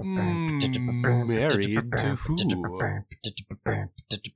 Mm, 0.00 1.26
married 1.26 1.92
to 1.98 2.14
who? 2.16 2.36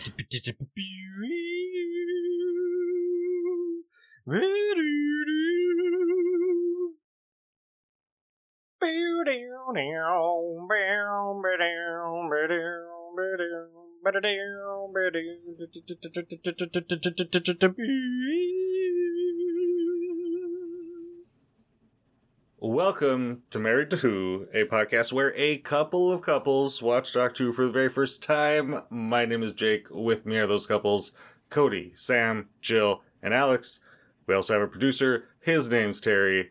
Welcome 22.59 23.45
to 23.51 23.59
Married 23.59 23.89
to 23.91 23.97
Who, 23.97 24.47
a 24.53 24.65
podcast 24.65 25.15
where 25.15 25.33
a 25.37 25.57
couple 25.57 26.13
of 26.13 26.21
couples 26.21 26.83
watch 26.83 27.15
Doctor 27.15 27.45
Who 27.45 27.53
for 27.55 27.65
the 27.65 27.73
very 27.73 27.89
first 27.89 28.23
time. 28.23 28.83
My 28.91 29.25
name 29.25 29.43
is 29.43 29.55
Jake. 29.55 29.87
With 29.91 30.27
me 30.27 30.37
are 30.37 30.47
those 30.47 30.67
couples 30.67 31.13
Cody, 31.49 31.93
Sam, 31.95 32.51
Jill, 32.61 33.01
and 33.23 33.33
Alex. 33.33 33.81
We 34.27 34.35
also 34.35 34.53
have 34.53 34.63
a 34.63 34.69
producer. 34.69 35.29
His 35.41 35.71
name's 35.71 36.03
Terry. 36.03 36.51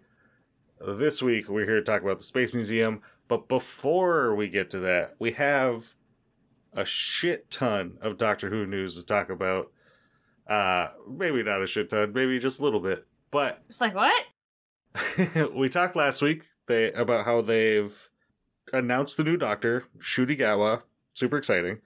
This 0.80 1.22
week 1.22 1.50
we're 1.50 1.66
here 1.66 1.76
to 1.76 1.84
talk 1.84 2.02
about 2.02 2.18
the 2.18 2.24
Space 2.24 2.52
Museum. 2.52 3.04
But 3.28 3.48
before 3.48 4.34
we 4.34 4.50
get 4.50 4.72
to 4.72 4.80
that, 4.80 5.16
we 5.20 5.34
have 5.34 5.94
a 6.76 6.86
shit 6.86 7.50
ton 7.50 7.98
of 8.02 8.18
Doctor 8.18 8.50
Who 8.50 8.66
news 8.66 8.96
to 8.96 9.06
talk 9.06 9.30
about. 9.30 9.72
Uh, 10.48 10.90
maybe 11.08 11.44
not 11.44 11.62
a 11.62 11.68
shit 11.68 11.90
ton, 11.90 12.14
maybe 12.14 12.40
just 12.40 12.60
a 12.60 12.64
little 12.64 12.80
bit. 12.80 13.06
But 13.32 13.62
It's 13.70 13.82
like 13.82 13.96
what? 13.96 14.24
we 15.56 15.70
talked 15.70 15.96
last 15.96 16.22
week 16.22 16.44
they 16.68 16.92
about 16.94 17.26
how 17.26 17.42
they've 17.42 18.10
announced 18.72 19.18
the 19.18 19.24
new 19.24 19.38
doctor, 19.38 19.86
Ncuti 19.98 20.38
Gatwa. 20.40 20.84
Super 21.14 21.38
exciting. 21.38 21.80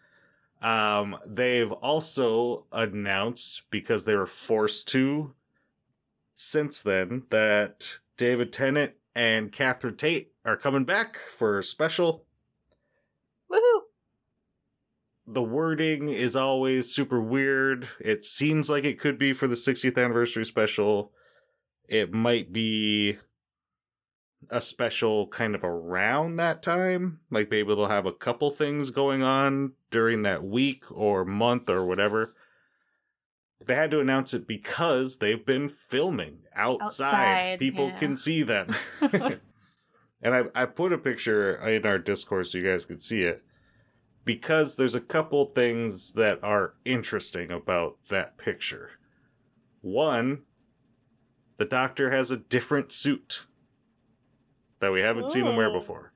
Um, 0.62 1.18
they've 1.26 1.72
also 1.72 2.66
announced 2.72 3.64
because 3.70 4.06
they 4.06 4.16
were 4.16 4.28
forced 4.28 4.88
to 4.90 5.34
since 6.34 6.82
then 6.82 7.24
that 7.30 7.98
David 8.16 8.52
Tennant 8.52 8.94
and 9.16 9.52
Catherine 9.52 9.98
Tate 9.98 10.32
are 10.46 10.58
coming 10.58 10.84
back 10.84 11.18
for 11.18 11.60
a 11.60 11.64
special. 11.64 12.26
Woohoo! 13.52 13.82
The 15.30 15.44
wording 15.44 16.08
is 16.08 16.38
always 16.38 16.94
super 16.94 17.20
weird. 17.20 17.90
It 18.00 18.24
seems 18.24 18.70
like 18.70 18.86
it 18.86 18.98
could 18.98 19.18
be 19.18 19.34
for 19.34 19.46
the 19.46 19.56
60th 19.56 20.02
anniversary 20.02 20.46
special. 20.46 21.12
It 21.90 22.14
might 22.14 22.54
be 22.54 23.18
a 24.50 24.62
special 24.62 25.28
kind 25.28 25.54
of 25.54 25.66
around 25.66 26.38
that 26.38 26.64
time. 26.64 27.20
Like 27.30 27.52
maybe 27.52 27.76
they'll 27.76 27.88
have 27.88 28.06
a 28.06 28.14
couple 28.14 28.52
things 28.52 28.90
going 28.90 29.22
on 29.22 29.74
during 29.92 30.24
that 30.24 30.46
week 30.46 30.86
or 30.92 31.26
month 31.26 31.70
or 31.70 31.86
whatever. 31.86 32.34
They 33.66 33.76
had 33.76 33.92
to 33.92 34.00
announce 34.00 34.34
it 34.34 34.48
because 34.48 35.18
they've 35.18 35.46
been 35.46 35.68
filming 35.68 36.40
outside. 36.56 37.06
Outside, 37.08 37.60
People 37.60 37.88
yeah. 37.88 37.98
can 37.98 38.16
see 38.16 38.44
them. 38.44 38.74
and 39.02 39.42
I, 40.24 40.44
I 40.56 40.66
put 40.66 40.94
a 40.94 40.98
picture 40.98 41.58
in 41.68 41.86
our 41.86 42.00
Discord 42.00 42.48
so 42.48 42.60
you 42.60 42.64
guys 42.64 42.86
could 42.86 43.04
see 43.04 43.24
it. 43.24 43.44
Because 44.28 44.76
there's 44.76 44.94
a 44.94 45.00
couple 45.00 45.46
things 45.46 46.12
that 46.12 46.44
are 46.44 46.74
interesting 46.84 47.50
about 47.50 47.96
that 48.10 48.38
picture. 48.38 48.92
One, 49.80 50.44
the 51.56 51.64
doctor 51.64 52.12
has 52.12 52.30
a 52.30 52.36
different 52.36 52.92
suit 52.92 53.46
that 54.82 54.92
we 54.92 55.00
haven't 55.00 55.32
seen 55.32 55.46
him 55.46 55.56
wear 55.56 55.72
before. 55.72 56.12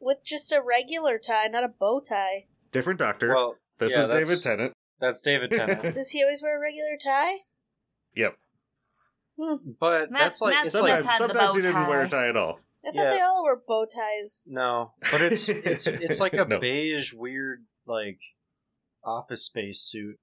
With 0.00 0.24
just 0.24 0.50
a 0.50 0.62
regular 0.62 1.18
tie, 1.18 1.48
not 1.48 1.62
a 1.62 1.68
bow 1.68 2.00
tie. 2.00 2.46
Different 2.72 2.98
doctor. 2.98 3.34
Well, 3.34 3.56
this 3.76 3.92
yeah, 3.92 4.04
is 4.04 4.08
David 4.08 4.42
Tennant. 4.42 4.72
That's 4.98 5.20
David 5.20 5.50
Tennant. 5.52 5.94
Does 5.94 6.08
he 6.10 6.22
always 6.22 6.42
wear 6.42 6.56
a 6.56 6.60
regular 6.60 6.96
tie? 7.02 7.34
Yep. 8.14 8.38
Hmm. 9.38 9.56
but 9.78 10.10
Matt- 10.10 10.20
that's 10.20 10.40
like 10.40 10.54
Matt 10.54 10.66
it's 10.66 10.78
Smith 10.78 10.90
like 10.90 11.04
Sometimes, 11.04 11.18
had 11.18 11.28
the 11.28 11.32
sometimes 11.34 11.52
bow 11.52 11.56
he 11.56 11.62
didn't 11.62 11.86
wear 11.86 12.00
a 12.00 12.08
tie. 12.08 12.16
tie 12.16 12.28
at 12.28 12.36
all. 12.38 12.60
I 12.84 12.88
thought 12.88 12.94
Yeah. 12.96 13.10
they 13.10 13.20
all 13.20 13.42
wore 13.42 13.62
bow 13.66 13.86
ties. 13.86 14.42
no, 14.46 14.92
but 15.10 15.20
it's 15.22 15.48
it's 15.48 15.86
it's 15.86 16.20
like 16.20 16.34
a 16.34 16.44
No. 16.44 16.58
beige 16.58 17.12
weird 17.12 17.64
like 17.86 18.18
office 19.04 19.44
space 19.46 19.80
suit. 19.80 20.16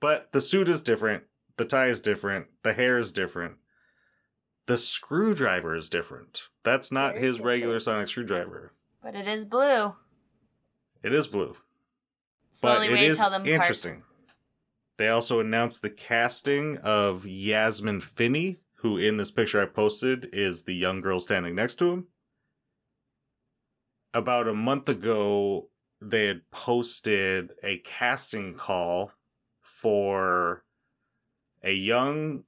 But 0.00 0.32
the 0.32 0.40
suit 0.40 0.68
is 0.68 0.82
different. 0.82 1.24
The 1.56 1.64
tie 1.64 1.88
is 1.88 2.00
different. 2.00 2.46
The 2.62 2.72
hair 2.72 2.98
is 2.98 3.12
different. 3.12 3.56
The 4.66 4.78
screwdriver 4.78 5.74
is 5.76 5.88
different. 5.90 6.48
That's 6.62 6.90
not 6.92 7.14
Very 7.14 7.26
his 7.26 7.40
regular 7.40 7.80
sonic 7.80 8.08
screwdriver. 8.08 8.72
But 9.02 9.14
it 9.14 9.26
is 9.28 9.44
blue. 9.44 9.94
It 11.02 11.12
is 11.12 11.26
blue. 11.26 11.56
Slowly 12.50 12.88
but 12.88 12.98
it 12.98 13.00
we 13.00 13.06
is 13.06 13.18
tell 13.18 13.30
them 13.30 13.42
apart. 13.42 13.54
interesting. 13.54 14.02
They 14.96 15.08
also 15.08 15.40
announced 15.40 15.82
the 15.82 15.90
casting 15.90 16.76
of 16.78 17.26
Yasmin 17.26 18.00
Finney, 18.00 18.60
who 18.80 18.96
in 18.96 19.16
this 19.16 19.30
picture 19.30 19.60
I 19.60 19.66
posted 19.66 20.28
is 20.32 20.62
the 20.62 20.74
young 20.74 21.00
girl 21.00 21.20
standing 21.20 21.54
next 21.54 21.76
to 21.76 21.90
him. 21.90 22.06
About 24.12 24.48
a 24.48 24.54
month 24.54 24.88
ago, 24.88 25.68
they 26.00 26.26
had 26.26 26.50
posted 26.50 27.52
a 27.62 27.78
casting 27.78 28.54
call 28.54 29.12
for 29.60 30.64
a 31.62 31.72
young 31.72 32.44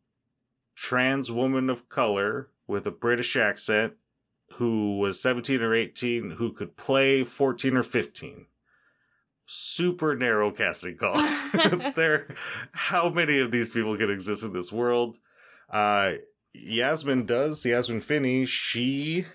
trans 0.75 1.31
woman 1.31 1.69
of 1.69 1.89
color 1.89 2.49
with 2.67 2.87
a 2.87 2.91
British 2.91 3.37
accent 3.37 3.95
who 4.55 4.99
was 4.99 5.21
17 5.21 5.61
or 5.63 5.75
18 5.75 6.33
who 6.33 6.53
could 6.53 6.77
play 6.77 7.23
14 7.23 7.77
or 7.77 7.83
15 7.83 8.47
super 9.47 10.17
narrow 10.17 10.51
casting 10.51 10.97
call. 10.97 11.15
there, 11.95 12.35
how 12.73 13.11
many 13.11 13.39
of 13.39 13.51
these 13.51 13.71
people 13.71 13.97
can 13.97 14.11
exist 14.11 14.45
in 14.45 14.53
this 14.53 14.73
world? 14.73 15.19
Uh, 15.73 16.15
Yasmin 16.53 17.27
does. 17.27 17.65
Yasmin 17.65 18.01
Finney. 18.01 18.45
She 18.45 19.27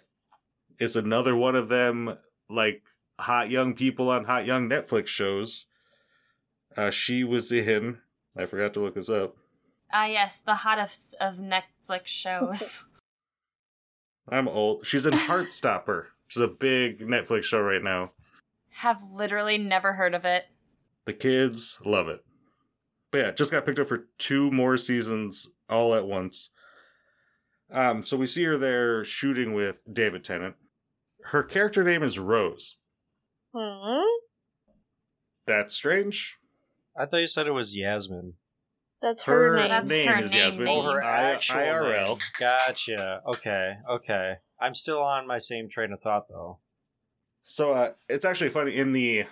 is 0.79 0.95
another 0.95 1.35
one 1.35 1.55
of 1.55 1.69
them, 1.69 2.17
like 2.49 2.83
hot 3.19 3.49
young 3.49 3.73
people 3.73 4.09
on 4.09 4.25
hot 4.25 4.45
young 4.45 4.69
Netflix 4.69 5.07
shows. 5.07 5.65
Uh, 6.75 6.91
she 6.91 7.23
was 7.23 7.51
in. 7.51 7.97
I 8.37 8.45
forgot 8.45 8.73
to 8.75 8.79
look 8.79 8.93
this 8.93 9.09
up. 9.09 9.35
Ah, 9.91 10.05
yes, 10.05 10.39
the 10.39 10.53
hottest 10.53 11.15
of 11.19 11.37
Netflix 11.37 12.07
shows. 12.07 12.85
I'm 14.29 14.47
old. 14.47 14.85
She's 14.85 15.05
in 15.05 15.13
Heartstopper. 15.13 16.07
She's 16.27 16.41
a 16.41 16.47
big 16.47 16.99
Netflix 16.99 17.43
show 17.43 17.61
right 17.61 17.81
now. 17.81 18.11
Have 18.69 19.01
literally 19.15 19.57
never 19.57 19.93
heard 19.93 20.13
of 20.13 20.25
it. 20.25 20.45
The 21.05 21.13
kids 21.13 21.79
love 21.85 22.09
it. 22.09 22.23
But 23.11 23.17
yeah, 23.17 23.31
just 23.31 23.51
got 23.51 23.65
picked 23.65 23.79
up 23.79 23.87
for 23.87 24.07
two 24.17 24.51
more 24.51 24.77
seasons 24.77 25.53
all 25.69 25.95
at 25.95 26.05
once. 26.07 26.49
Um, 27.71 28.03
so 28.03 28.17
we 28.17 28.27
see 28.27 28.43
her 28.43 28.57
there 28.57 29.03
shooting 29.03 29.53
with 29.53 29.81
David 29.91 30.23
Tennant. 30.23 30.55
Her 31.25 31.43
character 31.43 31.83
name 31.83 32.03
is 32.03 32.17
Rose. 32.19 32.77
Hmm? 33.55 34.03
That's 35.45 35.75
strange. 35.75 36.37
I 36.97 37.05
thought 37.05 37.17
you 37.17 37.27
said 37.27 37.47
it 37.47 37.51
was 37.51 37.75
Yasmin. 37.75 38.33
That's 39.01 39.23
her, 39.25 39.51
Her 39.53 39.59
name. 39.59 39.69
That's 39.69 39.91
name 39.91 40.07
her 40.09 40.19
is 40.19 40.31
name 40.33 40.41
Yasmin. 40.43 40.65
name. 40.65 40.77
Oh, 40.79 40.91
her 40.91 41.03
I- 41.03 41.31
actual 41.33 41.55
IRL. 41.57 42.07
name. 42.07 42.17
Gotcha. 42.39 43.21
Okay. 43.27 43.73
Okay. 43.89 44.33
I'm 44.59 44.73
still 44.73 44.99
on 45.03 45.27
my 45.27 45.37
same 45.37 45.69
train 45.69 45.91
of 45.93 46.01
thought 46.01 46.27
though. 46.29 46.59
So 47.43 47.73
uh, 47.73 47.91
it's 48.09 48.25
actually 48.25 48.49
funny 48.49 48.75
in 48.75 48.91
the 48.91 49.25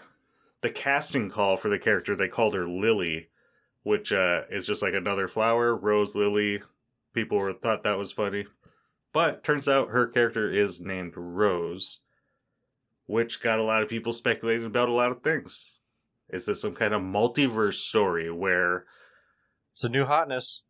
the 0.61 0.69
casting 0.69 1.29
call 1.29 1.57
for 1.57 1.69
the 1.69 1.79
character 1.79 2.15
they 2.15 2.27
called 2.27 2.53
her 2.53 2.67
Lily, 2.67 3.29
which 3.85 4.11
uh, 4.11 4.41
is 4.49 4.65
just 4.65 4.81
like 4.81 4.95
another 4.95 5.27
flower, 5.27 5.75
rose 5.75 6.15
lily. 6.15 6.59
People 7.13 7.37
were 7.37 7.53
thought 7.53 7.83
that 7.83 7.99
was 7.99 8.11
funny, 8.11 8.45
but 9.13 9.43
turns 9.43 9.67
out 9.69 9.91
her 9.91 10.07
character 10.07 10.49
is 10.49 10.81
named 10.81 11.13
Rose, 11.15 11.99
which 13.05 13.41
got 13.43 13.59
a 13.59 13.63
lot 13.63 13.83
of 13.83 13.87
people 13.89 14.11
speculating 14.11 14.65
about 14.65 14.89
a 14.89 14.93
lot 14.93 15.11
of 15.11 15.21
things. 15.21 15.77
Is 16.29 16.47
this 16.47 16.61
some 16.63 16.73
kind 16.73 16.95
of 16.95 17.03
multiverse 17.03 17.75
story 17.75 18.31
where 18.31 18.85
It's 19.71 19.83
a 19.83 19.89
new 19.89 20.05
hotness. 20.05 20.63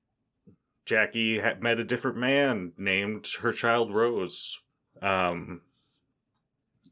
Jackie 0.86 1.40
had 1.40 1.64
met 1.64 1.80
a 1.80 1.86
different 1.86 2.18
man, 2.18 2.74
named 2.78 3.28
her 3.40 3.54
child 3.54 3.94
Rose? 3.94 4.60
Um, 5.02 5.62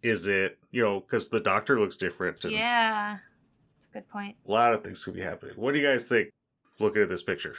is 0.02 0.26
it 0.26 0.58
you 0.72 0.82
know 0.82 1.02
because 1.02 1.28
the 1.28 1.42
doctor 1.42 1.78
looks 1.80 1.98
different? 1.98 2.44
and- 2.46 2.54
Yeah. 2.54 3.18
That's 3.94 4.06
a 4.06 4.08
good 4.08 4.12
point. 4.12 4.36
a 4.48 4.52
lot 4.52 4.74
of 4.74 4.84
things 4.84 5.04
could 5.04 5.14
be 5.14 5.22
happening. 5.22 5.56
What 5.56 5.74
do 5.74 5.80
you 5.80 5.88
guys 5.88 6.08
think 6.08 6.30
looking 6.80 7.02
at 7.02 7.10
this 7.10 7.24
picture? 7.24 7.56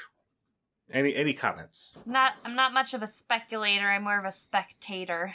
Any 0.92 1.14
any 1.14 1.32
comments? 1.32 1.96
Not 2.04 2.34
I'm 2.44 2.54
not 2.54 2.72
much 2.72 2.94
of 2.94 3.02
a 3.02 3.06
speculator, 3.06 3.88
I'm 3.90 4.04
more 4.04 4.18
of 4.18 4.24
a 4.24 4.32
spectator. 4.32 5.32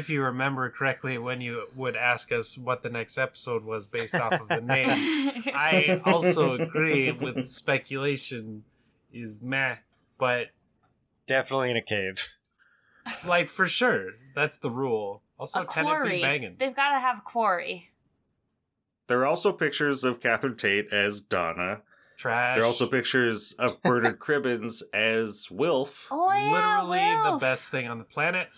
If 0.00 0.08
you 0.08 0.22
remember 0.22 0.70
correctly, 0.70 1.18
when 1.18 1.40
you 1.40 1.66
would 1.74 1.96
ask 1.96 2.30
us 2.30 2.56
what 2.56 2.82
the 2.84 2.88
next 2.88 3.18
episode 3.18 3.64
was 3.64 3.88
based 3.88 4.14
off 4.14 4.32
of 4.32 4.48
the 4.48 4.60
name, 4.60 4.86
I 5.54 6.00
also 6.04 6.52
agree 6.52 7.10
with 7.10 7.46
speculation 7.46 8.62
is 9.12 9.42
meh, 9.42 9.76
but 10.18 10.48
Definitely 11.26 11.72
in 11.72 11.76
a 11.76 11.82
cave. 11.82 12.28
like 13.26 13.48
for 13.48 13.66
sure, 13.66 14.12
that's 14.34 14.56
the 14.58 14.70
rule. 14.70 15.22
Also, 15.38 15.62
a 15.62 15.66
Tennant 15.66 15.94
be 15.94 15.98
quarry. 15.98 16.22
banging. 16.22 16.56
They've 16.58 16.74
got 16.74 16.92
to 16.94 17.00
have 17.00 17.24
quarry. 17.24 17.88
There 19.08 19.20
are 19.20 19.26
also 19.26 19.52
pictures 19.52 20.04
of 20.04 20.20
Catherine 20.20 20.56
Tate 20.56 20.92
as 20.92 21.20
Donna. 21.20 21.82
Trash. 22.18 22.56
There 22.56 22.64
are 22.64 22.66
also 22.66 22.86
pictures 22.86 23.52
of 23.54 23.80
Bernard 23.82 24.18
Cribbins 24.20 24.82
as 24.92 25.50
Wilf. 25.50 26.08
Oh 26.10 26.32
yeah, 26.32 26.82
literally 26.82 27.32
the 27.32 27.38
best 27.38 27.70
thing 27.70 27.88
on 27.88 27.98
the 27.98 28.04
planet. 28.04 28.48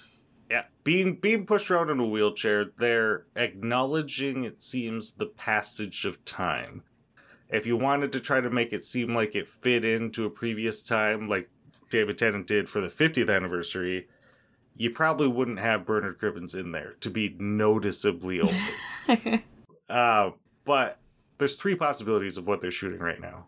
Yeah, 0.51 0.65
being 0.83 1.17
being 1.17 1.47
pushed 1.47 1.71
around 1.71 1.91
in 1.91 2.01
a 2.01 2.07
wheelchair, 2.07 2.67
they're 2.79 3.27
acknowledging 3.37 4.45
it 4.45 4.63
seems 4.63 5.13
the 5.13 5.27
passage 5.27 6.05
of 6.05 6.25
time. 6.25 6.83
If 7.49 7.67
you 7.67 7.77
wanted 7.77 8.13
to 8.13 8.21
try 8.21 8.41
to 8.41 8.51
make 8.51 8.73
it 8.73 8.85
seem 8.85 9.15
like 9.15 9.37
it 9.37 9.49
fit 9.49 9.85
into 9.85 10.25
a 10.25 10.31
previous 10.31 10.83
time, 10.83 11.29
like 11.29 11.49
David 11.91 12.19
Tennant 12.19 12.47
did 12.47 12.69
for 12.69 12.81
the 12.81 12.89
50th 12.89 13.35
anniversary, 13.35 14.09
you 14.77 14.91
probably 14.91 15.29
wouldn't 15.29 15.59
have 15.59 15.85
Bernard 15.85 16.19
Cribbins 16.19 16.59
in 16.59 16.73
there 16.73 16.95
to 17.01 17.11
be 17.11 17.37
noticeably 17.39 18.41
older. 18.41 19.43
Uh, 19.91 20.31
but 20.65 20.99
there's 21.39 21.57
three 21.57 21.75
possibilities 21.75 22.37
of 22.37 22.47
what 22.47 22.61
they're 22.61 22.71
shooting 22.71 23.01
right 23.01 23.21
now. 23.21 23.47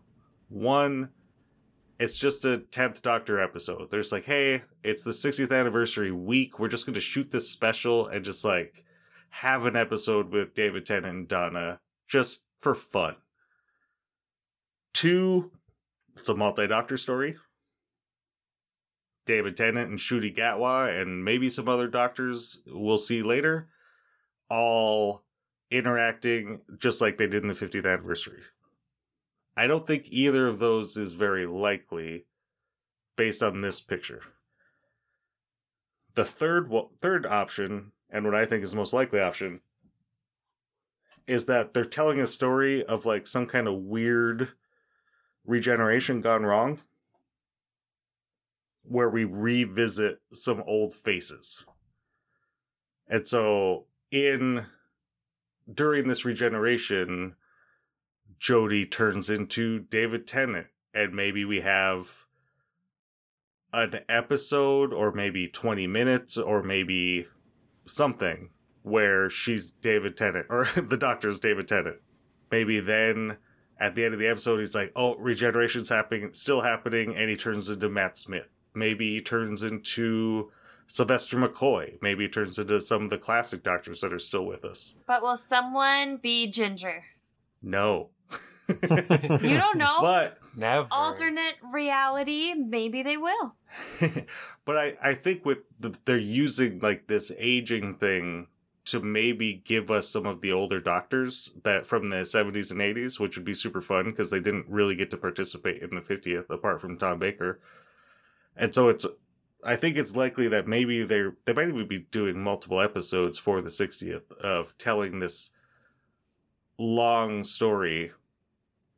One, 0.49 1.09
it's 1.99 2.17
just 2.17 2.43
a 2.45 2.63
10th 2.71 3.01
Doctor 3.01 3.39
episode. 3.39 3.89
There's 3.89 4.11
like, 4.11 4.25
hey, 4.25 4.63
it's 4.83 5.03
the 5.03 5.11
60th 5.11 5.57
anniversary 5.57 6.11
week. 6.11 6.59
We're 6.59 6.67
just 6.67 6.85
going 6.85 6.95
to 6.95 6.99
shoot 6.99 7.31
this 7.31 7.49
special 7.49 8.07
and 8.07 8.25
just 8.25 8.43
like 8.43 8.83
have 9.29 9.65
an 9.65 9.75
episode 9.75 10.31
with 10.31 10.53
David 10.53 10.85
Tennant 10.85 11.05
and 11.15 11.27
Donna 11.27 11.79
just 12.07 12.45
for 12.59 12.75
fun. 12.75 13.15
Two, 14.93 15.51
it's 16.17 16.29
a 16.29 16.35
multi 16.35 16.67
Doctor 16.67 16.97
story. 16.97 17.35
David 19.25 19.55
Tennant 19.55 19.89
and 19.89 19.99
Ncuti 19.99 20.35
Gatwa 20.35 20.99
and 20.99 21.23
maybe 21.23 21.49
some 21.49 21.69
other 21.69 21.87
doctors 21.87 22.61
we'll 22.67 22.97
see 22.97 23.23
later 23.23 23.69
all 24.49 25.23
interacting 25.71 26.61
just 26.77 27.01
like 27.01 27.17
they 27.17 27.27
did 27.27 27.43
in 27.43 27.49
the 27.49 27.53
50th 27.53 27.91
anniversary. 27.91 28.41
I 29.55 29.67
don't 29.67 29.85
think 29.85 30.07
either 30.09 30.47
of 30.47 30.59
those 30.59 30.97
is 30.97 31.13
very 31.13 31.45
likely 31.45 32.25
based 33.15 33.43
on 33.43 33.61
this 33.61 33.79
picture. 33.81 34.21
The 36.15 36.25
third 36.25 36.71
third 37.01 37.25
option, 37.25 37.91
and 38.09 38.25
what 38.25 38.35
I 38.35 38.45
think 38.45 38.63
is 38.63 38.71
the 38.71 38.77
most 38.77 38.93
likely 38.93 39.19
option, 39.19 39.61
is 41.27 41.45
that 41.45 41.73
they're 41.73 41.85
telling 41.85 42.19
a 42.19 42.27
story 42.27 42.83
of 42.83 43.05
like 43.05 43.27
some 43.27 43.45
kind 43.45 43.67
of 43.67 43.75
weird 43.75 44.49
regeneration 45.45 46.21
gone 46.21 46.43
wrong 46.43 46.79
where 48.83 49.09
we 49.09 49.23
revisit 49.23 50.19
some 50.31 50.63
old 50.67 50.93
faces. 50.93 51.65
And 53.07 53.27
so 53.27 53.85
in 54.11 54.65
during 55.71 56.07
this 56.07 56.25
regeneration, 56.25 57.35
Jodie 58.39 58.89
turns 58.89 59.29
into 59.29 59.79
David 59.79 60.27
Tennant, 60.27 60.67
and 60.93 61.13
maybe 61.13 61.45
we 61.45 61.61
have 61.61 62.25
an 63.71 64.01
episode, 64.07 64.93
or 64.93 65.11
maybe 65.11 65.47
20 65.47 65.87
minutes, 65.87 66.37
or 66.37 66.61
maybe 66.61 67.27
something 67.85 68.49
where 68.83 69.29
she's 69.29 69.71
David 69.71 70.17
Tennant, 70.17 70.47
or 70.49 70.65
the 70.75 70.97
doctor's 70.97 71.39
David 71.39 71.67
Tennant. 71.67 71.97
Maybe 72.51 72.79
then 72.79 73.37
at 73.79 73.95
the 73.95 74.05
end 74.05 74.13
of 74.13 74.19
the 74.19 74.27
episode, 74.27 74.59
he's 74.59 74.75
like, 74.75 74.91
oh, 74.95 75.15
regeneration's 75.15 75.89
happening, 75.89 76.33
still 76.33 76.61
happening, 76.61 77.15
and 77.15 77.29
he 77.29 77.35
turns 77.35 77.69
into 77.69 77.89
Matt 77.89 78.17
Smith. 78.17 78.47
Maybe 78.75 79.15
he 79.15 79.21
turns 79.21 79.63
into 79.63 80.51
Sylvester 80.87 81.37
McCoy. 81.37 82.01
Maybe 82.01 82.25
he 82.25 82.29
turns 82.29 82.59
into 82.59 82.79
some 82.81 83.03
of 83.03 83.09
the 83.09 83.17
classic 83.17 83.63
doctors 83.63 84.01
that 84.01 84.13
are 84.13 84.19
still 84.19 84.45
with 84.45 84.65
us. 84.65 84.95
but 85.07 85.21
will 85.21 85.37
someone 85.37 86.17
be 86.17 86.47
Ginger? 86.49 87.03
No. 87.61 88.09
You 88.69 89.57
don't 89.57 89.77
know. 89.77 89.97
But 89.99 90.39
Never. 90.55 90.87
Alternate 90.91 91.55
reality, 91.71 92.53
maybe 92.53 93.03
they 93.03 93.17
will. 93.17 93.55
but 94.65 94.77
I, 94.77 94.97
I 95.01 95.13
think 95.15 95.45
with 95.45 95.59
the, 95.79 95.93
they're 96.05 96.17
using 96.17 96.79
like 96.79 97.07
this 97.07 97.31
aging 97.37 97.95
thing 97.95 98.47
to 98.85 98.99
maybe 98.99 99.61
give 99.65 99.89
us 99.89 100.09
some 100.09 100.25
of 100.25 100.41
the 100.41 100.51
older 100.51 100.79
doctors 100.79 101.51
that 101.63 101.85
from 101.85 102.09
the 102.09 102.17
70s 102.17 102.69
and 102.69 102.81
80s 102.81 103.19
which 103.19 103.37
would 103.37 103.45
be 103.45 103.53
super 103.53 103.81
fun 103.81 104.05
because 104.05 104.29
they 104.29 104.41
didn't 104.41 104.65
really 104.67 104.95
get 104.95 105.09
to 105.11 105.17
participate 105.17 105.81
in 105.81 105.95
the 105.95 106.01
50th 106.01 106.49
apart 106.49 106.81
from 106.81 106.97
tom 106.97 107.17
baker 107.17 107.61
and 108.57 108.73
so 108.73 108.89
it's 108.89 109.05
i 109.65 109.75
think 109.75 109.97
it's 109.97 110.15
likely 110.15 110.47
that 110.47 110.67
maybe 110.67 111.03
they're 111.03 111.35
they 111.45 111.53
might 111.53 111.67
even 111.67 111.87
be 111.87 112.07
doing 112.11 112.41
multiple 112.41 112.79
episodes 112.79 113.37
for 113.37 113.61
the 113.61 113.69
60th 113.69 114.31
of 114.33 114.77
telling 114.77 115.19
this 115.19 115.51
long 116.77 117.43
story 117.43 118.11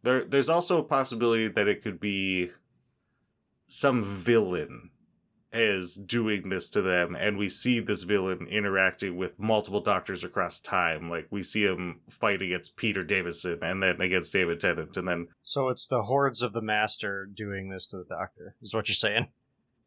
there 0.03 0.23
there's 0.23 0.49
also 0.49 0.79
a 0.79 0.83
possibility 0.83 1.47
that 1.47 1.67
it 1.67 1.81
could 1.83 1.99
be 1.99 2.51
some 3.67 4.03
villain 4.03 4.91
is 5.57 5.95
doing 5.95 6.49
this 6.49 6.69
to 6.69 6.81
them 6.81 7.15
and 7.15 7.37
we 7.37 7.47
see 7.47 7.79
this 7.79 8.03
villain 8.03 8.45
interacting 8.47 9.15
with 9.15 9.39
multiple 9.39 9.79
doctors 9.79 10.23
across 10.23 10.59
time 10.59 11.09
like 11.09 11.27
we 11.29 11.41
see 11.41 11.63
him 11.63 12.01
fight 12.09 12.41
against 12.41 12.75
peter 12.75 13.05
davison 13.05 13.57
and 13.61 13.81
then 13.81 14.01
against 14.01 14.33
david 14.33 14.59
tennant 14.59 14.97
and 14.97 15.07
then 15.07 15.27
So 15.41 15.69
it's 15.69 15.87
the 15.87 16.03
hordes 16.03 16.41
of 16.41 16.53
the 16.53 16.61
master 16.61 17.25
doing 17.31 17.69
this 17.69 17.87
to 17.87 17.97
the 17.97 18.03
doctor, 18.03 18.55
is 18.61 18.73
what 18.73 18.89
you're 18.89 18.95
saying. 18.95 19.27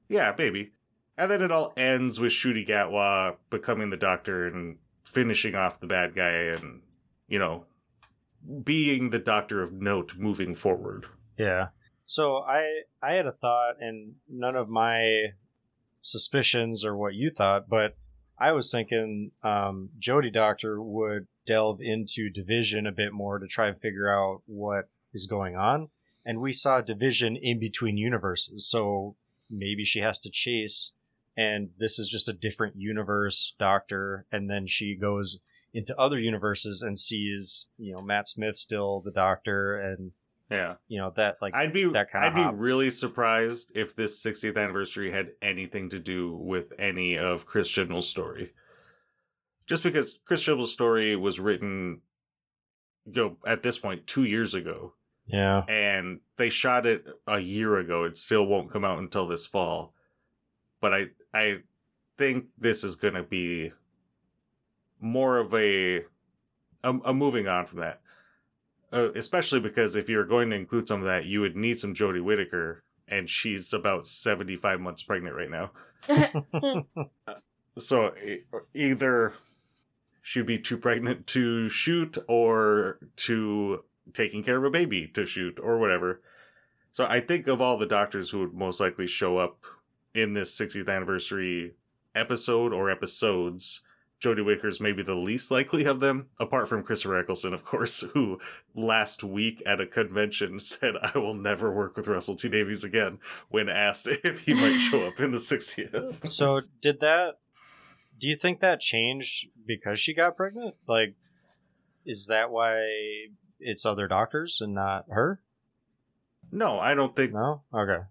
Yeah 0.09 0.35
maybe. 0.37 0.73
And 1.17 1.31
then 1.31 1.43
it 1.43 1.51
all 1.51 1.73
ends 1.77 2.21
with 2.21 2.33
Ncuti 2.33 2.67
Gatwa 2.67 3.37
becoming 3.51 3.91
the 3.91 3.97
doctor 3.97 4.47
and 4.47 4.79
finishing 5.05 5.55
off 5.55 5.81
the 5.81 5.87
bad 5.87 6.15
guy 6.15 6.31
and 6.31 6.83
you 7.27 7.39
know 7.39 7.65
being 8.63 9.11
the 9.11 9.19
doctor 9.19 9.63
of 9.63 9.73
note 9.73 10.15
moving 10.17 10.55
forward. 10.55 11.07
Yeah. 11.37 11.69
So 12.07 12.39
I 12.39 12.83
I 13.03 13.13
had 13.13 13.27
a 13.27 13.33
thought, 13.33 13.75
and 13.81 14.15
none 14.29 14.57
of 14.57 14.69
my 14.69 15.27
suspicions 16.01 16.85
are 16.85 16.97
what 16.97 17.15
you 17.15 17.31
thought, 17.31 17.69
but 17.69 17.97
I 18.39 18.53
was 18.53 18.71
thinking 18.71 19.33
um, 19.43 19.91
Jodie 19.99 20.33
Doctor 20.33 20.81
would 20.81 21.27
delve 21.47 21.81
into 21.81 22.31
Division 22.31 22.87
a 22.87 22.93
bit 22.93 23.13
more 23.13 23.39
to 23.39 23.47
try 23.47 23.69
and 23.69 23.81
figure 23.81 24.09
out 24.11 24.43
what 24.47 24.89
is 25.13 25.27
going 25.27 25.57
on, 25.57 25.89
and 26.25 26.41
we 26.41 26.53
saw 26.53 26.81
Division 26.81 27.37
in 27.37 27.59
between 27.59 27.99
universes, 27.99 28.67
so 28.67 29.17
maybe 29.51 29.85
she 29.85 30.01
has 30.01 30.19
to 30.21 30.31
chase, 30.31 30.93
and 31.37 31.71
this 31.79 31.99
is 31.99 32.09
just 32.09 32.29
a 32.29 32.33
different 32.33 32.77
universe 32.77 33.55
Doctor, 33.59 34.27
and 34.33 34.51
then 34.51 34.67
she 34.67 34.95
goes 34.95 35.41
into 35.75 35.95
other 35.99 36.19
universes 36.19 36.83
and 36.83 36.99
sees 36.99 37.69
you 37.77 37.93
know 37.93 38.01
Matt 38.01 38.27
Smith 38.27 38.57
still 38.57 39.01
the 39.01 39.11
Doctor 39.11 39.79
and 39.79 40.13
yeah 40.51 40.77
you 40.89 40.99
know 40.99 41.13
that 41.17 41.37
like 41.43 41.55
I'd 41.55 41.75
be 41.75 41.85
that 41.85 42.11
kinda 42.11 42.27
I'd 42.27 42.35
be 42.35 42.43
hop. 42.43 42.55
really 42.57 42.91
surprised 42.91 43.73
if 43.75 43.95
this 43.95 44.25
60th 44.25 44.57
anniversary 44.57 45.11
had 45.11 45.33
anything 45.43 45.91
to 45.91 45.99
do 45.99 46.35
with 46.35 46.73
any 46.79 47.19
of 47.19 47.45
Chris 47.45 47.69
Chibnall's 47.69 48.09
story. 48.09 48.53
Just 49.67 49.83
because 49.83 50.19
Chris 50.25 50.43
Chibnall's 50.43 50.73
story 50.73 51.15
was 51.17 51.39
written 51.39 52.01
you 53.05 53.23
know, 53.23 53.37
at 53.47 53.63
this 53.63 53.77
point 53.77 54.07
2 54.07 54.25
years 54.25 54.55
ago 54.55 54.95
yeah 55.29 55.65
and 55.69 56.21
they 56.39 56.49
shot 56.49 56.87
it 56.87 57.05
a 57.27 57.39
year 57.41 57.77
ago. 57.77 58.05
It 58.05 58.17
still 58.17 58.47
won't 58.47 58.71
come 58.71 58.85
out 58.85 58.99
until 58.99 59.27
this 59.27 59.45
fall. 59.47 59.93
But 60.81 60.95
I 60.95 61.07
I 61.35 61.59
think 62.17 62.47
this 62.57 62.85
is 62.85 62.97
going 62.97 63.15
to 63.15 63.23
be 63.23 63.73
more 65.01 65.39
of 65.39 65.53
a, 65.55 66.05
a 66.83 66.95
a 67.05 67.13
moving 67.13 67.47
on 67.49 67.67
from 67.67 67.81
that. 67.81 68.01
Uh, 68.91 69.13
especially 69.15 69.61
because 69.61 69.97
if 69.97 70.09
you're 70.09 70.25
going 70.25 70.49
to 70.49 70.57
include 70.57 70.89
some 70.89 71.01
of 71.01 71.07
that, 71.07 71.27
you 71.27 71.41
would 71.43 71.57
need 71.57 71.79
some 71.79 71.95
Jodie 71.95 72.25
Whittaker, 72.25 72.85
and 73.07 73.29
she's 73.29 73.75
about 73.75 74.07
75 74.07 74.81
months 74.81 75.03
pregnant 75.03 75.37
right 75.37 75.51
now. 75.51 76.85
So 77.79 78.13
e- 78.17 78.43
either 78.75 79.35
she'd 80.21 80.47
be 80.47 80.59
too 80.59 80.79
pregnant 80.79 81.27
to 81.29 81.69
shoot, 81.69 82.19
or 82.27 82.99
to 83.17 83.85
taking 84.13 84.43
care 84.43 84.57
of 84.57 84.65
a 84.65 84.71
baby 84.71 85.07
to 85.09 85.27
shoot, 85.27 85.59
or 85.63 85.79
whatever. 85.79 86.21
So 86.93 87.05
I 87.05 87.21
think 87.21 87.47
of 87.47 87.61
all 87.61 87.79
the 87.79 87.87
doctors 87.87 88.31
who 88.31 88.41
would 88.41 88.55
most 88.55 88.81
likely 88.81 89.07
show 89.07 89.37
up 89.37 89.65
in 90.15 90.35
this 90.35 90.59
60th 90.59 90.89
anniversary 90.89 91.75
episode 92.15 92.73
or 92.73 92.91
episodes, 92.91 93.83
Jodie 94.21 94.45
Whittaker's 94.45 94.81
maybe 94.81 95.03
the 95.03 95.15
least 95.15 95.51
likely 95.51 95.85
of 95.85 96.01
them, 96.01 96.29
apart 96.41 96.69
from 96.69 96.83
Christopher 96.83 97.19
Eccleston, 97.19 97.55
of 97.55 97.65
course, 97.65 98.01
who 98.15 98.41
last 98.75 99.23
week 99.23 99.63
at 99.65 99.81
a 99.81 99.87
convention 99.87 100.59
said, 100.59 100.95
I 101.01 101.19
will 101.19 101.35
never 101.35 101.73
work 101.73 101.97
with 101.97 102.09
Russell 102.09 102.37
T 102.37 102.49
Davies 102.49 102.85
again 102.85 103.19
when 103.49 103.69
asked 103.69 104.07
if 104.25 104.41
he 104.41 104.55
might 104.55 104.79
show 104.91 105.07
up 105.07 105.21
in 105.21 105.31
the 105.31 105.39
60th. 105.39 106.27
so 106.27 106.61
did 106.81 107.01
that 107.01 107.39
do 108.19 108.29
you 108.29 108.35
think 108.35 108.61
that 108.61 108.81
changed 108.81 109.49
because 109.65 110.01
she 110.01 110.13
got 110.13 110.37
pregnant 110.37 110.75
like 110.89 111.15
is 112.05 112.27
that 112.27 112.51
why 112.51 112.85
it's 113.61 113.85
other 113.87 114.09
doctors 114.09 114.61
and 114.61 114.75
not 114.75 115.05
her 115.11 115.41
No, 116.51 116.79
I 116.79 116.95
don't 116.95 117.15
think 117.15 117.33
No. 117.33 117.63
Okay. 117.75 118.05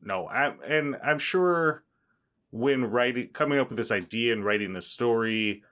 no. 0.00 0.26
I 0.26 0.54
and 0.66 0.96
I'm 1.02 1.18
sure 1.18 1.84
when 2.50 2.84
writing 2.84 3.28
coming 3.32 3.58
up 3.58 3.70
with 3.70 3.78
this 3.78 3.90
idea 3.90 4.32
and 4.32 4.44
writing 4.44 4.74
this 4.74 4.86
story, 4.86 5.62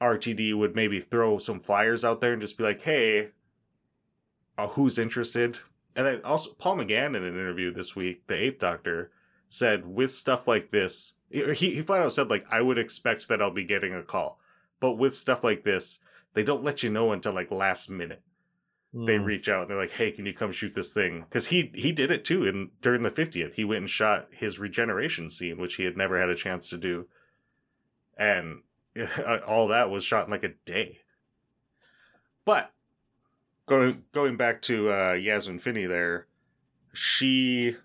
RTD 0.00 0.54
would 0.54 0.76
maybe 0.76 1.00
throw 1.00 1.38
some 1.38 1.60
flyers 1.60 2.04
out 2.04 2.20
there 2.20 2.32
and 2.32 2.40
just 2.40 2.58
be 2.58 2.64
like, 2.64 2.82
"Hey, 2.82 3.30
uh, 4.58 4.68
who's 4.68 4.98
interested?" 4.98 5.58
And 5.96 6.06
then 6.06 6.20
also 6.22 6.52
Paul 6.52 6.76
McGann 6.76 7.16
in 7.16 7.24
an 7.24 7.34
interview 7.34 7.72
this 7.72 7.96
week, 7.96 8.26
the 8.26 8.36
Eighth 8.36 8.58
Doctor, 8.58 9.10
said 9.48 9.86
with 9.86 10.12
stuff 10.12 10.46
like 10.46 10.70
this, 10.70 11.14
he 11.30 11.54
he 11.54 11.80
flat 11.80 12.02
out 12.02 12.12
said 12.12 12.28
like, 12.30 12.44
"I 12.50 12.60
would 12.60 12.78
expect 12.78 13.28
that 13.28 13.40
I'll 13.40 13.50
be 13.50 13.64
getting 13.64 13.94
a 13.94 14.02
call," 14.02 14.38
but 14.80 14.92
with 14.92 15.16
stuff 15.16 15.42
like 15.42 15.64
this, 15.64 15.98
they 16.34 16.42
don't 16.42 16.64
let 16.64 16.82
you 16.82 16.90
know 16.90 17.12
until 17.12 17.32
like 17.32 17.50
last 17.50 17.88
minute 17.88 18.22
they 18.94 19.16
Hmm. 19.16 19.24
reach 19.24 19.48
out. 19.48 19.68
They're 19.68 19.76
like, 19.76 19.92
"Hey, 19.92 20.10
can 20.12 20.26
you 20.26 20.34
come 20.34 20.52
shoot 20.52 20.74
this 20.74 20.92
thing?" 20.92 21.20
Because 21.22 21.48
he 21.48 21.72
he 21.74 21.92
did 21.92 22.10
it 22.10 22.24
too. 22.24 22.46
And 22.46 22.70
during 22.82 23.02
the 23.02 23.10
fiftieth, 23.10 23.54
he 23.54 23.64
went 23.64 23.80
and 23.80 23.90
shot 23.90 24.28
his 24.32 24.58
regeneration 24.58 25.30
scene, 25.30 25.58
which 25.58 25.76
he 25.76 25.84
had 25.84 25.96
never 25.96 26.18
had 26.20 26.28
a 26.28 26.34
chance 26.34 26.68
to 26.70 26.76
do, 26.76 27.08
and 28.16 28.62
all 29.46 29.68
that 29.68 29.90
was 29.90 30.04
shot 30.04 30.26
in 30.26 30.30
like 30.30 30.44
a 30.44 30.54
day. 30.66 31.00
But 32.44 32.72
going 33.66 34.04
going 34.12 34.36
back 34.36 34.60
to 34.62 34.92
uh, 34.92 35.12
Yasmin 35.14 35.58
Finney, 35.58 35.86
there, 35.86 36.26
she. 36.92 37.76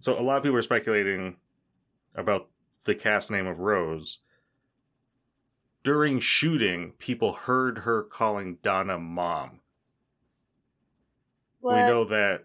So 0.00 0.18
a 0.18 0.20
lot 0.20 0.36
of 0.36 0.42
people 0.42 0.58
are 0.58 0.62
speculating 0.62 1.36
about 2.14 2.48
the 2.84 2.94
cast 2.94 3.30
name 3.30 3.46
of 3.46 3.58
Rose. 3.58 4.20
During 5.82 6.20
shooting, 6.20 6.92
people 6.98 7.32
heard 7.32 7.78
her 7.78 8.02
calling 8.02 8.58
Donna 8.62 8.98
mom 8.98 9.60
What? 11.66 11.74
we 11.74 11.80
know 11.80 12.04
that 12.04 12.44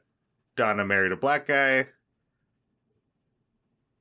Donna 0.55 0.83
married 0.83 1.11
a 1.11 1.15
black 1.15 1.45
guy. 1.45 1.89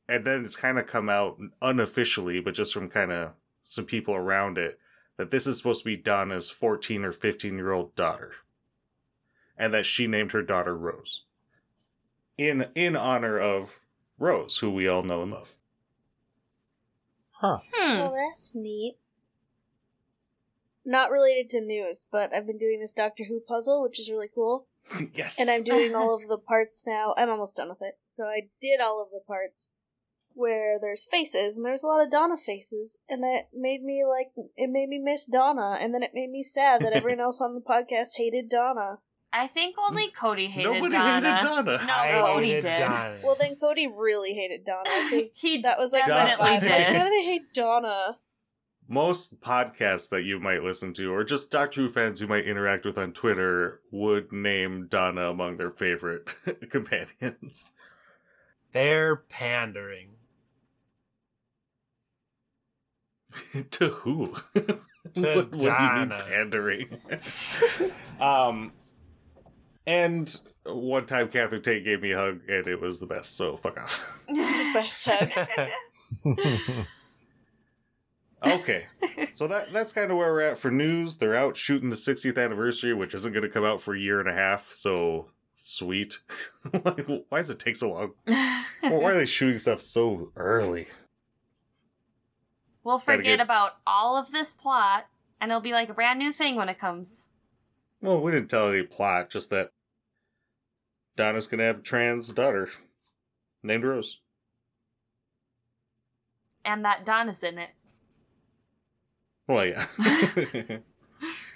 And 0.08 0.24
then 0.24 0.46
it's 0.46 0.56
kind 0.56 0.78
of 0.78 0.86
come 0.86 1.10
out 1.10 1.38
unofficially, 1.60 2.40
but 2.40 2.54
just 2.54 2.72
from 2.72 2.88
kind 2.88 3.12
of 3.12 3.32
some 3.62 3.84
people 3.84 4.14
around 4.14 4.56
it, 4.56 4.78
that 5.18 5.30
this 5.30 5.46
is 5.46 5.58
supposed 5.58 5.82
to 5.82 5.90
be 5.90 5.98
Donna's 5.98 6.48
14 6.48 7.04
or 7.04 7.12
15 7.12 7.54
year 7.54 7.70
old 7.70 7.94
daughter. 7.94 8.32
And 9.58 9.74
that 9.74 9.84
she 9.84 10.06
named 10.06 10.32
her 10.32 10.42
daughter 10.42 10.74
Rose. 10.74 11.26
In 12.38 12.68
in 12.74 12.96
honor 12.96 13.38
of 13.38 13.80
Rose, 14.18 14.56
who 14.56 14.70
we 14.70 14.88
all 14.88 15.02
know 15.02 15.22
and 15.22 15.32
love. 15.32 15.54
Huh. 17.32 17.58
Hmm. 17.74 17.98
Well, 17.98 18.14
that's 18.14 18.54
neat. 18.54 18.96
Not 20.82 21.10
related 21.10 21.50
to 21.50 21.60
news, 21.60 22.06
but 22.10 22.32
I've 22.32 22.46
been 22.46 22.56
doing 22.56 22.80
this 22.80 22.94
Doctor 22.94 23.24
Who 23.24 23.38
puzzle, 23.40 23.82
which 23.82 24.00
is 24.00 24.10
really 24.10 24.30
cool. 24.34 24.66
yes. 25.14 25.38
And 25.40 25.48
I'm 25.50 25.62
doing 25.64 25.94
all 25.94 26.14
of 26.14 26.22
the 26.28 26.38
parts 26.38 26.84
now. 26.86 27.14
I'm 27.16 27.30
almost 27.30 27.56
done 27.56 27.68
with 27.68 27.82
it. 27.82 27.94
So 28.04 28.26
I 28.26 28.48
did 28.60 28.80
all 28.80 29.02
of 29.02 29.10
the 29.10 29.20
parts 29.26 29.70
where 30.32 30.78
there's 30.80 31.06
faces, 31.10 31.56
and 31.56 31.66
there's 31.66 31.82
a 31.82 31.86
lot 31.86 32.02
of 32.02 32.10
Donna 32.10 32.36
faces, 32.36 32.98
and 33.08 33.22
that 33.22 33.48
made 33.52 33.82
me 33.82 34.04
like, 34.08 34.28
it 34.56 34.70
made 34.70 34.88
me 34.88 34.98
miss 34.98 35.26
Donna, 35.26 35.76
and 35.80 35.92
then 35.92 36.02
it 36.04 36.12
made 36.14 36.30
me 36.30 36.42
sad 36.42 36.82
that 36.82 36.92
everyone 36.92 37.20
else 37.26 37.40
on 37.40 37.54
the 37.54 37.60
podcast 37.60 38.10
hated 38.16 38.48
Donna. 38.48 38.98
I 39.32 39.46
think 39.48 39.76
only 39.78 40.08
Cody 40.10 40.46
hated 40.46 40.64
Donna. 40.64 40.78
Nobody 40.80 40.96
Donna. 40.96 41.36
hated 41.36 41.48
Donna. 41.48 41.86
No, 41.86 41.92
I 41.94 42.20
Cody 42.32 42.60
did. 42.60 42.62
Donna. 42.76 43.16
Well, 43.22 43.36
then 43.38 43.56
Cody 43.60 43.86
really 43.88 44.32
hated 44.34 44.64
Donna, 44.64 44.88
because 45.10 45.36
he 45.36 45.62
that 45.62 45.78
was 45.78 45.92
like, 45.92 46.04
definitely 46.06 46.46
Donna- 46.46 46.60
Why 46.60 46.60
did. 46.60 46.92
did 46.92 47.02
I 47.02 47.22
hate 47.24 47.52
Donna? 47.52 48.18
Most 48.90 49.40
podcasts 49.40 50.08
that 50.10 50.24
you 50.24 50.40
might 50.40 50.64
listen 50.64 50.92
to, 50.94 51.14
or 51.14 51.22
just 51.22 51.50
Doctor 51.50 51.82
Who 51.82 51.88
fans 51.88 52.20
you 52.20 52.26
might 52.26 52.44
interact 52.46 52.84
with 52.84 52.98
on 52.98 53.12
Twitter, 53.12 53.80
would 53.92 54.32
name 54.32 54.88
Donna 54.88 55.30
among 55.30 55.56
their 55.56 55.70
favorite 55.70 56.28
companions. 56.70 57.70
They're 58.72 59.16
pandering. 59.16 60.10
to 63.70 63.88
who? 63.88 64.34
To 65.14 65.22
what, 65.22 65.50
what 65.52 65.58
do 65.58 65.64
you 65.64 65.70
mean 65.70 66.08
Donna. 66.10 66.24
pandering? 66.28 67.00
um, 68.20 68.70
and 69.86 70.40
one 70.66 71.06
time 71.06 71.28
Catherine 71.30 71.62
Tate 71.62 71.84
gave 71.84 72.02
me 72.02 72.12
a 72.12 72.18
hug, 72.18 72.40
and 72.48 72.68
it 72.68 72.80
was 72.80 73.00
the 73.00 73.06
best. 73.06 73.34
So 73.34 73.56
fuck 73.56 73.80
off. 73.80 74.18
The 74.28 74.70
best 74.74 75.08
hug. 75.10 76.36
Okay, 78.42 78.86
so 79.34 79.46
that 79.48 79.70
that's 79.70 79.92
kind 79.92 80.10
of 80.10 80.16
where 80.16 80.32
we're 80.32 80.40
at 80.40 80.58
for 80.58 80.70
news. 80.70 81.16
They're 81.16 81.36
out 81.36 81.56
shooting 81.56 81.90
the 81.90 81.96
60th 81.96 82.42
anniversary, 82.42 82.94
which 82.94 83.14
isn't 83.14 83.32
going 83.32 83.42
to 83.42 83.50
come 83.50 83.64
out 83.64 83.80
for 83.80 83.94
a 83.94 83.98
year 83.98 84.18
and 84.18 84.28
a 84.28 84.34
half. 84.34 84.72
So 84.72 85.26
sweet. 85.56 86.20
like, 86.84 87.06
why 87.28 87.38
does 87.38 87.50
it 87.50 87.58
take 87.58 87.76
so 87.76 87.92
long? 87.92 88.12
Why 88.24 89.10
are 89.10 89.14
they 89.14 89.26
shooting 89.26 89.58
stuff 89.58 89.82
so 89.82 90.32
early? 90.36 90.86
we'll 92.82 92.98
forget 92.98 93.24
get- 93.24 93.40
about 93.40 93.72
all 93.86 94.16
of 94.16 94.32
this 94.32 94.52
plot, 94.52 95.06
and 95.40 95.50
it'll 95.50 95.60
be 95.60 95.72
like 95.72 95.88
a 95.88 95.94
brand 95.94 96.18
new 96.18 96.32
thing 96.32 96.56
when 96.56 96.68
it 96.68 96.78
comes. 96.78 97.26
Well, 98.00 98.20
we 98.20 98.32
didn't 98.32 98.48
tell 98.48 98.70
any 98.70 98.82
plot, 98.82 99.30
just 99.30 99.50
that 99.50 99.72
Donna's 101.16 101.46
going 101.46 101.58
to 101.58 101.64
have 101.64 101.78
a 101.80 101.82
trans 101.82 102.32
daughter 102.32 102.70
named 103.62 103.84
Rose. 103.84 104.20
And 106.64 106.84
that 106.84 107.04
Donna's 107.04 107.42
in 107.42 107.58
it. 107.58 107.70
Well, 109.50 109.66
yeah. 109.66 109.86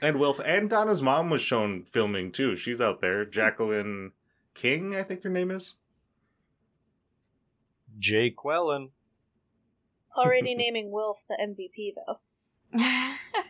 and 0.02 0.18
Wilf 0.18 0.40
and 0.44 0.68
Donna's 0.68 1.00
mom 1.00 1.30
was 1.30 1.40
shown 1.40 1.84
filming 1.84 2.32
too. 2.32 2.56
She's 2.56 2.80
out 2.80 3.00
there. 3.00 3.24
Jacqueline 3.24 4.10
King, 4.52 4.96
I 4.96 5.04
think 5.04 5.22
her 5.22 5.30
name 5.30 5.52
is. 5.52 5.74
Jay 7.96 8.34
Quellen. 8.36 8.90
Already 10.16 10.54
naming 10.56 10.90
Wilf 10.90 11.22
the 11.28 11.36
MVP, 11.40 11.94
though. 11.94 12.18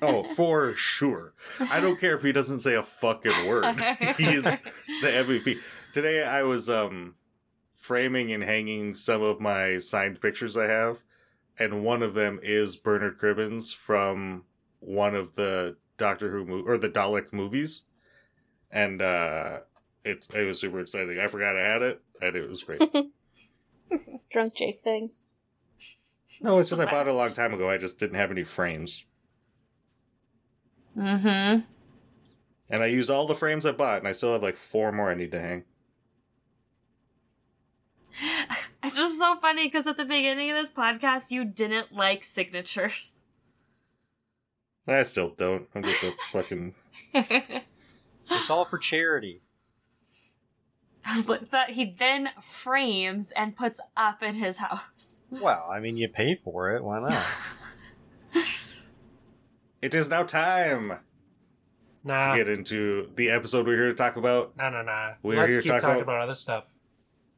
Oh, 0.03 0.23
for 0.35 0.75
sure. 0.75 1.33
I 1.59 1.81
don't 1.81 1.99
care 1.99 2.15
if 2.15 2.23
he 2.23 2.33
doesn't 2.33 2.61
say 2.61 2.75
a 2.75 2.83
fucking 2.83 3.47
word. 3.47 3.65
He's 4.19 4.45
the 4.45 5.09
MVP. 5.09 5.59
Today 5.95 6.23
I 6.23 6.43
was 6.43 6.69
um 6.69 7.15
framing 7.75 8.31
and 8.31 8.45
hanging 8.45 8.95
some 8.95 9.23
of 9.23 9.41
my 9.41 9.79
signed 9.79 10.21
pictures 10.21 10.55
I 10.55 10.67
have, 10.67 11.03
and 11.59 11.85
one 11.85 12.03
of 12.03 12.15
them 12.15 12.41
is 12.43 12.77
Bernard 12.77 13.19
Cribbins 13.19 13.75
from 13.75 14.45
one 14.81 15.15
of 15.15 15.35
the 15.35 15.77
Doctor 15.97 16.31
Who 16.31 16.45
mo- 16.45 16.65
or 16.67 16.77
the 16.79 16.89
Dalek 16.89 17.33
movies, 17.33 17.85
and 18.71 19.01
uh 19.03 19.61
it's 20.05 20.29
it 20.35 20.45
was 20.45 20.61
super 20.61 20.81
exciting. 20.81 21.19
I 21.19 21.27
forgot 21.29 21.57
I 21.57 21.61
had 21.63 21.83
it, 21.83 22.01
and 22.21 22.37
it 22.37 22.49
was 22.49 22.63
great. 22.63 22.81
Drunk 24.33 24.55
Jake 24.55 24.81
things. 24.83 25.37
no, 26.41 26.59
it's 26.59 26.69
just 26.71 26.81
I 26.81 26.85
bought 26.87 27.07
it 27.07 27.13
a 27.13 27.17
long 27.17 27.31
time 27.33 27.55
ago. 27.55 27.71
I 27.71 27.79
just 27.79 27.99
didn't 27.99 28.17
have 28.17 28.31
any 28.31 28.45
frames, 28.45 29.05
Mm-hmm. 30.99 31.61
and 32.71 32.83
I 32.83 32.87
used 32.87 33.11
all 33.11 33.27
the 33.27 33.35
frames 33.35 33.65
I 33.67 33.73
bought, 33.73 33.99
and 33.99 34.09
I 34.09 34.13
still 34.13 34.33
have 34.33 34.43
like 34.43 34.57
four 34.57 34.91
more 34.93 35.11
I 35.11 35.15
need 35.15 35.31
to 35.33 35.41
hang. 35.41 35.65
It's 38.85 38.97
just 38.97 39.19
so 39.19 39.37
funny 39.37 39.67
because 39.67 39.87
at 39.87 39.97
the 39.97 40.05
beginning 40.05 40.51
of 40.51 40.57
this 40.57 40.73
podcast, 40.73 41.31
you 41.31 41.45
didn't 41.45 41.93
like 41.93 42.23
signatures. 42.23 43.23
I 44.87 45.03
still 45.05 45.31
don't. 45.31 45.67
I'm 45.75 45.83
just 45.83 46.03
a 46.03 46.13
fucking 46.33 46.75
It's 47.15 48.51
all 48.51 48.65
for 48.65 48.79
charity. 48.79 49.41
I 51.07 51.17
was 51.17 51.29
like, 51.29 51.51
that 51.51 51.71
he 51.71 51.85
then 51.99 52.31
frames 52.41 53.31
and 53.33 53.55
puts 53.57 53.79
up 53.97 54.23
in 54.23 54.35
his 54.37 54.57
house. 54.59 55.21
Well, 55.31 55.69
I 55.71 55.79
mean, 55.81 55.97
you 55.99 56.09
pay 56.09 56.35
for 56.35 56.75
it. 56.75 56.83
Why 56.83 57.01
not? 57.01 57.27
It 59.83 59.95
is 59.95 60.09
now 60.09 60.23
time 60.23 60.99
Nah, 62.03 62.33
to 62.33 62.39
get 62.39 62.49
into 62.49 63.11
the 63.17 63.31
episode 63.31 63.67
we're 63.67 63.77
here 63.77 63.89
to 63.89 63.95
talk 63.95 64.17
about. 64.17 64.57
nah, 64.57 64.71
nah, 64.71 64.83
nah. 64.83 65.13
We're 65.23 65.37
Let's 65.37 65.53
here 65.53 65.57
to 65.59 65.63
keep 65.63 65.73
talk 65.73 65.81
talking 65.83 66.03
about- 66.03 66.15
about 66.17 66.23
other 66.23 66.35
stuff. 66.35 66.65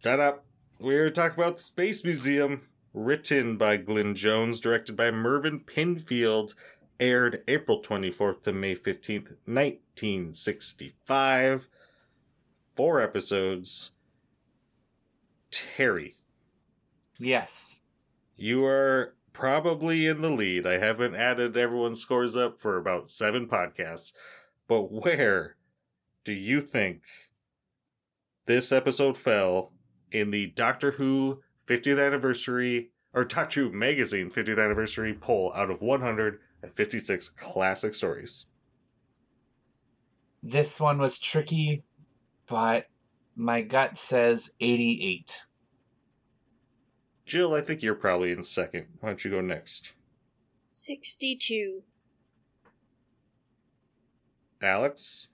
Shut 0.02 0.20
up. 0.20 0.44
We're 0.78 1.11
talking 1.11 1.38
about 1.38 1.61
Space 1.61 2.04
Museum, 2.04 2.62
written 2.92 3.56
by 3.56 3.78
Glyn 3.78 4.14
Jones, 4.14 4.61
directed 4.61 4.95
by 4.97 5.11
Mervyn 5.11 5.61
Pinfield, 5.61 6.54
aired 7.00 7.42
April 7.49 7.83
24th 7.83 8.42
to 8.42 8.52
May 8.52 8.76
15th, 8.76 9.37
1965. 9.47 11.68
Four 12.75 13.00
episodes. 13.00 13.92
Terry, 15.50 16.18
Yes. 17.18 17.80
you 18.37 18.66
are 18.66 19.14
probably 19.33 20.06
in 20.06 20.21
the 20.21 20.28
lead. 20.30 20.66
I 20.66 20.76
haven't 20.78 21.14
added 21.14 21.56
everyone's 21.56 22.00
scores 22.02 22.37
up 22.37 22.61
for 22.61 22.76
about 22.76 23.09
seven 23.11 23.49
podcasts, 23.49 24.12
but 24.68 24.92
where 24.92 25.56
do 26.25 26.35
you 26.35 26.61
think 26.61 27.00
this 28.45 28.71
episode 28.73 29.16
fell 29.16 29.73
in 30.16 30.30
the 30.30 30.46
Doctor 30.46 30.92
Who 30.92 31.42
50th 31.68 32.04
anniversary 32.04 32.90
or 33.12 33.25
Doctor 33.25 33.64
Who 33.64 33.73
magazine 33.73 34.30
50th 34.30 34.62
anniversary 34.62 35.12
poll 35.12 35.52
out 35.54 35.70
of 35.70 35.82
156 35.82 37.28
classic 37.30 37.94
stories? 37.94 38.46
This 40.42 40.80
one 40.80 40.99
was 40.99 41.18
tricky, 41.18 41.85
but 42.49 42.87
My 43.35 43.61
gut 43.61 43.99
says 43.99 44.50
88. 44.58 45.42
Jill, 47.26 47.52
I 47.54 47.61
think 47.61 47.82
you're 47.82 47.94
probably 47.94 48.32
in 48.32 48.42
second. 48.42 48.87
Why 49.00 49.11
don't 49.11 49.23
you 49.23 49.30
go 49.30 49.42
next? 49.42 49.92
62. 50.66 51.82
Alex? 54.62 55.28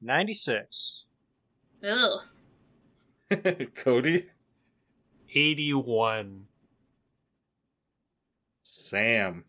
96. 0.00 1.06
Ugh. 1.82 2.20
Cody? 3.74 4.26
81. 5.34 6.44
Sam? 8.62 9.44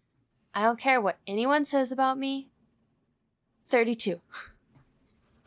I 0.54 0.64
don't 0.64 0.80
care 0.80 1.00
what 1.02 1.18
anyone 1.28 1.66
says 1.66 1.92
about 1.92 2.18
me. 2.18 2.48
32. 3.70 4.22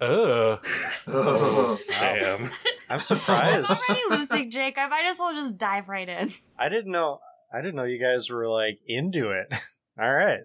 Uh. 0.00 0.04
Ugh. 0.04 0.66
Oh, 1.08 1.72
Sam. 1.72 2.48
I'm 2.88 3.00
surprised. 3.00 3.68
I'm 3.70 3.76
surprised. 3.76 3.90
already 3.90 4.02
losing, 4.10 4.50
Jake. 4.52 4.78
I 4.78 4.86
might 4.86 5.04
as 5.06 5.18
well 5.18 5.34
just 5.34 5.58
dive 5.58 5.88
right 5.88 6.08
in. 6.08 6.30
I 6.56 6.68
didn't 6.68 6.92
know. 6.92 7.18
I 7.52 7.60
didn't 7.60 7.74
know 7.74 7.82
you 7.84 7.98
guys 8.00 8.30
were 8.30 8.48
like 8.48 8.78
into 8.86 9.30
it. 9.30 9.52
All 10.00 10.12
right. 10.12 10.42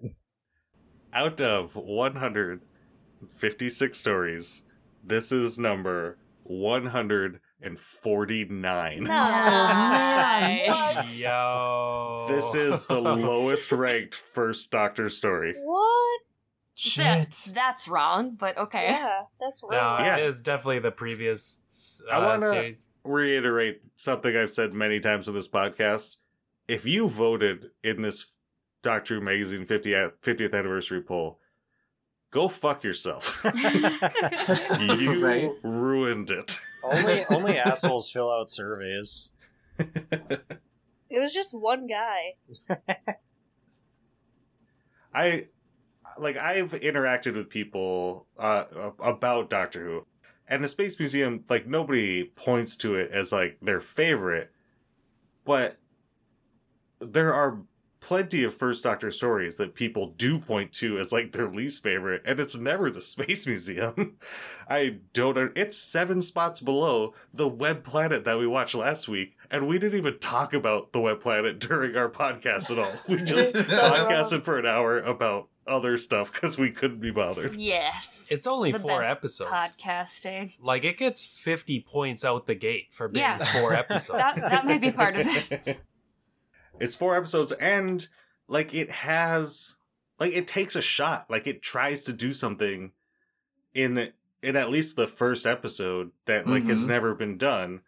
Out 1.14 1.40
of 1.42 1.76
156 1.76 4.00
stories, 4.00 4.64
this 5.04 5.32
is 5.32 5.60
number 5.60 6.18
149. 7.60 9.04
No. 9.04 9.08
Nice. 9.10 11.22
Yo. 11.22 12.26
This 12.30 12.56
is 12.56 12.82
the 12.84 13.02
lowest 13.02 13.72
ranked 13.72 14.16
first 14.16 14.72
Doctor 14.72 15.10
story. 15.10 15.56
What? 15.62 16.22
That- 16.96 17.34
Shit. 17.34 17.56
that's 17.56 17.88
wrong, 17.88 18.36
but 18.40 18.56
okay. 18.58 18.86
Yeah, 18.90 19.22
that's 19.40 19.64
No, 19.64 19.70
wrong. 19.70 20.06
Yeah. 20.06 20.18
it 20.18 20.26
is 20.26 20.42
definitely 20.44 20.78
the 20.80 20.92
previous 20.92 22.04
uh, 22.12 22.16
I 22.16 22.26
wanna- 22.26 22.48
series. 22.50 22.88
Reiterate 23.04 23.82
something 23.96 24.36
I've 24.36 24.52
said 24.52 24.74
many 24.74 25.00
times 25.00 25.30
in 25.30 25.34
this 25.34 25.48
podcast. 25.48 26.18
If 26.68 26.86
you 26.86 27.08
voted 27.08 27.72
in 27.82 28.02
this 28.02 28.26
Doctor 28.84 29.16
Who 29.16 29.22
Magazine 29.22 29.66
50th, 29.66 30.12
50th 30.22 30.54
anniversary 30.54 31.02
poll, 31.02 31.40
go 32.32 32.50
fuck 32.50 32.84
yourself. 32.84 33.42
you 34.80 35.26
Right. 35.26 35.50
ruined 35.64 36.30
it. 36.30 36.60
Only 36.92 37.26
only 37.30 37.58
assholes 37.58 38.10
fill 38.10 38.32
out 38.32 38.50
surveys. 38.50 39.32
It 41.10 41.20
was 41.20 41.34
just 41.34 41.54
one 41.54 41.88
guy. 41.88 42.36
I 45.14 45.46
like 46.18 46.38
I've 46.38 46.72
interacted 46.72 47.36
with 47.36 47.50
people 47.50 48.28
uh 48.38 48.66
about 49.00 49.50
Doctor 49.50 49.84
Who 49.84 50.06
and 50.48 50.64
the 50.64 50.68
Space 50.68 50.98
Museum 51.00 51.44
like 51.50 51.68
nobody 51.68 52.24
points 52.24 52.78
to 52.78 52.96
it 52.96 53.12
as 53.12 53.32
like 53.32 53.58
their 53.62 53.80
favorite 53.80 54.52
but 55.46 55.78
there 57.00 57.34
are 57.34 57.60
plenty 58.08 58.42
of 58.46 58.54
first 58.54 58.86
doctor 58.86 59.12
stories 59.12 59.58
that 59.58 59.76
people 59.76 60.14
do 60.18 60.40
point 60.40 60.72
to 60.72 60.98
as 60.98 61.12
like 61.12 61.34
their 61.34 61.50
least 61.50 61.84
favorite 61.84 62.22
and 62.26 62.40
it's 62.40 62.56
never 62.56 62.90
the 62.90 63.02
space 63.16 63.46
museum 63.46 64.16
i 64.70 64.96
don't 65.12 65.52
it's 65.58 65.78
seven 65.78 66.22
spots 66.22 66.62
below 66.62 67.14
the 67.34 67.50
web 67.50 67.84
planet 67.84 68.24
that 68.24 68.38
we 68.40 68.48
watched 68.48 68.76
last 68.76 69.10
week 69.10 69.36
and 69.52 69.68
we 69.68 69.78
didn't 69.78 69.98
even 69.98 70.18
talk 70.20 70.54
about 70.54 70.94
the 70.94 71.02
web 71.02 71.20
planet 71.20 71.60
during 71.68 71.98
our 71.98 72.10
podcast 72.10 72.72
at 72.72 72.80
all 72.80 72.92
we 73.10 73.18
just 73.24 73.54
It's 73.54 73.68
so 73.68 73.78
podcasted 73.78 74.44
for 74.44 74.58
an 74.58 74.66
hour 74.66 75.00
about 75.02 75.50
other 75.68 75.98
stuff 75.98 76.32
because 76.32 76.58
we 76.58 76.72
couldn't 76.72 77.02
be 77.02 77.12
bothered 77.12 77.58
Yes. 77.58 78.30
It's 78.32 78.48
only 78.48 78.72
The 78.72 78.80
four 78.80 79.02
best 79.02 79.10
episodes. 79.18 79.52
Podcasting. 79.52 80.54
Like 80.62 80.86
it 80.86 80.98
gets 80.98 81.26
50 81.26 81.82
points 81.82 82.24
out 82.24 82.48
the 82.48 82.56
gate 82.56 82.86
for 82.90 83.10
being 83.10 83.26
Yeah. 83.26 83.38
four 83.60 83.74
episodes. 83.74 84.18
That, 84.18 84.36
that 84.50 84.66
might 84.66 84.80
be 84.80 84.92
part 84.94 85.18
of 85.18 85.28
it. 85.28 85.82
It's 86.80 86.96
four 86.96 87.16
episodes 87.16 87.52
and 87.54 88.08
like 88.48 88.74
it 88.74 88.92
has 88.92 89.76
like 90.20 90.34
it 90.34 90.48
takes 90.48 90.76
a 90.76 90.82
shot 90.82 91.30
like 91.30 91.48
it 91.48 91.62
tries 91.62 92.04
to 92.04 92.14
do 92.14 92.34
something 92.34 92.92
in 93.74 94.12
in 94.42 94.56
at 94.56 94.70
least 94.70 94.96
the 94.96 95.08
first 95.08 95.46
episode 95.46 96.12
that 96.26 96.48
like 96.48 96.66
has 96.66 96.86
Mhm. 96.86 96.88
never 96.88 97.16
been 97.16 97.38
done 97.38 97.82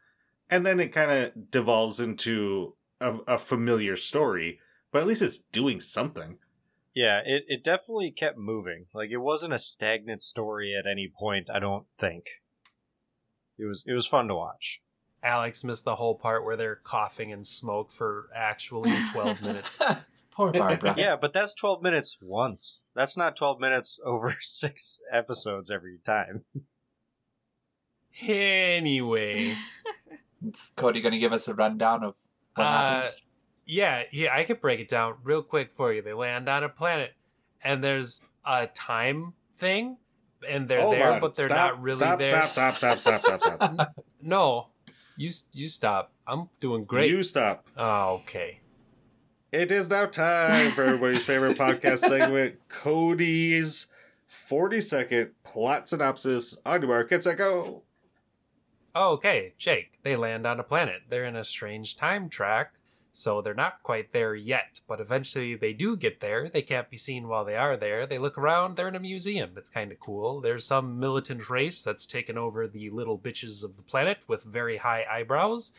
and 0.50 0.66
then 0.66 0.80
it 0.80 0.90
kind 0.92 1.12
of 1.12 1.52
devolves 1.52 2.00
into 2.00 2.76
a, 3.00 3.18
a 3.28 3.38
familiar 3.38 3.96
story 3.96 4.60
but 4.92 5.02
at 5.02 5.08
least 5.08 5.22
it's 5.22 5.38
doing 5.40 5.80
something 5.80 6.38
Yeah, 6.96 7.22
it, 7.24 7.46
it 7.48 7.63
definitely 7.63 8.12
kept 8.12 8.38
moving. 8.38 8.88
Like 8.94 9.10
it 9.12 9.18
wasn't 9.18 9.54
a 9.54 9.60
stagnant 9.60 10.22
story 10.22 10.76
at 10.76 10.90
any 10.90 11.08
point, 11.08 11.48
I 11.54 11.60
don't 11.60 11.86
think. 11.98 12.26
It 13.58 13.66
was 13.66 13.84
it 13.88 13.94
was 13.94 14.08
fun 14.08 14.28
to 14.28 14.36
watch. 14.36 14.82
Alex 15.24 15.64
missed 15.64 15.84
the 15.86 15.96
whole 15.96 16.16
part 16.16 16.46
where 16.46 16.56
they're 16.56 16.76
coughing 16.78 17.32
and 17.34 17.46
smoke 17.46 17.92
for 17.92 18.30
actually 18.36 18.92
12 19.12 19.42
minutes. 19.44 19.82
Poor 20.32 20.52
Barbara. 20.54 20.96
Yeah, 20.98 21.18
but 21.20 21.34
that's 21.34 21.54
12 21.56 21.82
minutes 21.84 22.18
once. 22.22 22.84
That's 22.96 23.18
not 23.18 23.36
12 23.36 23.60
minutes 23.60 24.00
over 24.06 24.38
6 24.42 25.02
episodes 25.12 25.70
every 25.70 26.00
time. 26.06 26.46
Anyway, 28.26 29.56
Is 30.46 30.72
Cody 30.76 31.02
going 31.02 31.12
to 31.14 31.20
give 31.20 31.34
us 31.34 31.48
a 31.48 31.54
rundown 31.54 32.04
of 32.04 32.16
what 32.56 32.64
Uh, 32.66 32.70
happened? 33.02 33.14
yeah, 33.66 34.04
yeah, 34.12 34.36
I 34.36 34.44
could 34.46 34.62
break 34.62 34.80
it 34.80 34.88
down 34.88 35.16
real 35.24 35.44
quick 35.44 35.74
for 35.74 35.94
you. 35.94 36.02
They 36.02 36.14
land 36.14 36.50
on 36.50 36.64
a 36.64 36.70
planet, 36.70 37.12
and 37.64 37.84
there's 37.84 38.22
a 38.46 38.68
time 38.68 39.34
thing, 39.58 39.98
and 40.48 40.68
they're 40.68 40.82
Hold 40.82 40.96
there, 40.96 41.12
on. 41.14 41.22
but 41.22 41.36
they're 41.36 41.48
Stop, 41.48 41.74
not 41.74 41.82
really 41.82 41.98
stop, 41.98 42.20
there. 42.20 42.28
stop 42.28 42.52
stop 42.52 42.78
stop 42.78 43.00
stop 43.00 43.22
stop 43.22 43.42
stop 43.42 43.96
No, 44.22 44.68
you 45.20 45.32
you 45.52 45.68
stop. 45.68 46.14
I'm 46.26 46.50
doing 46.62 46.86
great. 46.86 47.12
you 47.12 47.24
stop 47.24 47.68
oh, 47.78 48.22
okay. 48.22 48.62
It 49.52 49.72
is 49.72 49.90
now 49.90 50.06
time 50.06 50.72
for 50.72 50.84
everybody's 50.84 51.26
favorite 51.26 51.58
podcast 51.58 52.00
segment, 52.00 52.56
Cody's 52.70 53.88
40 54.28 54.80
second 54.80 55.32
plot 55.44 55.90
synopsis. 55.90 56.58
On 56.66 56.82
your 56.82 56.90
mark, 56.90 57.10
get 57.10 57.24
set, 57.24 57.38
go. 57.38 57.82
Oh, 58.96 59.14
okay, 59.14 59.54
Jake. 59.58 60.00
They 60.04 60.16
land 60.16 60.46
on 60.48 60.60
a 60.60 60.64
planet. 60.64 61.02
They're 61.10 61.26
in 61.26 61.36
a 61.36 61.44
strange 61.44 61.98
time 61.98 62.30
track, 62.30 62.76
so 63.20 63.42
they're 63.42 63.54
not 63.54 63.84
quite 63.84 64.14
there 64.14 64.34
yet. 64.36 64.82
But 64.88 65.00
eventually 65.00 65.56
they 65.56 65.74
do 65.74 65.98
get 65.98 66.22
there. 66.22 66.50
They 66.50 66.62
can't 66.62 66.90
be 66.90 66.98
seen 66.98 67.28
while 67.28 67.46
they 67.46 67.56
are 67.56 67.78
there. 67.78 68.06
They 68.06 68.18
look 68.18 68.38
around. 68.38 68.76
They're 68.76 68.88
in 68.88 68.96
a 68.96 69.00
museum. 69.00 69.52
It's 69.58 69.70
kind 69.70 69.92
of 69.92 70.00
cool. 70.00 70.42
There's 70.42 70.66
some 70.66 71.00
militant 71.00 71.50
race 71.50 71.82
that's 71.82 72.06
taken 72.06 72.38
over 72.38 72.68
the 72.68 72.90
little 72.90 73.20
bitches 73.20 73.64
of 73.64 73.76
the 73.76 73.84
planet 73.84 74.20
with 74.28 74.44
very 74.44 74.78
high 74.78 75.06
eyebrows. 75.10 75.72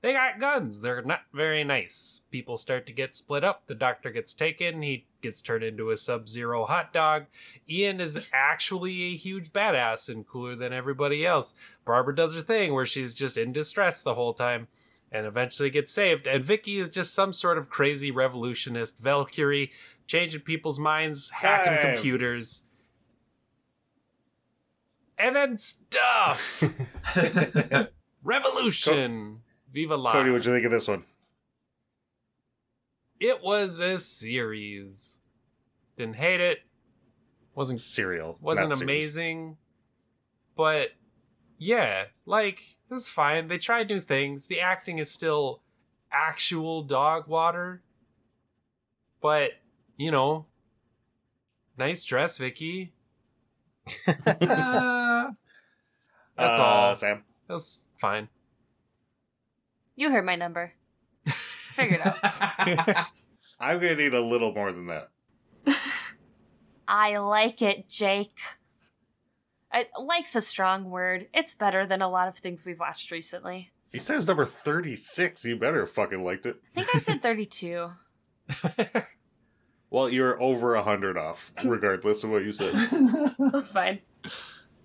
They 0.00 0.12
got 0.12 0.38
guns. 0.38 0.80
They're 0.80 1.02
not 1.02 1.22
very 1.34 1.64
nice. 1.64 2.22
People 2.30 2.56
start 2.56 2.86
to 2.86 2.92
get 2.92 3.16
split 3.16 3.42
up. 3.42 3.66
The 3.66 3.74
doctor 3.74 4.10
gets 4.12 4.32
taken. 4.32 4.82
He 4.82 5.06
gets 5.22 5.42
turned 5.42 5.64
into 5.64 5.90
a 5.90 5.96
sub 5.96 6.28
zero 6.28 6.66
hot 6.66 6.92
dog. 6.92 7.26
Ian 7.68 8.00
is 8.00 8.28
actually 8.32 9.02
a 9.02 9.16
huge 9.16 9.52
badass 9.52 10.08
and 10.08 10.24
cooler 10.24 10.54
than 10.54 10.72
everybody 10.72 11.26
else. 11.26 11.54
Barbara 11.84 12.14
does 12.14 12.36
her 12.36 12.40
thing 12.40 12.72
where 12.72 12.86
she's 12.86 13.12
just 13.12 13.36
in 13.36 13.50
distress 13.50 14.00
the 14.00 14.14
whole 14.14 14.34
time 14.34 14.68
and 15.10 15.26
eventually 15.26 15.70
gets 15.70 15.92
saved. 15.92 16.26
And 16.26 16.44
Vicky 16.44 16.78
is 16.78 16.90
just 16.90 17.14
some 17.14 17.32
sort 17.32 17.58
of 17.58 17.68
crazy 17.68 18.10
revolutionist 18.10 18.98
Valkyrie, 18.98 19.70
changing 20.06 20.40
people's 20.40 20.78
minds, 20.78 21.30
hacking 21.30 21.72
Time. 21.74 21.94
computers. 21.94 22.64
And 25.18 25.34
then 25.34 25.58
stuff! 25.58 26.62
Revolution! 28.22 29.40
Viva 29.72 29.96
la! 29.96 30.12
Cody, 30.12 30.30
what'd 30.30 30.46
you 30.46 30.52
think 30.52 30.64
of 30.64 30.70
this 30.70 30.86
one? 30.88 31.04
It 33.20 33.42
was 33.42 33.80
a 33.80 33.98
series. 33.98 35.18
Didn't 35.96 36.16
hate 36.16 36.40
it. 36.40 36.60
Wasn't 37.54 37.80
Serial. 37.80 38.38
wasn't 38.40 38.68
not 38.68 38.78
series. 38.78 39.16
amazing, 39.16 39.56
but 40.56 40.90
yeah, 41.58 42.04
like 42.24 42.77
this 42.88 43.02
is 43.02 43.08
fine. 43.08 43.48
They 43.48 43.58
tried 43.58 43.88
new 43.88 44.00
things. 44.00 44.46
The 44.46 44.60
acting 44.60 44.98
is 44.98 45.10
still 45.10 45.60
actual 46.10 46.82
dog 46.82 47.26
water, 47.28 47.82
but 49.20 49.52
you 49.96 50.10
know, 50.10 50.46
nice 51.76 52.04
dress, 52.04 52.38
Vicky. 52.38 52.92
Uh, 54.06 55.30
That's 56.36 56.58
Uh, 56.58 56.62
all. 56.62 56.96
Sam. 56.96 57.24
That's 57.48 57.86
fine. 58.00 58.28
You 59.96 60.10
heard 60.10 60.24
my 60.24 60.36
number. 60.36 60.74
Figure 61.26 61.96
it 61.96 62.06
out. 62.06 62.16
I'm 63.58 63.80
going 63.80 63.96
to 63.96 64.02
need 64.02 64.14
a 64.14 64.20
little 64.20 64.52
more 64.54 64.70
than 64.72 64.86
that. 64.86 65.10
I 66.88 67.16
like 67.18 67.60
it, 67.62 67.88
Jake. 67.88 68.38
I, 69.72 69.86
like's 70.00 70.34
a 70.34 70.40
strong 70.40 70.90
word. 70.90 71.28
It's 71.34 71.54
better 71.54 71.86
than 71.86 72.02
a 72.02 72.08
lot 72.08 72.28
of 72.28 72.38
things 72.38 72.64
we've 72.64 72.78
watched 72.78 73.10
recently. 73.10 73.70
He 73.92 73.98
says 73.98 74.26
number 74.26 74.44
36. 74.44 75.44
You 75.44 75.56
better 75.56 75.80
have 75.80 75.90
fucking 75.90 76.24
liked 76.24 76.46
it. 76.46 76.56
I 76.76 76.82
think 76.82 76.96
I 76.96 76.98
said 76.98 77.22
32. 77.22 77.90
Well, 79.90 80.10
you're 80.10 80.40
over 80.40 80.74
a 80.74 80.82
100 80.82 81.16
off, 81.16 81.52
regardless 81.64 82.22
of 82.22 82.30
what 82.30 82.44
you 82.44 82.52
said. 82.52 82.74
That's 83.38 83.72
fine. 83.72 84.00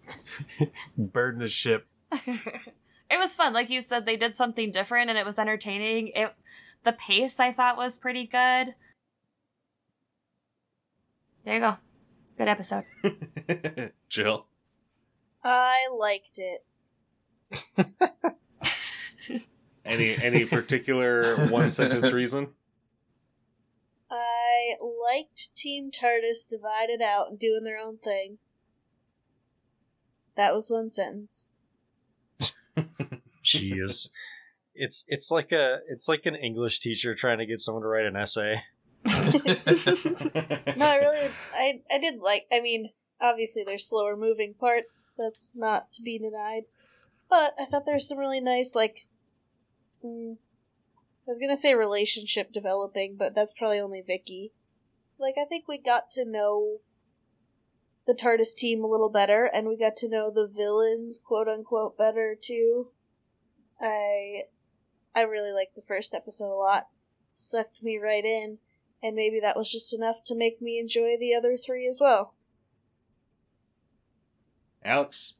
Burn 0.97 1.39
the 1.39 1.49
ship. 1.49 1.87
it 2.11 3.17
was 3.17 3.35
fun. 3.35 3.53
Like 3.53 3.69
you 3.69 3.81
said, 3.81 4.05
they 4.05 4.15
did 4.15 4.37
something 4.37 4.71
different 4.71 5.09
and 5.09 5.19
it 5.19 5.25
was 5.25 5.37
entertaining. 5.39 6.09
It 6.15 6.33
the 6.83 6.93
pace 6.93 7.39
I 7.39 7.51
thought 7.51 7.77
was 7.77 7.97
pretty 7.97 8.25
good. 8.25 8.75
There 11.43 11.55
you 11.55 11.59
go. 11.59 11.77
Good 12.37 12.47
episode. 12.47 12.85
Jill. 14.09 14.47
I 15.43 15.87
liked 15.97 16.39
it. 16.39 16.65
Any 19.85 20.15
any 20.15 20.45
particular 20.45 21.35
one 21.47 21.69
sentence 21.69 22.11
reason? 22.13 22.49
I 24.09 24.75
liked 24.81 25.53
Team 25.55 25.91
TARDIS 25.91 26.47
divided 26.47 27.01
out 27.01 27.29
and 27.29 27.39
doing 27.39 27.63
their 27.63 27.77
own 27.77 27.97
thing. 27.97 28.37
That 30.37 30.53
was 30.53 30.69
one 30.69 30.89
sentence. 30.89 31.49
Jeez. 33.43 34.09
It's 34.73 35.03
it's 35.07 35.29
like 35.29 35.51
a 35.51 35.79
it's 35.89 36.07
like 36.07 36.25
an 36.25 36.35
English 36.35 36.79
teacher 36.79 37.13
trying 37.13 37.39
to 37.39 37.45
get 37.45 37.59
someone 37.59 37.83
to 37.83 37.87
write 37.87 38.05
an 38.05 38.15
essay. 38.15 38.61
No, 39.05 40.85
I 40.85 40.97
really, 40.97 41.29
I, 41.53 41.81
I 41.91 41.99
did 41.99 42.19
like. 42.19 42.45
I 42.51 42.61
mean, 42.61 42.89
obviously 43.23 43.63
there's 43.63 43.87
slower 43.87 44.15
moving 44.15 44.53
parts. 44.53 45.13
That's 45.17 45.51
not 45.55 45.91
to 45.93 46.01
be 46.03 46.19
denied. 46.19 46.63
But 47.29 47.55
I 47.59 47.65
thought 47.65 47.85
there's 47.85 48.07
some 48.07 48.19
really 48.19 48.41
nice, 48.41 48.75
like, 48.75 49.07
mm, 50.05 50.33
I 50.35 51.25
was 51.25 51.39
gonna 51.39 51.57
say 51.57 51.73
relationship 51.73 52.51
developing, 52.51 53.15
but 53.15 53.33
that's 53.33 53.53
probably 53.53 53.79
only 53.79 54.01
Vicky. 54.01 54.51
Like, 55.17 55.35
I 55.41 55.45
think 55.45 55.67
we 55.67 55.77
got 55.77 56.11
to 56.11 56.25
know 56.25 56.81
the 58.05 58.13
TARDIS 58.13 58.53
team 58.55 58.83
a 58.83 58.87
little 58.87 59.09
better, 59.09 59.45
and 59.45 59.67
we 59.67 59.77
got 59.77 59.95
to 59.97 60.09
know 60.09 60.29
the 60.29 60.45
villains, 60.45 61.17
quote 61.17 61.47
unquote, 61.47 61.97
better 61.97 62.35
too. 62.39 62.89
I, 63.79 64.43
I 65.15 65.21
really 65.21 65.53
liked 65.53 65.75
the 65.75 65.81
first 65.81 66.13
episode 66.13 66.53
a 66.53 66.59
lot. 66.59 66.87
Sucked 67.33 67.81
me 67.81 67.97
right 67.97 68.25
in 68.25 68.59
and 69.03 69.15
maybe 69.17 69.39
that 69.41 69.57
was 69.57 69.69
just 69.69 69.93
enough 69.93 70.23
to 70.23 70.35
make 70.35 70.61
me 70.61 70.79
enjoy 70.79 71.17
the 71.19 71.35
other 71.35 71.57
three 71.57 71.85
as 71.85 71.99
well. 72.01 72.32
Alex. 74.85 75.35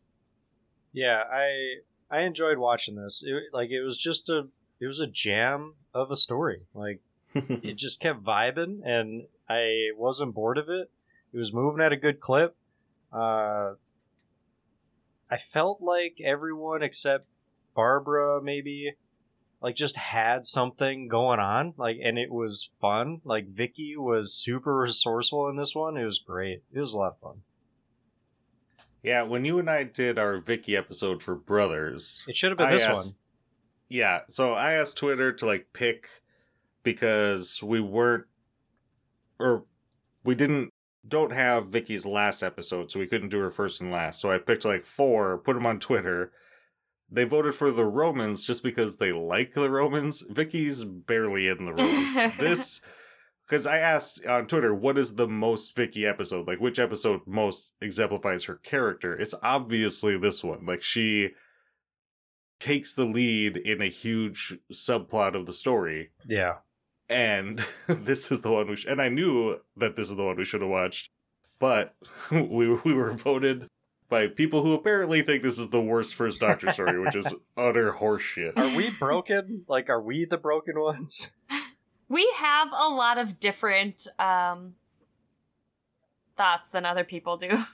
Yeah, 0.91 1.23
I 1.31 1.75
I 2.09 2.21
enjoyed 2.21 2.57
watching 2.57 2.95
this. 2.95 3.23
It, 3.25 3.35
like 3.53 3.69
it 3.69 3.81
was 3.81 3.97
just 3.97 4.29
a 4.29 4.47
it 4.79 4.87
was 4.87 4.99
a 4.99 5.07
jam 5.07 5.75
of 5.93 6.11
a 6.11 6.15
story. 6.15 6.61
Like 6.73 7.01
it 7.33 7.75
just 7.75 7.99
kept 7.99 8.23
vibing, 8.23 8.81
and 8.85 9.23
I 9.49 9.89
wasn't 9.97 10.35
bored 10.35 10.57
of 10.57 10.69
it. 10.69 10.91
It 11.33 11.37
was 11.37 11.53
moving 11.53 11.83
at 11.83 11.91
a 11.91 11.97
good 11.97 12.19
clip. 12.19 12.55
Uh, 13.11 13.73
I 15.29 15.37
felt 15.37 15.81
like 15.81 16.17
everyone 16.23 16.83
except 16.83 17.25
Barbara 17.75 18.41
maybe 18.41 18.95
like 19.63 19.75
just 19.75 19.95
had 19.95 20.45
something 20.45 21.07
going 21.07 21.39
on 21.39 21.73
like 21.77 21.97
and 22.03 22.19
it 22.19 22.29
was 22.29 22.71
fun 22.81 23.21
like 23.23 23.47
vicky 23.47 23.95
was 23.95 24.33
super 24.33 24.75
resourceful 24.77 25.47
in 25.47 25.55
this 25.55 25.73
one 25.73 25.97
it 25.97 26.03
was 26.03 26.19
great 26.19 26.61
it 26.71 26.79
was 26.79 26.93
a 26.93 26.97
lot 26.97 27.13
of 27.13 27.19
fun 27.19 27.41
Yeah, 29.03 29.23
when 29.23 29.43
you 29.45 29.59
and 29.59 29.69
I 29.69 29.83
did 29.83 30.17
our 30.17 30.39
Vicky 30.39 30.75
episode 30.77 31.21
for 31.21 31.35
Brothers, 31.35 32.23
it 32.27 32.35
should 32.37 32.51
have 32.51 32.57
been 32.57 32.67
I 32.67 32.71
this 32.71 32.85
asked- 32.85 33.15
one 33.15 33.15
Yeah, 33.89 34.21
so 34.27 34.53
I 34.53 34.73
asked 34.73 34.97
Twitter 34.97 35.31
to 35.33 35.45
like 35.45 35.67
pick 35.73 36.07
because 36.83 37.61
we 37.61 37.79
weren't 37.81 38.25
or 39.39 39.65
we 40.23 40.35
didn't 40.35 40.69
don't 41.05 41.33
have 41.33 41.67
Vicky's 41.67 42.05
last 42.05 42.41
episode, 42.43 42.89
so 42.89 42.99
we 42.99 43.07
couldn't 43.07 43.27
do 43.29 43.39
her 43.39 43.51
first 43.51 43.81
and 43.81 43.91
last. 43.91 44.21
So 44.21 44.31
I 44.31 44.37
picked 44.37 44.63
like 44.63 44.85
four, 44.85 45.37
put 45.37 45.53
them 45.55 45.65
on 45.65 45.79
Twitter. 45.79 46.31
They 47.11 47.25
voted 47.25 47.53
for 47.55 47.71
the 47.71 47.85
Romans 47.85 48.45
just 48.45 48.63
because 48.63 48.97
they 48.97 49.11
like 49.11 49.53
the 49.53 49.69
Romans. 49.69 50.23
Vicky's 50.29 50.85
barely 50.85 51.49
in 51.49 51.65
the 51.65 51.73
Romans. 51.73 52.37
this 52.39 52.81
because 53.53 53.67
I 53.67 53.77
asked 53.77 54.25
on 54.25 54.47
Twitter, 54.47 54.73
what 54.73 54.97
is 54.97 55.13
the 55.13 55.27
most 55.27 55.75
Vicky 55.75 56.07
episode? 56.07 56.47
Like, 56.47 56.59
which 56.59 56.79
episode 56.79 57.21
most 57.27 57.75
exemplifies 57.81 58.45
her 58.45 58.55
character? 58.55 59.13
It's 59.15 59.35
obviously 59.43 60.17
this 60.17 60.43
one. 60.43 60.65
Like, 60.65 60.81
she 60.81 61.33
takes 62.59 62.95
the 62.95 63.05
lead 63.05 63.57
in 63.57 63.79
a 63.79 63.89
huge 63.89 64.57
subplot 64.71 65.35
of 65.35 65.45
the 65.45 65.53
story. 65.53 66.09
yeah 66.27 66.55
And 67.07 67.63
this 67.87 68.31
is 68.31 68.41
the 68.41 68.51
one 68.51 68.71
we 68.71 68.75
sh- 68.75 68.87
and 68.89 68.99
I 68.99 69.09
knew 69.09 69.59
that 69.77 69.95
this 69.95 70.09
is 70.09 70.15
the 70.15 70.25
one 70.25 70.37
we 70.37 70.45
should 70.45 70.61
have 70.61 70.69
watched, 70.71 71.11
but 71.59 71.93
we 72.31 72.73
we 72.73 72.93
were 72.95 73.11
voted 73.11 73.67
by 74.09 74.29
people 74.29 74.63
who 74.63 74.73
apparently 74.73 75.21
think 75.21 75.43
this 75.43 75.59
is 75.59 75.69
the 75.69 75.79
worst 75.81 76.15
first 76.15 76.39
Doctor 76.39 76.71
story, 76.71 76.99
which 76.99 77.15
is 77.15 77.31
utter 77.55 77.93
horseshit. 77.93 78.53
are 78.57 78.75
we 78.75 78.89
broken 78.97 79.63
like 79.67 79.89
are 79.89 80.01
we 80.01 80.25
the 80.25 80.37
broken 80.37 80.79
ones 80.79 81.31
we 82.09 82.31
have 82.37 82.69
a 82.71 82.89
lot 82.89 83.17
of 83.17 83.39
different 83.39 84.07
um 84.19 84.75
thoughts 86.35 86.69
than 86.69 86.85
other 86.85 87.03
people 87.03 87.37
do. 87.37 87.49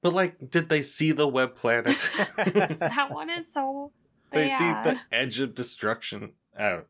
But 0.00 0.14
like, 0.14 0.50
did 0.50 0.68
they 0.68 0.82
see 0.82 1.10
the 1.10 1.26
web 1.26 1.56
planet? 1.56 1.96
that 2.36 3.08
one 3.10 3.28
is 3.28 3.52
so 3.52 3.90
they 4.30 4.46
bad. 4.46 4.56
see 4.56 4.90
the 4.90 5.00
edge 5.10 5.40
of 5.40 5.56
destruction. 5.56 6.34
Oh. 6.58 6.82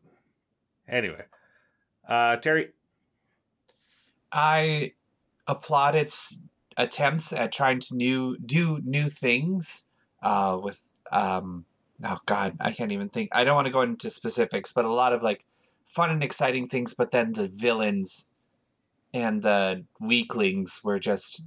Anyway, 0.86 1.24
uh, 2.06 2.36
Terry. 2.36 2.72
I 4.30 4.92
applaud 5.46 5.94
its 5.94 6.38
attempts 6.76 7.32
at 7.32 7.50
trying 7.50 7.80
to 7.80 7.96
new 7.96 8.36
do 8.38 8.80
new 8.84 9.08
things 9.08 9.84
uh, 10.22 10.58
with 10.62 10.78
um, 11.10 11.64
oh 12.04 12.18
god 12.26 12.56
I 12.60 12.72
can't 12.72 12.92
even 12.92 13.08
think 13.08 13.30
I 13.32 13.44
don't 13.44 13.56
want 13.56 13.66
to 13.66 13.72
go 13.72 13.82
into 13.82 14.10
specifics 14.10 14.72
but 14.72 14.84
a 14.84 14.92
lot 14.92 15.12
of 15.12 15.22
like 15.22 15.44
fun 15.94 16.10
and 16.10 16.22
exciting 16.22 16.68
things 16.68 16.94
but 16.94 17.10
then 17.10 17.32
the 17.32 17.48
villains 17.54 18.28
and 19.14 19.42
the 19.42 19.84
weaklings 20.00 20.80
were 20.84 20.98
just 20.98 21.42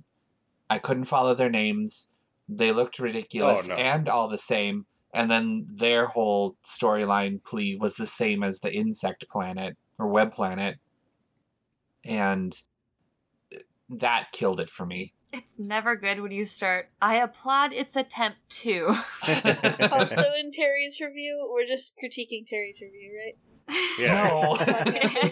I 0.70 0.80
couldn't 0.80 1.06
follow 1.06 1.34
their 1.36 1.50
names 1.50 2.10
they 2.50 2.72
looked 2.72 3.00
ridiculous 3.00 3.70
Oh, 3.70 3.76
no. 3.76 3.82
and 3.82 4.10
all 4.10 4.30
the 4.30 4.38
same 4.38 4.86
and 5.14 5.30
then 5.30 5.68
their 5.76 6.08
whole 6.08 6.56
storyline 6.66 7.44
plea 7.44 7.76
was 7.76 7.96
the 7.96 8.06
same 8.06 8.44
as 8.44 8.60
the 8.60 8.74
insect 8.74 9.28
planet 9.30 9.78
or 10.00 10.08
web 10.08 10.32
planet 10.32 10.78
and 12.04 12.54
that 13.90 14.32
killed 14.32 14.60
it 14.60 14.70
for 14.70 14.86
me. 14.86 15.14
It's 15.34 15.60
never 15.60 15.96
good 15.96 16.20
when 16.20 16.32
you 16.32 16.46
start. 16.46 16.90
I 17.02 17.16
applaud 17.18 17.74
its 17.74 17.96
attempt 17.96 18.38
to. 18.62 18.88
also, 19.92 20.24
in 20.40 20.52
Terry's 20.52 21.00
review, 21.00 21.50
we're 21.52 21.68
just 21.68 21.94
critiquing 21.96 22.46
Terry's 22.46 22.82
review, 22.82 23.12
right? 23.18 23.38
Yeah. 24.00 24.28
No. 24.28 24.58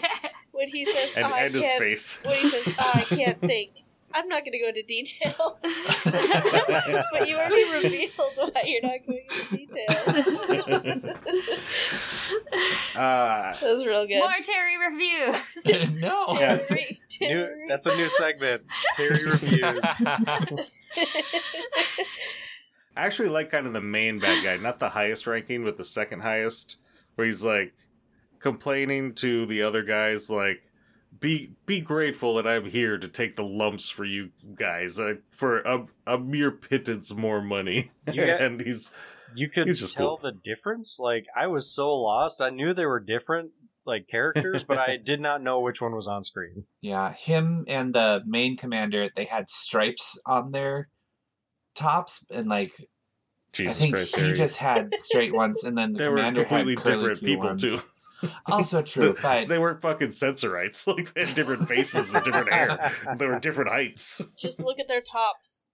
When 0.52 0.68
he 0.68 0.84
says, 0.84 1.12
And, 1.16 1.24
I 1.26 1.40
and 1.44 1.54
his 1.54 1.62
can't, 1.64 1.78
face. 1.78 2.22
when 2.22 2.36
he 2.36 2.50
says, 2.50 2.74
I 2.78 3.02
can't 3.08 3.40
think, 3.40 3.70
I'm 4.12 4.28
not 4.28 4.44
going 4.44 4.52
to 4.52 4.58
go 4.58 4.68
into 4.68 4.82
detail. 4.82 5.58
but 7.12 7.26
you 7.28 7.36
already 7.36 7.64
revealed 7.72 8.32
why 8.36 8.62
you're 8.66 8.82
not 8.82 8.98
going 9.06 9.24
into 9.30 9.56
detail. 9.56 11.14
Uh, 12.94 13.54
that 13.54 13.62
was 13.62 13.86
real 13.86 14.06
good. 14.06 14.18
More 14.18 14.32
Terry 14.42 14.76
reviews. 14.76 15.94
no. 16.00 16.36
Yeah. 16.38 16.58
Terry, 16.58 16.98
New, 17.22 17.66
that's 17.68 17.86
a 17.86 17.94
new 17.96 18.08
segment 18.08 18.62
terry 18.94 19.24
reviews 19.24 19.82
I 22.96 23.06
actually 23.06 23.28
like 23.28 23.50
kind 23.50 23.66
of 23.66 23.72
the 23.72 23.80
main 23.80 24.18
bad 24.18 24.42
guy, 24.44 24.56
not 24.56 24.78
the 24.78 24.90
highest 24.90 25.26
ranking, 25.26 25.64
but 25.64 25.76
the 25.78 25.84
second 25.84 26.20
highest, 26.20 26.76
where 27.14 27.26
he's 27.26 27.44
like 27.44 27.72
complaining 28.40 29.14
to 29.14 29.46
the 29.46 29.62
other 29.62 29.82
guys, 29.82 30.28
like, 30.30 30.62
"Be 31.18 31.52
be 31.66 31.80
grateful 31.80 32.34
that 32.34 32.46
I'm 32.46 32.64
here 32.66 32.98
to 32.98 33.08
take 33.08 33.36
the 33.36 33.44
lumps 33.44 33.88
for 33.90 34.04
you 34.04 34.30
guys 34.54 34.98
uh, 34.98 35.14
for 35.30 35.60
a, 35.60 35.86
a 36.06 36.18
mere 36.18 36.50
pittance 36.50 37.14
more 37.14 37.40
money." 37.40 37.90
You 38.12 38.26
got- 38.26 38.40
and 38.42 38.60
he's 38.60 38.90
you 39.36 39.48
could 39.48 39.68
He's 39.68 39.78
just 39.80 39.94
tell 39.94 40.16
cool. 40.18 40.30
the 40.32 40.36
difference 40.42 40.98
like 40.98 41.24
i 41.36 41.46
was 41.46 41.72
so 41.72 41.94
lost 41.94 42.42
i 42.42 42.50
knew 42.50 42.74
they 42.74 42.84
were 42.84 42.98
different 42.98 43.52
like 43.86 44.08
characters 44.10 44.64
but 44.64 44.76
i 44.76 44.96
did 45.04 45.20
not 45.20 45.40
know 45.40 45.60
which 45.60 45.80
one 45.80 45.94
was 45.94 46.08
on 46.08 46.24
screen 46.24 46.64
Yeah, 46.80 47.12
him 47.12 47.64
and 47.68 47.94
the 47.94 48.22
main 48.26 48.56
commander, 48.56 49.08
they 49.14 49.26
had 49.26 49.48
stripes 49.48 50.18
on 50.26 50.50
their 50.50 50.88
tops, 51.76 52.24
and 52.30 52.48
like 52.48 52.72
Jesus 53.52 53.76
I 53.76 53.80
think 53.80 53.94
Christ, 53.94 54.16
he 54.16 54.22
Terry. 54.22 54.36
just 54.36 54.56
had 54.56 54.90
straight 54.96 55.32
ones, 55.34 55.62
and 55.62 55.78
then 55.78 55.92
the 55.92 55.98
they 55.98 56.08
were 56.08 56.16
commander 56.16 56.44
completely 56.44 56.74
had 56.74 56.84
curly 56.84 56.96
different 56.96 57.20
people 57.20 57.46
ones. 57.46 57.62
too. 57.62 57.78
Also 58.46 58.82
true, 58.82 59.14
but 59.22 59.48
they 59.48 59.58
weren't 59.58 59.80
fucking 59.80 60.10
sensorites. 60.10 60.86
Like 60.86 61.12
they 61.14 61.24
had 61.26 61.34
different 61.34 61.68
faces 61.68 62.14
and 62.14 62.24
different 62.24 62.52
hair. 62.52 62.92
They 63.16 63.26
were 63.26 63.38
different 63.38 63.70
heights. 63.70 64.20
Just 64.36 64.60
look 64.60 64.78
at 64.78 64.88
their 64.88 65.00
tops. 65.00 65.70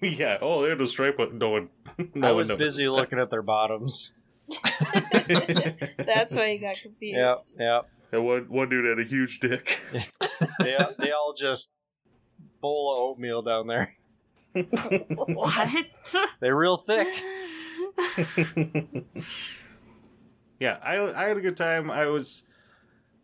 yeah. 0.00 0.38
Oh, 0.40 0.62
they 0.62 0.70
had 0.70 0.80
a 0.80 0.88
stripe. 0.88 1.16
But 1.16 1.32
no 1.34 1.50
one. 1.50 1.68
No 2.14 2.28
i 2.28 2.32
was 2.32 2.48
noticed 2.48 2.76
busy 2.78 2.88
looking 2.88 3.18
at 3.18 3.30
their 3.30 3.42
bottoms 3.42 4.12
That's 5.96 6.34
why 6.36 6.50
you 6.52 6.60
got 6.60 6.76
yeah 6.76 6.82
confused. 6.82 7.56
yeah 7.58 7.80
And 8.10 8.24
one 8.24 8.42
one 8.48 8.68
dude 8.68 8.84
had 8.84 8.98
a 9.04 9.08
huge 9.08 9.40
dick. 9.40 9.80
they, 10.60 10.76
they 10.98 11.12
all 11.12 11.32
just 11.36 11.72
bowl 12.60 12.92
of 12.92 12.98
oatmeal 13.00 13.42
down 13.42 13.66
there 13.66 13.94
what? 15.08 15.74
they're 16.40 16.56
real 16.56 16.76
thick 16.76 17.08
yeah, 20.62 20.78
I 20.80 21.24
I 21.24 21.26
had 21.26 21.36
a 21.36 21.40
good 21.40 21.56
time. 21.56 21.90
I 21.90 22.06
was 22.06 22.44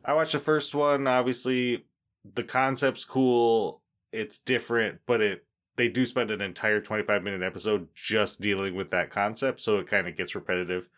I 0.05 0.12
watched 0.12 0.33
the 0.33 0.40
first 0.40 0.74
one. 0.74 1.07
Obviously, 1.07 1.87
the 2.35 2.42
concept's 2.42 3.05
cool. 3.05 3.81
It's 4.11 4.40
different, 4.40 4.98
but 5.07 5.20
it 5.20 5.46
they 5.77 5.88
do 5.88 6.05
spend 6.05 6.33
an 6.33 6.40
entire 6.40 6.81
25 6.81 7.22
minute 7.22 7.42
episode 7.44 7.87
just 7.94 8.40
dealing 8.40 8.74
with 8.74 8.90
that 8.90 9.11
concept, 9.11 9.61
so 9.61 9.79
it 9.79 9.87
kind 9.87 10.09
of 10.09 10.16
gets 10.16 10.35
repetitive. 10.35 10.88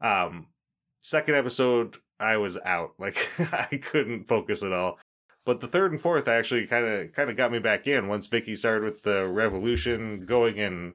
Um 0.00 0.46
second 1.02 1.34
episode 1.34 1.98
I 2.18 2.38
was 2.38 2.58
out. 2.64 2.94
Like 2.98 3.18
I 3.38 3.76
couldn't 3.76 4.24
focus 4.26 4.62
at 4.62 4.72
all. 4.72 4.98
But 5.44 5.60
the 5.60 5.68
third 5.68 5.92
and 5.92 6.00
fourth 6.00 6.28
actually 6.28 6.66
kind 6.66 6.86
of 6.86 7.12
kind 7.12 7.28
of 7.28 7.36
got 7.36 7.52
me 7.52 7.58
back 7.58 7.86
in 7.86 8.08
once 8.08 8.26
Vicky 8.26 8.56
started 8.56 8.84
with 8.84 9.02
the 9.02 9.28
revolution 9.28 10.24
going 10.24 10.58
and 10.58 10.94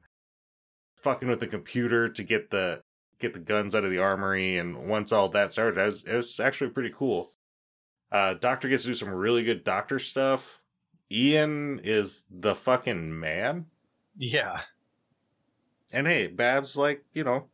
fucking 1.03 1.27
with 1.27 1.41
the 1.41 1.47
computer 1.47 2.09
to 2.09 2.23
get 2.23 2.49
the 2.49 2.81
get 3.19 3.33
the 3.33 3.39
guns 3.39 3.75
out 3.75 3.83
of 3.83 3.91
the 3.91 3.97
armory 3.99 4.57
and 4.57 4.87
once 4.87 5.11
all 5.11 5.29
that 5.29 5.51
started 5.53 5.79
it 5.79 5.85
was, 5.85 6.03
it 6.03 6.15
was 6.15 6.39
actually 6.39 6.69
pretty 6.69 6.91
cool. 6.93 7.33
Uh 8.11 8.33
doctor 8.33 8.67
gets 8.69 8.83
to 8.83 8.89
do 8.89 8.95
some 8.95 9.09
really 9.09 9.43
good 9.43 9.63
doctor 9.63 9.99
stuff. 9.99 10.61
Ian 11.11 11.79
is 11.83 12.23
the 12.29 12.55
fucking 12.55 13.19
man. 13.19 13.65
Yeah. 14.17 14.61
and 15.91 16.07
hey 16.07 16.27
babs 16.27 16.75
like 16.77 17.03
you 17.13 17.23
know 17.23 17.45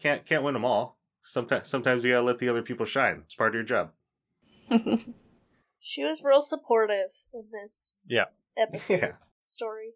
can't 0.00 0.24
can't 0.26 0.42
win 0.42 0.54
them 0.54 0.64
all. 0.64 0.96
Sometimes 1.22 1.68
sometimes 1.68 2.04
you 2.04 2.12
gotta 2.12 2.24
let 2.24 2.38
the 2.38 2.48
other 2.48 2.62
people 2.62 2.86
shine. 2.86 3.22
It's 3.24 3.34
part 3.34 3.50
of 3.50 3.54
your 3.54 3.64
job. 3.64 3.90
She 5.82 6.04
was 6.04 6.22
real 6.22 6.42
supportive 6.42 7.10
in 7.32 7.44
this 7.50 7.94
Yeah. 8.06 8.26
episode 8.56 8.94
yeah. 9.02 9.12
story. 9.42 9.92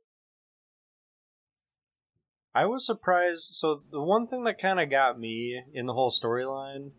I 2.55 2.67
was 2.67 2.87
surprised. 2.87 3.55
So 3.55 3.83
the 3.91 4.01
one 4.01 4.27
thing 4.27 4.45
that 4.45 4.59
kind 4.59 4.79
of 4.79 4.89
got 4.89 5.19
me 5.19 5.63
in 5.73 5.87
the 5.87 5.93
whole 5.93 6.11
storyline 6.11 6.91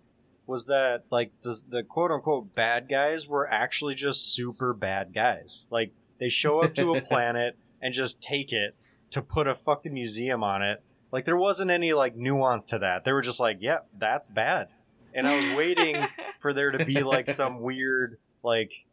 was 0.48 0.68
that 0.68 1.06
like 1.10 1.32
the 1.42 1.58
the 1.70 1.84
quote 1.84 2.12
unquote 2.12 2.54
bad 2.54 2.90
guys 2.90 3.28
were 3.28 3.50
actually 3.50 3.96
just 3.96 4.34
super 4.34 4.74
bad 4.74 5.14
guys. 5.14 5.68
Like 5.70 5.92
they 6.20 6.30
show 6.30 6.62
up 6.62 6.76
to 6.76 6.94
a 6.94 7.02
planet 7.10 7.58
and 7.82 7.94
just 7.94 8.22
take 8.22 8.52
it 8.52 8.76
to 9.12 9.22
put 9.22 9.48
a 9.48 9.56
fucking 9.56 9.94
museum 9.94 10.44
on 10.44 10.62
it. 10.62 10.84
Like 11.12 11.26
there 11.26 11.38
wasn't 11.38 11.72
any 11.72 11.94
like 11.94 12.16
nuance 12.16 12.66
to 12.66 12.80
that. 12.80 13.06
They 13.06 13.14
were 13.14 13.22
just 13.22 13.40
like, 13.40 13.58
"Yep, 13.62 13.88
yeah, 13.92 13.98
that's 14.00 14.28
bad." 14.28 14.68
And 15.14 15.26
I 15.26 15.36
was 15.36 15.58
waiting 15.58 16.06
for 16.42 16.54
there 16.54 16.72
to 16.72 16.84
be 16.84 17.02
like 17.02 17.28
some 17.28 17.62
weird 17.62 18.18
like 18.44 18.85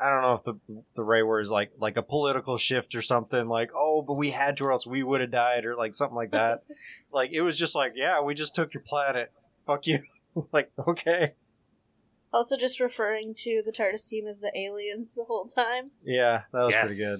I 0.00 0.10
don't 0.10 0.22
know 0.22 0.34
if 0.34 0.44
the 0.44 0.82
the 0.94 1.04
right 1.04 1.24
word 1.26 1.40
is 1.40 1.50
like 1.50 1.72
like 1.78 1.96
a 1.96 2.02
political 2.02 2.58
shift 2.58 2.94
or 2.94 3.02
something 3.02 3.46
like 3.48 3.70
oh 3.74 4.02
but 4.02 4.14
we 4.14 4.30
had 4.30 4.56
to 4.56 4.64
or 4.64 4.72
else 4.72 4.86
we 4.86 5.02
would 5.02 5.20
have 5.20 5.30
died 5.30 5.64
or 5.64 5.76
like 5.76 5.94
something 5.94 6.16
like 6.16 6.32
that. 6.32 6.62
Like 7.12 7.30
it 7.30 7.42
was 7.42 7.56
just 7.56 7.76
like 7.76 7.92
yeah 7.94 8.20
we 8.20 8.34
just 8.34 8.56
took 8.56 8.74
your 8.74 8.82
planet. 8.82 9.30
Fuck 9.66 9.86
you. 9.86 10.00
Like 10.52 10.72
okay. 10.88 11.34
Also, 12.32 12.56
just 12.56 12.80
referring 12.80 13.34
to 13.36 13.62
the 13.64 13.70
TARDIS 13.70 14.04
team 14.04 14.26
as 14.26 14.40
the 14.40 14.50
aliens 14.58 15.14
the 15.14 15.22
whole 15.22 15.44
time. 15.46 15.92
yeah 16.04 16.42
that 16.52 16.64
was 16.64 16.74
pretty 16.74 16.96
good. 16.96 17.18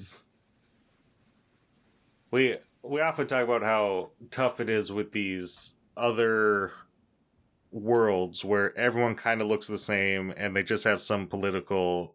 We 2.32 2.56
we 2.82 3.00
often 3.00 3.28
talk 3.28 3.44
about 3.44 3.62
how 3.62 4.10
tough 4.32 4.58
it 4.58 4.68
is 4.68 4.90
with 4.90 5.12
these 5.12 5.76
other 5.96 6.72
worlds 7.70 8.44
where 8.44 8.76
everyone 8.76 9.14
kind 9.14 9.40
of 9.40 9.46
looks 9.46 9.68
the 9.68 9.78
same 9.78 10.32
and 10.36 10.54
they 10.56 10.62
just 10.62 10.82
have 10.84 11.02
some 11.02 11.26
political 11.26 12.14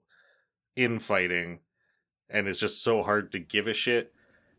infighting 0.76 1.60
and 2.30 2.48
it's 2.48 2.60
just 2.60 2.84
so 2.84 3.04
hard 3.04 3.32
to 3.32 3.40
give 3.40 3.68
a 3.68 3.74
shit. 3.74 4.14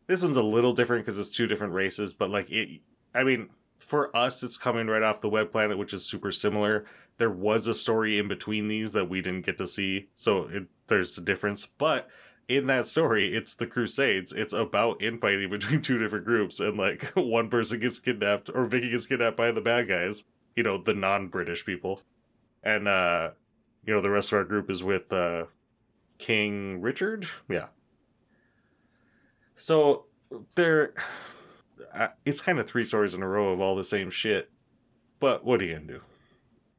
This 0.07 0.21
one's 0.21 0.37
a 0.37 0.43
little 0.43 0.73
different 0.73 1.05
because 1.05 1.17
it's 1.17 1.31
two 1.31 1.47
different 1.47 1.73
races, 1.73 2.13
but 2.13 2.29
like 2.29 2.49
it 2.49 2.81
I 3.13 3.23
mean, 3.23 3.49
for 3.79 4.15
us 4.15 4.43
it's 4.43 4.57
coming 4.57 4.87
right 4.87 5.03
off 5.03 5.21
the 5.21 5.29
web 5.29 5.51
planet 5.51 5.77
which 5.77 5.93
is 5.93 6.05
super 6.05 6.31
similar. 6.31 6.85
There 7.17 7.29
was 7.29 7.67
a 7.67 7.73
story 7.73 8.17
in 8.17 8.27
between 8.27 8.67
these 8.67 8.93
that 8.93 9.09
we 9.09 9.21
didn't 9.21 9.45
get 9.45 9.57
to 9.57 9.67
see, 9.67 10.09
so 10.15 10.45
it, 10.45 10.63
there's 10.87 11.17
a 11.17 11.21
difference, 11.21 11.65
but 11.65 12.09
in 12.47 12.67
that 12.67 12.85
story, 12.85 13.33
it's 13.33 13.53
the 13.53 13.67
Crusades. 13.67 14.33
It's 14.33 14.51
about 14.51 15.01
infighting 15.01 15.49
between 15.49 15.81
two 15.81 15.97
different 15.97 16.25
groups, 16.25 16.59
and 16.59 16.77
like 16.77 17.05
one 17.15 17.49
person 17.49 17.79
gets 17.79 17.99
kidnapped, 17.99 18.49
or 18.53 18.65
Vicky 18.65 18.91
gets 18.91 19.05
kidnapped 19.05 19.37
by 19.37 19.51
the 19.51 19.61
bad 19.61 19.87
guys, 19.87 20.25
you 20.55 20.63
know, 20.63 20.77
the 20.77 20.93
non 20.93 21.27
British 21.27 21.65
people. 21.65 22.01
And, 22.63 22.87
uh, 22.87 23.31
you 23.85 23.93
know, 23.93 24.01
the 24.01 24.09
rest 24.09 24.31
of 24.31 24.37
our 24.37 24.43
group 24.43 24.69
is 24.69 24.83
with, 24.83 25.11
uh, 25.11 25.45
King 26.21 26.81
Richard? 26.81 27.27
Yeah. 27.49 27.67
So, 29.55 30.05
there, 30.55 30.93
uh, 31.93 32.09
it's 32.25 32.41
kind 32.41 32.59
of 32.59 32.67
three 32.67 32.85
stories 32.85 33.13
in 33.13 33.21
a 33.21 33.27
row 33.27 33.51
of 33.51 33.59
all 33.59 33.75
the 33.75 33.83
same 33.83 34.09
shit. 34.09 34.49
But 35.19 35.43
what 35.45 35.61
are 35.61 35.65
you 35.65 35.73
gonna 35.75 35.85
do? 35.85 36.01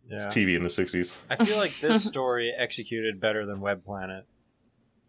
yeah 0.09 0.17
It's 0.17 0.27
TV 0.27 0.57
in 0.57 0.65
the 0.65 0.69
60s. 0.69 1.19
i 1.31 1.45
feel 1.45 1.57
like 1.59 1.79
this 1.81 2.03
story 2.13 2.53
executed 2.57 3.21
better 3.21 3.47
than 3.47 3.61
web 3.61 3.85
planet 3.85 4.27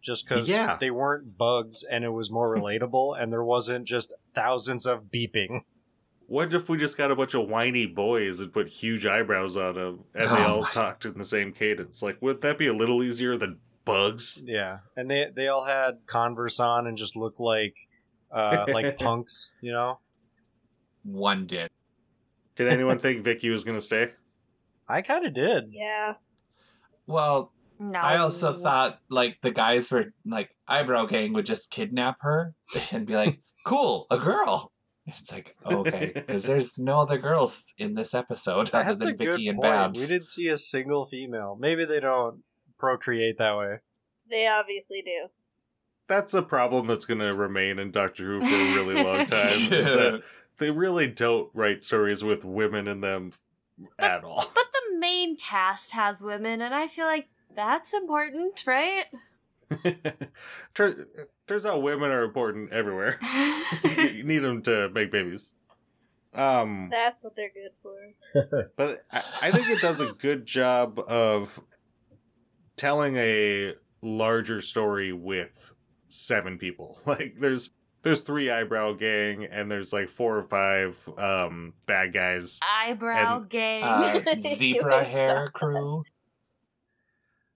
just 0.01 0.27
because 0.29 0.47
Yeah. 0.47 0.77
they 0.79 0.91
weren't 0.91 1.35
bugs 1.35 1.83
and 1.83 2.03
it 2.03 2.09
was 2.11 2.29
more 2.29 2.55
relatable 2.55 3.19
and 3.19 3.31
there 3.33 3.43
wasn't 3.43 3.85
just 3.87 4.13
thousands 4.35 4.85
of 4.85 5.05
beeping 5.05 5.61
What 6.27 6.53
if 6.53 6.69
we 6.69 6.77
just 6.77 6.95
got 6.95 7.09
a 7.09 7.15
bunch 7.15 7.33
of 7.33 7.49
whiny 7.49 7.87
boys 7.87 8.39
and 8.39 8.53
put 8.53 8.67
huge 8.67 9.07
eyebrows 9.07 9.57
on 9.57 9.73
them 9.75 10.03
and 10.13 10.29
they 10.29 10.35
Oh 10.43 10.57
all 10.57 10.61
my- 10.61 10.69
talked 10.69 11.05
in 11.05 11.17
the 11.17 11.25
same 11.25 11.51
cadence? 11.53 12.03
Like, 12.03 12.21
would 12.21 12.41
that 12.41 12.59
be 12.59 12.67
a 12.67 12.73
little 12.73 13.01
easier 13.01 13.35
than 13.35 13.57
bugs? 13.85 14.41
Yeah, 14.43 14.79
and 14.95 15.09
they 15.09 15.27
they 15.35 15.47
all 15.47 15.65
had 15.65 15.99
Converse 16.05 16.59
on 16.59 16.87
and 16.87 16.97
just 16.97 17.15
looked 17.15 17.39
like 17.39 17.75
uh 18.31 18.65
like 18.69 18.97
punks, 18.99 19.51
you 19.61 19.71
know. 19.71 19.99
One 21.03 21.45
did. 21.45 21.69
Did 22.55 22.67
anyone 22.67 22.99
think 22.99 23.23
Vicky 23.23 23.49
was 23.49 23.63
going 23.63 23.77
to 23.77 23.81
stay? 23.81 24.11
I 24.87 25.01
kind 25.01 25.25
of 25.25 25.33
did. 25.33 25.65
Yeah. 25.71 26.13
Well, 27.07 27.51
no. 27.79 27.99
I 27.99 28.17
also 28.17 28.53
thought 28.53 28.99
like 29.09 29.39
the 29.41 29.51
guys 29.51 29.91
were 29.91 30.13
like 30.25 30.49
eyebrow 30.67 31.05
gang 31.05 31.33
would 31.33 31.45
just 31.45 31.71
kidnap 31.71 32.17
her 32.21 32.53
and 32.91 33.05
be 33.05 33.15
like, 33.15 33.39
"Cool, 33.65 34.07
a 34.11 34.19
girl." 34.19 34.71
It's 35.05 35.33
like 35.33 35.55
okay, 35.65 36.13
because 36.15 36.43
there's 36.43 36.77
no 36.77 37.01
other 37.01 37.17
girls 37.17 37.73
in 37.77 37.93
this 37.93 38.13
episode 38.13 38.69
other 38.73 38.83
That's 38.85 39.01
a 39.01 39.05
than 39.07 39.15
good 39.17 39.31
Vicky 39.31 39.47
and 39.49 39.57
point. 39.57 39.69
Babs. 39.69 39.99
We 39.99 40.07
didn't 40.07 40.27
see 40.27 40.47
a 40.47 40.57
single 40.57 41.05
female. 41.05 41.57
Maybe 41.59 41.83
they 41.83 41.99
don't 41.99 42.41
procreate 42.83 43.37
that 43.37 43.55
way. 43.57 43.77
They 44.29 44.45
obviously 44.45 45.01
do. 45.01 45.27
That's 46.09 46.33
a 46.33 46.41
problem 46.41 46.85
that's 46.85 47.05
going 47.05 47.21
to 47.21 47.33
remain 47.33 47.79
in 47.79 47.91
Doctor 47.91 48.25
Who 48.25 48.41
for 48.41 48.53
a 48.53 48.73
really 48.75 49.01
long 49.01 49.25
time. 49.25 49.71
is 49.71 49.85
that 49.93 50.21
they 50.57 50.69
really 50.69 51.07
don't 51.07 51.49
write 51.53 51.85
stories 51.85 52.25
with 52.25 52.43
women 52.43 52.89
in 52.89 52.99
them 52.99 53.31
at 53.97 54.25
all. 54.25 54.51
But 54.53 54.65
the 54.73 54.97
main 54.99 55.37
cast 55.37 55.93
has 55.93 56.21
women, 56.21 56.61
and 56.61 56.75
I 56.75 56.89
feel 56.89 57.05
like 57.05 57.27
that's 57.55 57.93
important, 57.93 58.61
right? 58.67 59.05
Tur- 60.73 61.07
Turns 61.47 61.65
out 61.65 61.81
women 61.81 62.11
are 62.11 62.23
important 62.23 62.73
everywhere. 62.73 63.17
you 64.13 64.23
need 64.25 64.39
them 64.39 64.61
to 64.63 64.89
make 64.89 65.09
babies. 65.09 65.53
Um, 66.33 66.89
That's 66.91 67.23
what 67.23 67.35
they're 67.37 67.49
good 67.53 67.71
for. 67.81 68.67
but 68.75 69.05
I, 69.09 69.23
I 69.43 69.51
think 69.51 69.69
it 69.69 69.79
does 69.81 69.99
a 70.01 70.11
good 70.13 70.45
job 70.45 70.99
of 71.07 71.61
telling 72.75 73.15
a 73.17 73.73
larger 74.01 74.61
story 74.61 75.13
with 75.13 75.73
seven 76.09 76.57
people. 76.57 76.99
Like 77.05 77.35
there's 77.39 77.71
there's 78.03 78.19
three 78.19 78.51
eyebrow 78.51 78.93
gang 78.93 79.45
and 79.45 79.71
there's 79.71 79.93
like 79.93 80.09
four 80.09 80.37
or 80.37 80.43
five 80.43 81.07
um 81.17 81.73
bad 81.85 82.13
guys. 82.13 82.59
Eyebrow 82.63 83.39
And, 83.41 83.49
gang. 83.49 83.83
uh, 83.83 84.19
zebra 84.39 85.03
hair 85.03 85.49
stop. 85.51 85.53
crew. 85.53 86.03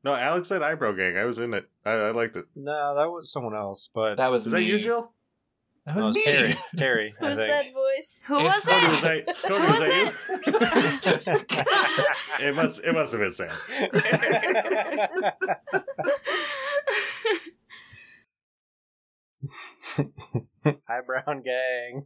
No, 0.04 0.16
Alex 0.16 0.48
said 0.48 0.62
eyebrow 0.62 0.94
gang. 0.94 1.18
I 1.18 1.26
was 1.26 1.38
in 1.40 1.54
it. 1.54 1.68
I, 1.86 1.92
I 1.92 2.12
liked 2.12 2.38
it. 2.38 2.46
No, 2.56 2.96
that 2.96 3.10
was 3.12 3.30
someone 3.32 3.56
else. 3.56 3.90
But 3.94 4.16
That 4.16 4.32
was 4.32 4.46
Is 4.48 4.54
me. 4.54 4.60
that 4.62 4.66
you, 4.66 4.80
Jill? 4.80 5.12
That 5.88 5.96
No, 5.96 6.08
was 6.08 6.18
it 6.18 6.20
me. 6.20 6.24
Terry. 6.26 6.56
Terry, 6.78 7.16
Who's 7.20 7.38
that 7.38 7.74
voice? 7.74 8.26
Who 8.28 8.38
It's 8.40 8.66
was 8.66 8.66
Cody, 8.66 8.86
it? 8.86 8.92
was 8.92 9.02
that 9.02 9.26
Cody, 9.48 9.48
Who 9.48 9.54
was 9.54 9.80
was 9.80 9.80
that 9.80 11.48
you? 12.40 12.48
it 12.48 12.56
must 12.56 12.84
it 12.84 12.94
must 12.94 13.14
have 13.14 13.22
been 13.22 13.32
Sam. 13.32 13.50
Hi, 20.66 21.02
Brown 21.06 21.42
Gang. 21.44 22.06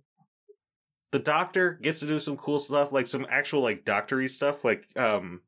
the 1.12 1.20
doctor 1.20 1.74
gets 1.82 2.00
to 2.02 2.08
do 2.08 2.20
some 2.20 2.38
cool 2.38 2.60
stuff, 2.60 2.92
like 2.92 3.08
some 3.08 3.26
actual 3.30 3.62
like 3.62 3.86
doctory 3.86 4.28
stuff, 4.28 4.64
like 4.64 4.86
um 4.96 5.42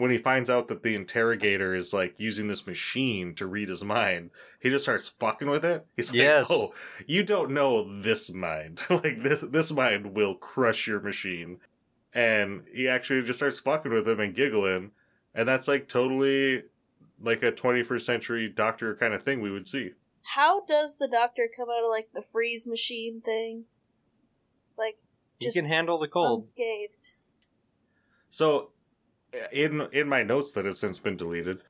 when 0.00 0.10
he 0.10 0.18
finds 0.18 0.48
out 0.50 0.68
that 0.68 0.82
the 0.82 0.94
interrogator 0.94 1.74
is 1.74 1.92
like 1.92 2.14
using 2.18 2.48
this 2.48 2.66
machine 2.66 3.34
to 3.34 3.46
read 3.46 3.68
his 3.68 3.84
mind, 3.84 4.30
he 4.58 4.70
just 4.70 4.84
starts 4.84 5.08
fucking 5.08 5.48
with 5.50 5.64
it. 5.64 5.86
He's 5.96 6.10
like, 6.10 6.16
Yes. 6.18 6.48
"Oh, 6.50 6.72
you 7.06 7.22
don't 7.22 7.50
know 7.52 8.00
this 8.00 8.32
mind. 8.32 8.82
like 8.90 9.22
this 9.22 9.40
this 9.42 9.70
mind 9.70 10.14
will 10.14 10.34
crush 10.34 10.86
your 10.86 11.00
machine." 11.00 11.58
And 12.12 12.64
he 12.72 12.88
actually 12.88 13.22
just 13.22 13.38
starts 13.38 13.60
fucking 13.60 13.92
with 13.92 14.08
him 14.08 14.18
and 14.20 14.34
giggling, 14.34 14.90
and 15.34 15.46
that's 15.48 15.68
like 15.68 15.86
totally 15.88 16.64
like 17.22 17.42
a 17.42 17.52
21st 17.52 18.00
century 18.00 18.48
doctor 18.48 18.96
kind 18.96 19.12
of 19.14 19.22
thing 19.22 19.40
we 19.42 19.50
would 19.50 19.68
see. 19.68 19.90
How 20.22 20.64
does 20.64 20.96
the 20.96 21.06
doctor 21.08 21.48
come 21.54 21.68
out 21.68 21.84
of 21.84 21.90
like 21.90 22.08
the 22.14 22.22
freeze 22.22 22.66
machine 22.66 23.20
thing? 23.20 23.64
Like, 24.78 24.96
He 25.38 25.50
can 25.52 25.66
handle 25.66 25.98
the 25.98 26.08
cold. 26.08 26.38
unscathed. 26.38 27.12
So, 28.30 28.70
in 29.52 29.88
in 29.92 30.08
my 30.08 30.22
notes 30.22 30.52
that 30.52 30.64
have 30.64 30.76
since 30.76 30.98
been 30.98 31.16
deleted, 31.16 31.62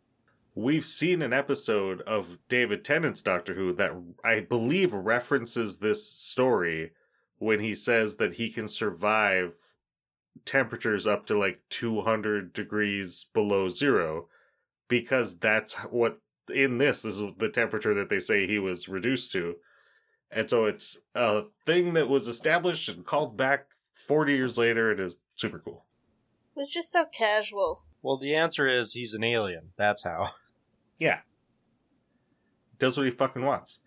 we've 0.55 0.85
seen 0.85 1.23
an 1.23 1.33
episode 1.33 2.01
of 2.03 2.39
David 2.49 2.85
Tennant's 2.85 3.23
Doctor 3.23 3.55
Who 3.55 3.73
that 3.75 3.93
I 4.25 4.41
believe 4.41 4.93
references 4.93 5.79
this 5.79 6.07
story 6.07 6.93
when 7.39 7.61
he 7.61 7.75
says 7.75 8.17
that 8.17 8.35
he 8.35 8.51
can 8.51 8.69
survive 8.69 9.55
temperatures 10.45 11.07
up 11.07 11.27
to 11.27 11.39
like 11.39 11.61
200 11.71 12.53
degrees 12.53 13.27
below 13.33 13.69
zero 13.69 14.29
because 14.89 15.39
that's 15.39 15.75
what 15.91 16.19
in 16.53 16.79
this 16.79 17.03
this 17.03 17.19
is 17.19 17.33
the 17.39 17.49
temperature 17.49 17.95
that 17.95 18.09
they 18.09 18.21
say 18.21 18.47
he 18.47 18.59
was 18.59 18.89
reduced 18.89 19.33
to. 19.33 19.57
And 20.31 20.49
so 20.49 20.65
it's 20.65 21.01
a 21.15 21.45
thing 21.67 21.95
that 21.95 22.09
was 22.09 22.29
established 22.29 22.89
and 22.89 23.05
called 23.05 23.37
back 23.37 23.67
40 23.95 24.33
years 24.35 24.57
later 24.57 24.91
and 24.91 25.01
is 25.01 25.17
super 25.35 25.59
cool 25.59 25.85
was 26.61 26.71
just 26.71 26.93
so 26.93 27.07
casual. 27.07 27.83
Well, 28.03 28.19
the 28.19 28.35
answer 28.35 28.69
is 28.69 28.93
he's 28.93 29.15
an 29.15 29.25
alien. 29.25 29.71
That's 29.77 30.05
how. 30.05 30.31
Yeah. 30.99 31.21
Does 32.79 32.99
what 32.99 33.07
he 33.07 33.11
fucking 33.11 33.43
wants. 33.43 33.79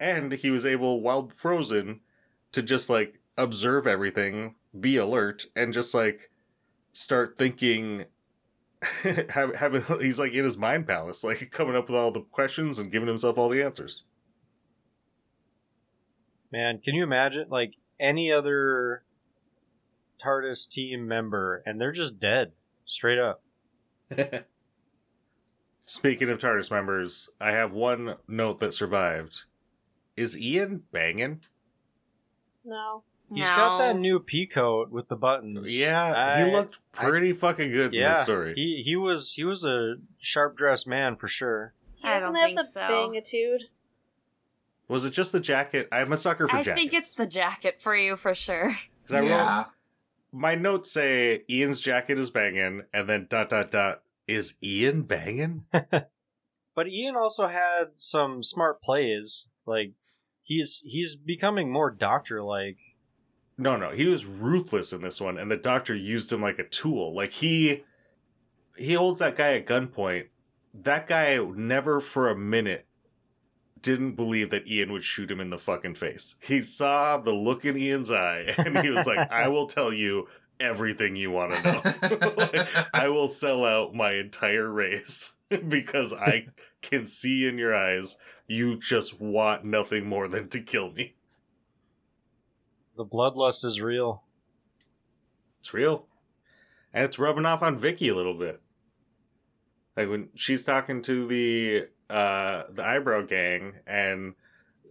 And 0.00 0.32
he 0.32 0.50
was 0.50 0.66
able, 0.66 1.00
while 1.00 1.30
frozen, 1.36 2.00
to 2.50 2.62
just 2.62 2.90
like 2.90 3.20
observe 3.38 3.86
everything, 3.86 4.56
be 4.80 4.96
alert, 4.96 5.46
and 5.54 5.72
just 5.72 5.94
like 5.94 6.32
start 6.92 7.38
thinking. 7.38 8.06
have, 9.28 9.54
having 9.54 9.82
he's 10.00 10.18
like 10.18 10.32
in 10.32 10.42
his 10.42 10.58
mind 10.58 10.88
palace, 10.88 11.22
like 11.22 11.52
coming 11.52 11.76
up 11.76 11.88
with 11.88 11.96
all 11.96 12.10
the 12.10 12.22
questions 12.22 12.80
and 12.80 12.90
giving 12.90 13.06
himself 13.06 13.38
all 13.38 13.48
the 13.48 13.62
answers. 13.62 14.02
Man, 16.50 16.80
can 16.80 16.96
you 16.96 17.04
imagine 17.04 17.46
like 17.50 17.74
any 18.00 18.32
other 18.32 19.04
TARDIS 20.24 20.68
team 20.70 21.06
member 21.08 21.62
and 21.66 21.80
they're 21.80 21.92
just 21.92 22.18
dead 22.18 22.52
straight 22.84 23.18
up? 23.18 23.42
Speaking 25.88 26.30
of 26.30 26.38
TARDIS 26.38 26.70
members, 26.70 27.30
I 27.40 27.52
have 27.52 27.72
one 27.72 28.16
note 28.26 28.58
that 28.60 28.74
survived. 28.74 29.44
Is 30.16 30.36
Ian 30.38 30.82
banging? 30.92 31.42
No. 32.64 33.04
He's 33.32 33.48
got 33.50 33.78
that 33.78 33.96
new 33.96 34.20
pea 34.20 34.46
coat 34.46 34.90
with 34.90 35.08
the 35.08 35.16
buttons. 35.16 35.76
Yeah, 35.76 36.12
I- 36.16 36.44
he 36.44 36.52
looked 36.52 36.78
pretty 36.92 37.32
fucking 37.32 37.72
good 37.72 37.92
in 37.94 38.00
Yeah, 38.00 38.14
this 38.14 38.22
story. 38.22 38.54
he 38.54 38.82
he 38.84 38.94
was 38.94 39.32
he 39.32 39.42
was 39.44 39.64
a 39.64 39.96
sharp 40.18 40.56
dressed 40.56 40.86
man 40.86 41.16
for 41.16 41.26
sure. 41.26 41.74
He 41.96 42.06
I 42.06 42.14
doesn't 42.20 42.32
don't 42.32 42.40
have 42.40 42.46
think 42.48 42.58
the 42.60 42.64
so. 42.64 42.86
bangitude. 42.88 43.62
Was 44.88 45.04
it 45.04 45.10
just 45.10 45.32
the 45.32 45.40
jacket? 45.40 45.88
I'm 45.90 46.12
a 46.12 46.16
sucker 46.16 46.46
for 46.46 46.56
I 46.56 46.62
jackets. 46.62 46.72
I 46.72 46.74
think 46.80 46.94
it's 46.94 47.14
the 47.14 47.26
jacket 47.26 47.82
for 47.82 47.96
you 47.96 48.14
for 48.16 48.32
sure. 48.32 48.76
'Cause 49.06 49.14
I 49.14 49.20
wrote, 49.20 49.26
yeah. 49.28 49.64
My 50.36 50.54
notes 50.54 50.92
say 50.92 51.44
Ian's 51.48 51.80
jacket 51.80 52.18
is 52.18 52.30
banging, 52.30 52.82
and 52.92 53.08
then 53.08 53.26
dot 53.28 53.50
dot 53.50 53.70
dot. 53.70 54.02
Is 54.28 54.56
Ian 54.62 55.02
banging? 55.02 55.64
But 56.76 56.88
Ian 56.88 57.16
also 57.16 57.48
had 57.48 57.92
some 57.94 58.42
smart 58.42 58.82
plays. 58.82 59.48
Like 59.64 59.94
he's 60.42 60.82
he's 60.84 61.16
becoming 61.16 61.72
more 61.72 61.90
doctor 61.90 62.44
like. 62.44 62.76
No, 63.58 63.76
no, 63.76 63.90
he 63.90 64.06
was 64.06 64.26
ruthless 64.26 64.92
in 64.92 65.00
this 65.00 65.18
one, 65.18 65.38
and 65.38 65.50
the 65.50 65.56
doctor 65.56 65.94
used 65.94 66.30
him 66.30 66.42
like 66.42 66.58
a 66.58 66.68
tool. 66.68 67.14
Like 67.14 67.32
he 67.32 67.82
he 68.76 68.92
holds 68.92 69.20
that 69.20 69.36
guy 69.36 69.54
at 69.54 69.64
gunpoint. 69.64 70.26
That 70.74 71.06
guy 71.06 71.38
never 71.38 71.98
for 71.98 72.28
a 72.28 72.36
minute 72.36 72.85
didn't 73.80 74.12
believe 74.12 74.50
that 74.50 74.66
Ian 74.66 74.92
would 74.92 75.04
shoot 75.04 75.30
him 75.30 75.40
in 75.40 75.50
the 75.50 75.58
fucking 75.58 75.94
face. 75.94 76.36
He 76.40 76.62
saw 76.62 77.18
the 77.18 77.32
look 77.32 77.64
in 77.64 77.76
Ian's 77.76 78.10
eye, 78.10 78.54
and 78.58 78.78
he 78.78 78.90
was 78.90 79.06
like, 79.06 79.30
"I 79.30 79.48
will 79.56 79.66
tell 79.66 79.92
you 79.92 80.28
everything 80.58 81.16
you 81.16 81.30
want 81.30 81.54
to 81.54 81.62
know. 81.62 82.30
Like, 82.36 82.68
I 82.94 83.08
will 83.08 83.28
sell 83.28 83.64
out 83.64 83.94
my 83.94 84.12
entire 84.12 84.70
race 84.70 85.34
because 85.68 86.12
I 86.12 86.48
can 86.82 87.06
see 87.06 87.46
in 87.46 87.58
your 87.58 87.74
eyes 87.74 88.16
you 88.48 88.78
just 88.78 89.20
want 89.20 89.64
nothing 89.64 90.06
more 90.06 90.28
than 90.28 90.48
to 90.50 90.60
kill 90.60 90.92
me." 90.92 91.14
The 92.96 93.04
bloodlust 93.04 93.64
is 93.64 93.82
real. 93.82 94.22
It's 95.60 95.74
real. 95.74 96.06
And 96.94 97.04
it's 97.04 97.18
rubbing 97.18 97.44
off 97.44 97.62
on 97.62 97.76
Vicki 97.76 98.08
a 98.08 98.14
little 98.14 98.38
bit. 98.38 98.62
Like 99.96 100.08
when 100.08 100.28
she's 100.34 100.64
talking 100.64 101.02
to 101.02 101.26
the 101.26 101.88
uh 102.08 102.64
the 102.70 102.84
eyebrow 102.84 103.22
gang 103.22 103.74
and 103.86 104.34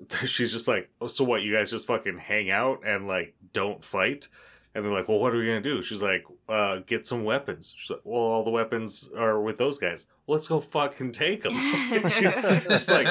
she's 0.26 0.52
just 0.52 0.68
like, 0.68 0.90
oh, 1.02 1.08
so 1.08 1.24
what, 1.24 1.42
you 1.42 1.54
guys 1.54 1.72
just 1.72 1.88
fucking 1.88 2.18
hang 2.18 2.50
out 2.50 2.82
and 2.86 3.08
like 3.08 3.36
don't 3.54 3.84
fight? 3.84 4.28
And 4.74 4.84
they're 4.84 4.92
like, 4.92 5.08
well, 5.08 5.20
what 5.20 5.34
are 5.34 5.38
we 5.38 5.46
gonna 5.46 5.62
do? 5.62 5.82
She's 5.82 6.02
like, 6.02 6.26
uh, 6.50 6.80
get 6.86 7.08
some 7.08 7.24
weapons. 7.24 7.74
She's 7.78 7.92
like, 7.92 8.02
well, 8.04 8.22
all 8.22 8.44
the 8.44 8.52
weapons 8.52 9.10
are 9.18 9.40
with 9.40 9.58
those 9.58 9.78
guys. 9.78 10.06
Let's 10.28 10.48
go 10.48 10.60
fucking 10.60 11.14
take 11.14 11.44
them. 11.44 11.54
she's 12.10 12.36
just 12.36 12.90
like, 12.90 13.08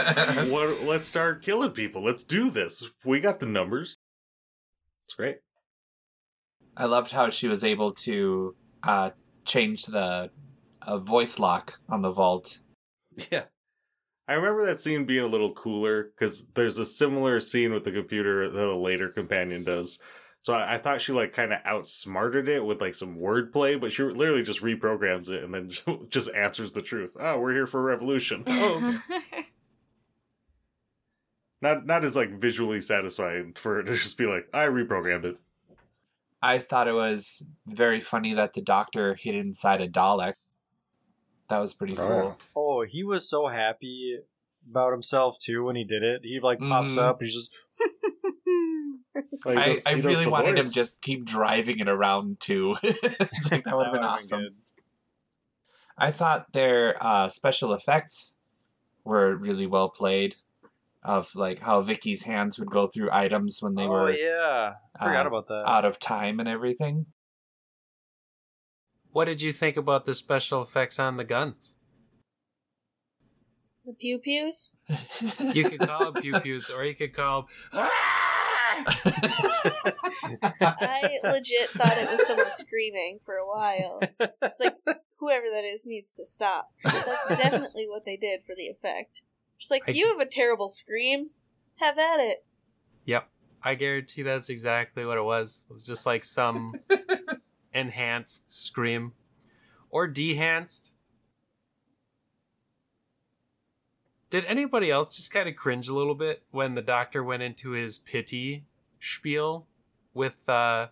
what, 0.50 0.82
let's 0.82 1.08
start 1.08 1.42
killing 1.42 1.70
people. 1.70 2.02
Let's 2.02 2.22
do 2.22 2.50
this. 2.50 2.90
We 3.02 3.20
got 3.20 3.40
the 3.40 3.46
numbers. 3.46 3.96
It's 5.06 5.14
great. 5.14 5.38
I 6.76 6.84
loved 6.84 7.12
how 7.12 7.30
she 7.30 7.48
was 7.48 7.64
able 7.64 7.92
to 7.92 8.54
uh, 8.82 9.10
change 9.44 9.86
the 9.86 10.30
uh, 10.82 10.98
voice 10.98 11.38
lock 11.38 11.78
on 11.88 12.02
the 12.02 12.10
vault. 12.10 12.60
Yeah. 13.30 13.44
I 14.26 14.34
remember 14.34 14.64
that 14.66 14.80
scene 14.80 15.04
being 15.04 15.24
a 15.24 15.28
little 15.28 15.52
cooler 15.52 16.04
because 16.04 16.46
there's 16.54 16.78
a 16.78 16.86
similar 16.86 17.40
scene 17.40 17.72
with 17.72 17.84
the 17.84 17.92
computer 17.92 18.48
that 18.48 18.68
a 18.68 18.74
later 18.74 19.08
companion 19.10 19.64
does. 19.64 19.98
So 20.40 20.52
I, 20.52 20.74
I 20.74 20.78
thought 20.78 21.00
she 21.00 21.12
like 21.12 21.32
kind 21.32 21.52
of 21.52 21.60
outsmarted 21.64 22.48
it 22.48 22.64
with 22.64 22.80
like 22.80 22.94
some 22.94 23.16
wordplay, 23.16 23.78
but 23.78 23.92
she 23.92 24.02
literally 24.02 24.42
just 24.42 24.62
reprograms 24.62 25.28
it 25.28 25.44
and 25.44 25.54
then 25.54 25.68
just 26.08 26.30
answers 26.34 26.72
the 26.72 26.82
truth. 26.82 27.16
Oh, 27.20 27.38
we're 27.38 27.52
here 27.52 27.66
for 27.66 27.80
a 27.80 27.84
revolution. 27.84 28.44
Oh, 28.56 29.00
okay. 29.10 29.46
not 31.60 31.86
not 31.86 32.04
as 32.04 32.16
like 32.16 32.40
visually 32.40 32.80
satisfying 32.80 33.52
for 33.54 33.80
it 33.80 33.84
to 33.84 33.94
just 33.94 34.18
be 34.18 34.26
like 34.26 34.48
I 34.54 34.66
reprogrammed 34.66 35.24
it. 35.24 35.36
I 36.42 36.58
thought 36.58 36.88
it 36.88 36.92
was 36.92 37.42
very 37.66 38.00
funny 38.00 38.34
that 38.34 38.52
the 38.52 38.60
doctor 38.60 39.14
hid 39.14 39.34
inside 39.34 39.80
a 39.80 39.88
Dalek. 39.88 40.34
That 41.48 41.58
was 41.58 41.74
pretty 41.74 41.94
cool. 41.96 42.36
Oh, 42.56 42.82
he 42.82 43.04
was 43.04 43.28
so 43.28 43.46
happy 43.48 44.18
about 44.70 44.92
himself 44.92 45.38
too 45.38 45.64
when 45.64 45.76
he 45.76 45.84
did 45.84 46.02
it. 46.02 46.20
He 46.24 46.40
like 46.40 46.58
pops 46.58 46.94
Mhm. 46.96 46.98
up. 47.02 47.18
He's 47.20 47.34
just. 47.34 47.50
Like, 49.44 49.56
he 49.58 49.62
I, 49.62 49.66
does- 49.68 49.82
I 49.86 49.94
he 49.94 50.00
does 50.00 50.04
really 50.06 50.24
the 50.24 50.30
wanted 50.30 50.58
him 50.58 50.70
just 50.72 51.00
keep 51.02 51.24
driving 51.24 51.78
it 51.78 51.88
around 51.88 52.40
too. 52.40 52.74
It's 52.82 53.50
like, 53.50 53.64
that 53.64 53.76
would 53.76 53.84
have 53.86 53.92
been 53.92 54.00
would've 54.02 54.04
awesome. 54.04 54.40
good. 54.40 54.54
I 55.96 56.10
thought 56.10 56.52
their 56.52 56.96
uh, 57.00 57.28
special 57.28 57.72
effects 57.74 58.36
were 59.04 59.36
really 59.36 59.66
well 59.66 59.88
played. 59.90 60.34
Of 61.06 61.28
like 61.34 61.58
how 61.60 61.82
Vicki's 61.82 62.22
hands 62.22 62.58
would 62.58 62.70
go 62.70 62.86
through 62.86 63.10
items 63.12 63.58
when 63.60 63.74
they 63.74 63.82
oh 63.84 63.90
were 63.90 64.10
yeah, 64.10 64.72
forgot 64.98 65.26
uh, 65.26 65.28
about 65.28 65.48
that. 65.48 65.68
out 65.68 65.84
of 65.84 65.98
time 66.00 66.40
and 66.40 66.48
everything. 66.48 67.04
What 69.14 69.26
did 69.26 69.40
you 69.42 69.52
think 69.52 69.76
about 69.76 70.06
the 70.06 70.14
special 70.16 70.60
effects 70.60 70.98
on 70.98 71.18
the 71.18 71.22
guns? 71.24 71.76
The 73.86 73.92
pew 73.92 74.18
pews. 74.18 74.72
You 75.38 75.70
could 75.70 75.78
call 75.78 76.10
them 76.10 76.20
pew 76.20 76.40
pews, 76.40 76.68
or 76.68 76.84
you 76.84 76.96
could 76.96 77.14
call 77.14 77.42
them. 77.42 77.48
I 80.60 81.10
legit 81.22 81.70
thought 81.70 81.96
it 81.96 82.10
was 82.10 82.26
someone 82.26 82.50
screaming 82.50 83.20
for 83.24 83.36
a 83.36 83.46
while. 83.46 84.00
It's 84.18 84.58
like 84.58 84.74
whoever 85.18 85.46
that 85.52 85.62
is 85.64 85.86
needs 85.86 86.16
to 86.16 86.26
stop. 86.26 86.72
That's 86.82 87.28
definitely 87.40 87.86
what 87.88 88.04
they 88.04 88.16
did 88.16 88.40
for 88.44 88.56
the 88.56 88.66
effect. 88.66 89.22
Just 89.60 89.70
like 89.70 89.84
I- 89.86 89.92
you 89.92 90.08
have 90.08 90.18
a 90.18 90.26
terrible 90.28 90.68
scream. 90.68 91.28
Have 91.78 91.98
at 91.98 92.18
it. 92.18 92.44
Yep, 93.04 93.28
I 93.62 93.76
guarantee 93.76 94.22
that's 94.22 94.48
exactly 94.48 95.06
what 95.06 95.18
it 95.18 95.24
was. 95.24 95.64
It 95.70 95.72
was 95.72 95.84
just 95.84 96.04
like 96.04 96.24
some 96.24 96.74
enhanced 97.74 98.52
scream, 98.52 99.12
or 99.90 100.08
dehanced. 100.08 100.92
Did 104.30 104.44
anybody 104.46 104.90
else 104.90 105.14
just 105.14 105.32
kind 105.32 105.48
of 105.48 105.54
cringe 105.54 105.88
a 105.88 105.94
little 105.94 106.14
bit 106.14 106.42
when 106.50 106.74
the 106.74 106.82
doctor 106.82 107.22
went 107.22 107.42
into 107.42 107.70
his 107.70 107.98
pity 107.98 108.64
spiel 108.98 109.66
with 110.12 110.48
uh, 110.48 110.88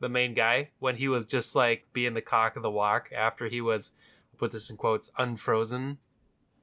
the 0.00 0.08
main 0.08 0.32
guy 0.34 0.70
when 0.78 0.96
he 0.96 1.08
was 1.08 1.26
just 1.26 1.54
like 1.54 1.86
being 1.92 2.14
the 2.14 2.22
cock 2.22 2.56
of 2.56 2.62
the 2.62 2.70
walk 2.70 3.10
after 3.14 3.46
he 3.48 3.60
was, 3.60 3.94
put 4.38 4.52
this 4.52 4.70
in 4.70 4.76
quotes, 4.76 5.10
unfrozen? 5.18 5.98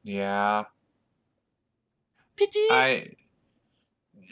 yeah, 0.03 0.63
Pity. 2.35 2.67
I 2.69 3.07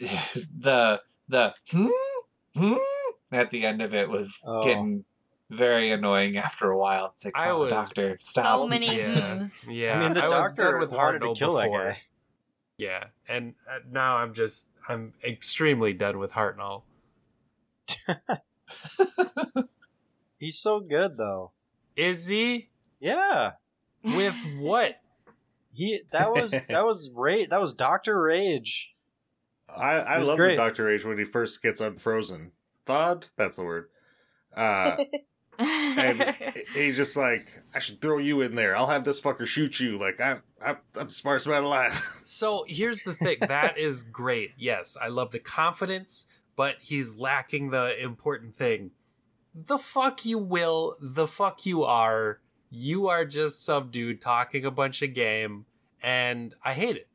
the 0.58 1.00
the 1.28 1.54
hmm, 1.70 1.88
hmm, 2.56 2.74
at 3.32 3.50
the 3.50 3.64
end 3.64 3.80
of 3.82 3.94
it 3.94 4.08
was 4.08 4.38
Oh. 4.46 4.60
getting 4.62 5.04
very 5.50 5.90
annoying 5.90 6.36
after 6.36 6.70
a 6.70 6.78
while. 6.78 7.12
It's 7.14 7.24
like, 7.24 7.36
I 7.36 7.50
oh, 7.50 7.60
was 7.60 7.70
doctor, 7.70 8.16
stop. 8.20 8.60
so 8.60 8.66
many 8.66 8.86
Yeah, 8.96 9.14
hymns. 9.14 9.68
yeah. 9.70 9.98
I 9.98 10.02
mean, 10.04 10.14
the 10.14 10.22
was 10.22 10.30
doctor 10.30 10.72
done 10.72 10.80
with 10.80 10.90
wanted 10.90 11.20
to 11.20 11.26
Hartnell 11.26 11.36
kill 11.36 11.54
that 11.54 11.64
before. 11.64 11.84
guy. 11.84 11.98
Yeah, 12.76 13.04
and 13.28 13.54
uh, 13.70 13.78
now 13.90 14.16
I'm 14.16 14.34
just 14.34 14.70
I'm 14.88 15.12
extremely 15.24 15.92
done 15.92 16.18
with 16.18 16.32
Hartnell. 16.32 16.82
He's 20.38 20.58
so 20.58 20.80
good 20.80 21.16
though. 21.16 21.52
Is 21.96 22.28
he? 22.28 22.70
Yeah. 23.00 23.52
With 24.02 24.34
what? 24.58 24.96
He 25.72 26.00
that 26.12 26.32
was 26.32 26.50
that 26.68 26.84
was 26.84 27.10
rage 27.14 27.50
that 27.50 27.60
was 27.60 27.74
Doctor 27.74 28.20
Rage. 28.20 28.92
I, 29.68 29.94
I 29.98 30.18
love 30.18 30.38
the 30.38 30.54
Doctor 30.56 30.84
Rage 30.84 31.04
when 31.04 31.18
he 31.18 31.24
first 31.24 31.62
gets 31.62 31.80
unfrozen. 31.80 32.52
Thawed? 32.86 33.28
That's 33.36 33.56
the 33.56 33.64
word. 33.64 33.86
Uh, 34.54 34.96
and 35.58 36.36
he's 36.74 36.96
just 36.96 37.16
like, 37.16 37.48
I 37.74 37.78
should 37.78 38.00
throw 38.00 38.18
you 38.18 38.40
in 38.40 38.54
there. 38.54 38.76
I'll 38.76 38.86
have 38.86 39.04
this 39.04 39.20
fucker 39.20 39.46
shoot 39.46 39.80
you. 39.80 39.98
Like, 39.98 40.20
I'm, 40.20 40.42
I'm, 40.64 40.78
I'm 40.96 41.08
the 41.08 41.12
smartest 41.12 41.46
man 41.46 41.64
alive. 41.64 42.00
So 42.26 42.64
here's 42.66 43.00
the 43.00 43.12
thing. 43.14 43.36
That 43.40 43.76
is 43.78 44.02
great. 44.02 44.52
Yes, 44.56 44.96
I 45.00 45.08
love 45.08 45.30
the 45.30 45.38
confidence, 45.38 46.26
but 46.56 46.76
he's 46.80 47.18
lacking 47.18 47.70
the 47.70 48.02
important 48.02 48.54
thing. 48.54 48.92
The 49.54 49.78
fuck 49.78 50.24
you 50.24 50.38
will, 50.38 50.96
the 51.00 51.26
fuck 51.26 51.66
you 51.66 51.84
are. 51.84 52.40
You 52.70 53.08
are 53.08 53.24
just 53.24 53.64
some 53.64 53.90
dude 53.90 54.20
talking 54.20 54.64
a 54.64 54.70
bunch 54.70 55.02
of 55.02 55.14
game, 55.14 55.66
and 56.02 56.54
I 56.64 56.72
hate 56.72 56.96
it. 56.96 57.08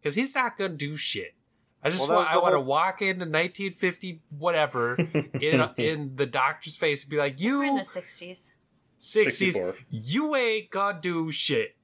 Because 0.00 0.14
he's 0.14 0.34
not 0.34 0.56
gonna 0.56 0.74
do 0.74 0.96
shit. 0.96 1.34
I 1.82 1.90
just 1.90 2.08
Well, 2.08 2.18
want, 2.18 2.30
I 2.30 2.34
the 2.34 2.40
want 2.40 2.54
to 2.54 2.60
walk 2.60 3.02
into 3.02 3.20
1950 3.20 4.22
whatever 4.36 4.94
in 5.40 5.68
in 5.76 6.16
the 6.16 6.26
doctor's 6.26 6.76
face 6.76 7.04
and 7.04 7.10
be 7.10 7.16
like, 7.18 7.36
We're 7.40 7.64
in 7.64 7.76
the 7.76 7.82
60s. 7.82 8.54
60s, 9.00 9.30
64. 9.30 9.74
you 9.90 10.34
ain't 10.34 10.70
gonna 10.70 10.98
do 11.00 11.30
shit." 11.30 11.76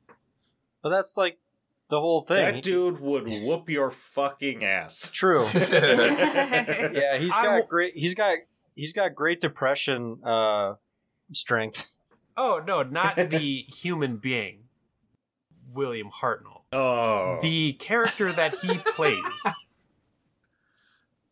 But 0.82 0.88
that's 0.90 1.16
like 1.16 1.38
the 1.88 2.00
whole 2.00 2.22
thing. 2.22 2.54
That 2.56 2.62
dude 2.64 2.98
would 3.00 3.26
whoop 3.28 3.70
your 3.70 3.90
fucking 3.92 4.64
ass. 4.64 5.10
True. 5.14 5.46
yeah, 5.54 7.16
he's 7.18 7.36
got 7.36 7.52
will- 7.52 7.66
great. 7.66 7.94
He's 7.96 8.14
got 8.14 8.38
he's 8.74 8.92
got 8.92 9.14
great 9.14 9.40
depression 9.40 10.18
uh, 10.24 10.74
strength. 11.32 11.90
Oh 12.36 12.60
no, 12.66 12.82
not 12.82 13.14
the 13.16 13.64
human 13.68 14.16
being, 14.16 14.64
William 15.72 16.10
Hartnell. 16.10 16.62
Oh. 16.72 17.38
The 17.40 17.74
character 17.74 18.32
that 18.32 18.56
he 18.58 18.78
plays. 18.78 19.46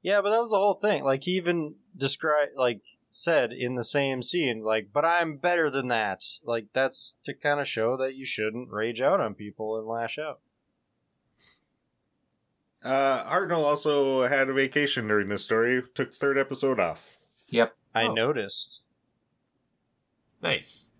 Yeah, 0.02 0.20
but 0.20 0.30
that 0.30 0.40
was 0.40 0.50
the 0.50 0.56
whole 0.56 0.74
thing. 0.74 1.04
Like 1.04 1.22
he 1.24 1.32
even 1.32 1.76
described, 1.96 2.52
like 2.56 2.80
said 3.10 3.52
in 3.52 3.76
the 3.76 3.84
same 3.84 4.22
scene, 4.22 4.62
like, 4.62 4.88
"But 4.92 5.04
I'm 5.04 5.36
better 5.36 5.70
than 5.70 5.88
that." 5.88 6.22
Like 6.44 6.66
that's 6.72 7.16
to 7.24 7.34
kind 7.34 7.60
of 7.60 7.68
show 7.68 7.96
that 7.98 8.14
you 8.14 8.26
shouldn't 8.26 8.70
rage 8.70 9.00
out 9.00 9.20
on 9.20 9.34
people 9.34 9.78
and 9.78 9.86
lash 9.86 10.18
out. 10.18 10.40
Uh, 12.82 13.22
Hartnell 13.30 13.62
also 13.64 14.26
had 14.26 14.48
a 14.48 14.52
vacation 14.52 15.06
during 15.06 15.28
this 15.28 15.44
story. 15.44 15.82
Took 15.94 16.14
third 16.14 16.36
episode 16.36 16.80
off. 16.80 17.20
Yep. 17.48 17.76
I 17.94 18.04
Oh. 18.06 18.14
noticed. 18.14 18.82
Nice. 20.42 20.90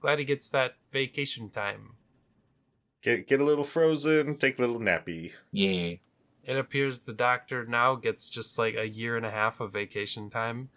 Glad 0.00 0.18
he 0.20 0.24
gets 0.24 0.48
that 0.48 0.76
vacation 0.92 1.50
time. 1.50 1.96
Get 3.02 3.26
get 3.28 3.40
a 3.40 3.44
little 3.44 3.64
frozen. 3.64 4.38
Take 4.38 4.58
a 4.58 4.62
little 4.62 4.78
nappy. 4.80 5.32
Yeah. 5.52 5.96
It 6.46 6.56
appears 6.56 7.00
the 7.00 7.12
doctor 7.12 7.66
now 7.66 7.96
gets 7.96 8.28
just 8.28 8.56
like 8.56 8.76
a 8.76 8.88
year 8.88 9.16
and 9.16 9.26
a 9.26 9.30
half 9.30 9.60
of 9.60 9.72
vacation 9.72 10.30
time. 10.30 10.68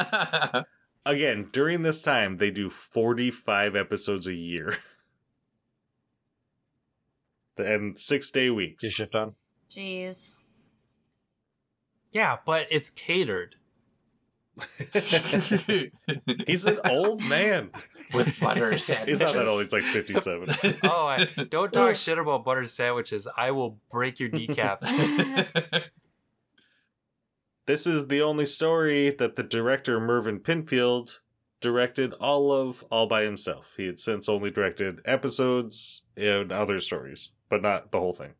Again, 1.06 1.48
during 1.52 1.82
this 1.82 2.02
time, 2.02 2.38
they 2.38 2.50
do 2.50 2.68
45 2.68 3.76
episodes 3.76 4.26
a 4.26 4.34
year. 4.34 4.76
and 7.56 7.98
six 7.98 8.32
day 8.32 8.50
weeks. 8.50 8.82
Get 8.82 8.92
shift 8.92 9.14
on. 9.14 9.36
Jeez. 9.70 10.34
Yeah, 12.10 12.38
but 12.44 12.66
it's 12.68 12.90
catered. 12.90 13.54
He's 16.46 16.64
an 16.64 16.80
old 16.84 17.22
man. 17.24 17.70
with 18.14 18.40
butter 18.40 18.78
sandwiches. 18.78 19.18
He's 19.18 19.20
not 19.20 19.34
that 19.34 19.46
old. 19.46 19.62
He's 19.62 19.72
like 19.72 19.82
57. 19.82 20.48
Oh, 20.84 21.06
I, 21.06 21.26
don't 21.50 21.72
talk 21.72 21.96
shit 21.96 22.18
about 22.18 22.44
butter 22.44 22.64
sandwiches. 22.66 23.28
I 23.36 23.50
will 23.50 23.78
break 23.90 24.18
your 24.18 24.30
kneecaps. 24.30 24.86
This 27.66 27.86
is 27.86 28.06
the 28.08 28.22
only 28.22 28.46
story 28.46 29.10
that 29.10 29.36
the 29.36 29.42
director 29.42 30.00
Mervyn 30.00 30.40
Pinfield 30.40 31.18
directed 31.60 32.14
all 32.14 32.50
of 32.50 32.82
all 32.90 33.06
by 33.06 33.22
himself. 33.24 33.74
He 33.76 33.86
had 33.86 34.00
since 34.00 34.26
only 34.28 34.50
directed 34.50 35.00
episodes 35.04 36.06
and 36.16 36.50
other 36.50 36.80
stories, 36.80 37.32
but 37.50 37.60
not 37.60 37.90
the 37.90 37.98
whole 38.00 38.14
thing. 38.14 38.34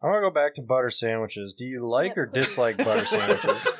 I 0.00 0.06
want 0.06 0.18
to 0.18 0.20
go 0.28 0.30
back 0.32 0.54
to 0.54 0.62
butter 0.62 0.90
sandwiches. 0.90 1.54
Do 1.58 1.66
you 1.66 1.86
like 1.86 2.16
or 2.16 2.24
dislike 2.24 2.78
butter 2.78 3.04
sandwiches? 3.04 3.70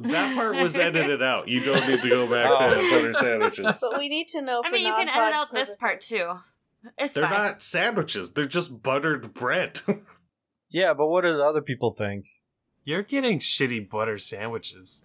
That 0.00 0.34
part 0.34 0.56
was 0.56 0.76
edited 0.78 1.22
out. 1.22 1.48
You 1.48 1.60
don't 1.64 1.86
need 1.88 2.00
to 2.02 2.08
go 2.08 2.26
back 2.26 2.56
to 2.58 2.64
Oh. 2.64 2.90
butter 2.90 3.12
sandwiches. 3.14 3.78
But 3.80 3.98
we 3.98 4.08
need 4.08 4.28
to 4.28 4.42
know. 4.42 4.62
I 4.64 4.68
for 4.68 4.74
mean, 4.74 4.86
you 4.86 4.92
can 4.92 5.08
edit 5.08 5.32
out 5.34 5.52
this 5.52 5.76
part 5.76 6.00
too. 6.00 6.34
It's 6.98 7.14
They're 7.14 7.24
fine. 7.24 7.32
not 7.32 7.62
sandwiches. 7.62 8.32
They're 8.32 8.46
just 8.46 8.82
buttered 8.82 9.34
bread. 9.34 9.80
Yeah, 10.68 10.94
but 10.94 11.06
what 11.06 11.22
do 11.22 11.40
other 11.40 11.62
people 11.62 11.92
think? 11.94 12.26
You're 12.84 13.02
getting 13.04 13.38
shitty 13.38 13.88
butter 13.88 14.18
sandwiches. 14.18 15.04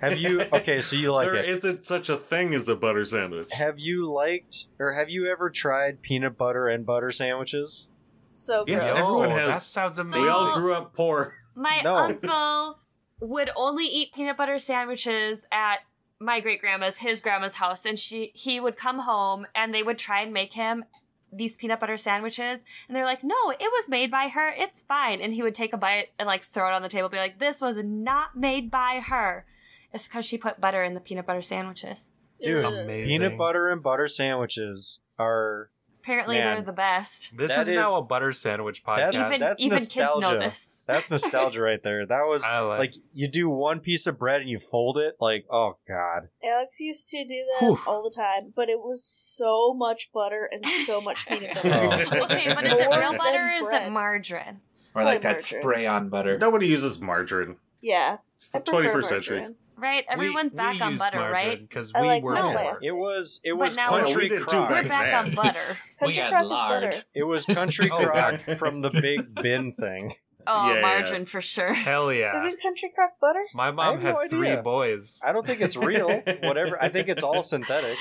Have 0.00 0.18
you? 0.18 0.42
Okay, 0.52 0.82
so 0.82 0.96
you 0.96 1.12
like 1.12 1.26
There 1.26 1.36
it. 1.36 1.64
not 1.64 1.84
such 1.86 2.08
a 2.08 2.16
thing 2.16 2.52
as 2.54 2.68
a 2.68 2.74
butter 2.76 3.04
sandwich. 3.04 3.52
Have 3.52 3.78
you 3.78 4.12
liked 4.12 4.66
or 4.78 4.92
have 4.92 5.08
you 5.08 5.30
ever 5.30 5.48
tried 5.48 6.02
peanut 6.02 6.36
butter 6.36 6.68
and 6.68 6.84
butter 6.84 7.10
sandwiches? 7.12 7.90
So 8.26 8.64
Yes, 8.66 8.90
everyone 8.90 9.30
Oh, 9.32 9.36
has- 9.36 9.48
That 9.54 9.62
sounds 9.62 9.98
amazing. 9.98 10.22
We 10.22 10.28
all 10.28 10.54
grew 10.58 10.74
up 10.74 10.92
poor. 10.94 11.34
My 11.54 11.80
No. 11.82 11.94
uncle 11.94 12.78
would 13.24 13.50
only 13.56 13.86
eat 13.86 14.12
peanut 14.12 14.36
butter 14.36 14.58
sandwiches 14.58 15.46
at 15.50 15.78
my 16.20 16.40
great 16.40 16.60
grandma's, 16.60 16.98
his 16.98 17.22
grandma's 17.22 17.54
house, 17.54 17.84
and 17.84 17.98
she 17.98 18.30
he 18.34 18.60
would 18.60 18.76
come 18.76 19.00
home 19.00 19.46
and 19.54 19.74
they 19.74 19.82
would 19.82 19.98
try 19.98 20.20
and 20.20 20.32
make 20.32 20.52
him 20.52 20.84
these 21.32 21.56
peanut 21.56 21.80
butter 21.80 21.96
sandwiches, 21.96 22.64
and 22.86 22.96
they're 22.96 23.04
like, 23.04 23.24
"No, 23.24 23.50
it 23.50 23.58
was 23.60 23.88
made 23.88 24.10
by 24.10 24.28
her. 24.28 24.50
It's 24.50 24.82
fine." 24.82 25.20
And 25.20 25.34
he 25.34 25.42
would 25.42 25.54
take 25.54 25.72
a 25.72 25.76
bite 25.76 26.10
and 26.18 26.26
like 26.26 26.44
throw 26.44 26.68
it 26.68 26.72
on 26.72 26.82
the 26.82 26.88
table, 26.88 27.08
be 27.08 27.16
like, 27.16 27.38
"This 27.38 27.60
was 27.60 27.82
not 27.82 28.36
made 28.36 28.70
by 28.70 29.00
her." 29.00 29.46
It's 29.92 30.08
because 30.08 30.24
she 30.24 30.38
put 30.38 30.60
butter 30.60 30.82
in 30.82 30.94
the 30.94 31.00
peanut 31.00 31.26
butter 31.26 31.42
sandwiches. 31.42 32.10
Dude, 32.42 32.64
Amazing. 32.64 33.08
Peanut 33.08 33.38
butter 33.38 33.70
and 33.70 33.82
butter 33.82 34.08
sandwiches 34.08 35.00
are 35.18 35.70
Apparently, 36.04 36.36
Man. 36.36 36.56
they're 36.56 36.62
the 36.62 36.72
best. 36.72 37.34
This 37.36 37.52
That 37.54 37.62
is, 37.62 37.68
is- 37.68 37.74
now 37.74 37.96
a 37.96 38.02
butter 38.02 38.32
sandwich 38.32 38.84
podcast. 38.84 39.12
That's- 39.12 39.26
even 39.30 39.40
that's 39.40 39.62
even 39.62 39.78
kids 39.78 39.96
know 39.96 40.04
nostalgia. 40.06 40.38
this. 40.38 40.82
that's 40.86 41.10
nostalgia 41.10 41.62
right 41.62 41.82
there. 41.82 42.04
That 42.04 42.26
was 42.26 42.42
I 42.42 42.58
like. 42.60 42.78
like 42.78 42.94
you 43.14 43.26
do 43.26 43.48
one 43.48 43.80
piece 43.80 44.06
of 44.06 44.18
bread 44.18 44.42
and 44.42 44.50
you 44.50 44.58
fold 44.58 44.98
it 44.98 45.16
like 45.18 45.46
oh 45.50 45.78
god. 45.88 46.28
Alex 46.44 46.78
used 46.78 47.08
to 47.08 47.24
do 47.24 47.42
that 47.58 47.64
Whew. 47.66 47.78
all 47.86 48.02
the 48.02 48.10
time, 48.14 48.52
but 48.54 48.68
it 48.68 48.78
was 48.80 49.02
so 49.02 49.72
much 49.72 50.12
butter 50.12 50.46
and 50.52 50.64
so 50.84 51.00
much 51.00 51.26
peanut 51.28 51.54
butter. 51.62 51.70
Oh. 52.12 52.24
okay, 52.24 52.52
but 52.54 52.66
is 52.66 52.78
it 52.78 52.84
More 52.90 52.98
real 52.98 53.10
than 53.12 53.18
butter 53.18 53.38
or 53.38 53.50
is 53.56 53.66
it 53.66 53.70
bread. 53.70 53.92
margarine? 53.92 54.60
or 54.94 55.04
like 55.04 55.22
that 55.22 55.40
Margarine. 55.40 55.62
spray 55.62 55.86
on 55.86 56.10
butter. 56.10 56.36
Nobody 56.38 56.66
uses 56.66 57.00
margarine. 57.00 57.56
Yeah, 57.80 58.18
It's 58.36 58.54
I 58.54 58.58
the 58.58 58.64
prefer 58.70 59.00
21st 59.00 59.04
century. 59.06 59.36
margarine. 59.38 59.56
Right? 59.76 60.04
Everyone's 60.08 60.54
back 60.54 60.80
on 60.80 60.96
butter, 60.96 61.18
right? 61.18 61.60
Because 61.60 61.92
I 61.94 62.02
we 62.02 62.06
like 62.08 62.22
were 62.22 62.34
milk. 62.34 62.52
poor. 62.54 62.62
Yes. 62.62 62.80
It 62.82 62.96
was 62.96 63.40
it 63.42 63.50
But 63.52 63.58
was 63.58 63.76
now- 63.76 63.88
country 63.90 64.30
we 64.30 64.38
crock. 64.38 64.70
We're 64.70 64.82
back 64.82 64.88
back 64.88 65.06
then. 65.06 65.14
on 65.30 65.34
butter. 65.34 65.60
Country 65.98 66.14
had 66.16 66.30
crock 66.30 66.42
is 66.44 66.48
lard. 66.50 66.82
butter. 66.90 67.02
It 67.14 67.22
was 67.24 67.44
country 67.46 67.90
Oh, 67.92 68.04
crock 68.04 68.40
from 68.58 68.80
the 68.82 68.90
big 68.90 69.34
bin 69.42 69.72
thing. 69.72 70.14
Oh, 70.46 70.68
Yeah, 70.68 70.74
yeah. 70.74 70.80
margarine 70.82 71.24
for 71.24 71.40
sure. 71.40 71.72
Hell 71.72 72.12
yeah. 72.12 72.36
Isn't 72.36 72.60
country 72.60 72.92
crock 72.94 73.12
butter? 73.18 73.42
My 73.54 73.70
mom 73.70 73.94
have 73.94 74.02
had 74.02 74.14
no 74.14 74.28
three 74.28 74.50
idea. 74.50 74.62
boys. 74.62 75.22
I 75.26 75.32
don't 75.32 75.46
think 75.46 75.62
it's 75.62 75.74
real. 75.74 76.20
Whatever. 76.42 76.76
I 76.82 76.90
think 76.90 77.08
it's 77.08 77.22
all 77.22 77.42
synthetic. 77.42 77.96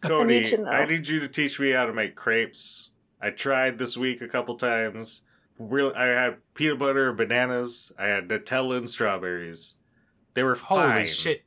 Cody, 0.00 0.38
I 0.38 0.40
need. 0.56 0.60
I 0.66 0.84
need 0.86 1.06
you 1.08 1.20
to 1.20 1.28
teach 1.28 1.60
me 1.60 1.70
how 1.72 1.84
to 1.86 1.92
make 1.92 2.16
crepes. 2.16 2.90
I 3.20 3.28
tried 3.30 3.78
this 3.78 3.96
week 3.98 4.22
a 4.22 4.28
couple 4.28 4.56
times. 4.56 5.22
Real, 5.60 5.92
I 5.94 6.06
had 6.06 6.38
peanut 6.54 6.78
butter, 6.78 7.12
bananas. 7.12 7.92
I 7.98 8.06
had 8.06 8.28
Nutella 8.28 8.78
and 8.78 8.88
strawberries. 8.88 9.76
They 10.32 10.42
were 10.42 10.54
Holy 10.54 10.80
fine, 10.82 11.06
shit. 11.06 11.44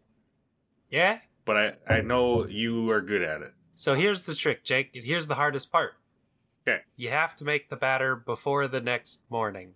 Yeah? 0.89 1.19
but 1.45 1.57
I, 1.89 1.95
I 1.97 2.01
know 2.01 2.45
you 2.45 2.89
are 2.91 3.01
good 3.01 3.23
at 3.23 3.41
it. 3.41 3.53
So 3.73 3.95
here's 3.95 4.21
the 4.21 4.35
trick, 4.35 4.63
Jake. 4.63 4.91
Here's 4.93 5.27
the 5.27 5.35
hardest 5.35 5.71
part. 5.71 5.95
'Kay. 6.63 6.81
You 6.95 7.09
have 7.09 7.35
to 7.37 7.43
make 7.43 7.69
the 7.69 7.75
batter 7.75 8.15
before 8.15 8.67
the 8.67 8.79
next 8.79 9.23
morning. 9.29 9.73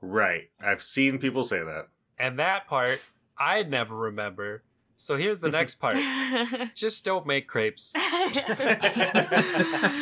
Right. 0.00 0.50
I've 0.60 0.82
seen 0.82 1.18
people 1.18 1.42
say 1.42 1.60
that. 1.64 1.88
And 2.18 2.38
that 2.38 2.68
part, 2.68 3.02
I 3.38 3.62
never 3.62 3.96
remember. 3.96 4.62
So 4.98 5.16
here's 5.16 5.40
the 5.40 5.50
next 5.50 5.74
part. 5.76 5.96
Just 6.74 7.04
don't 7.04 7.26
make 7.26 7.46
crepes. 7.48 7.92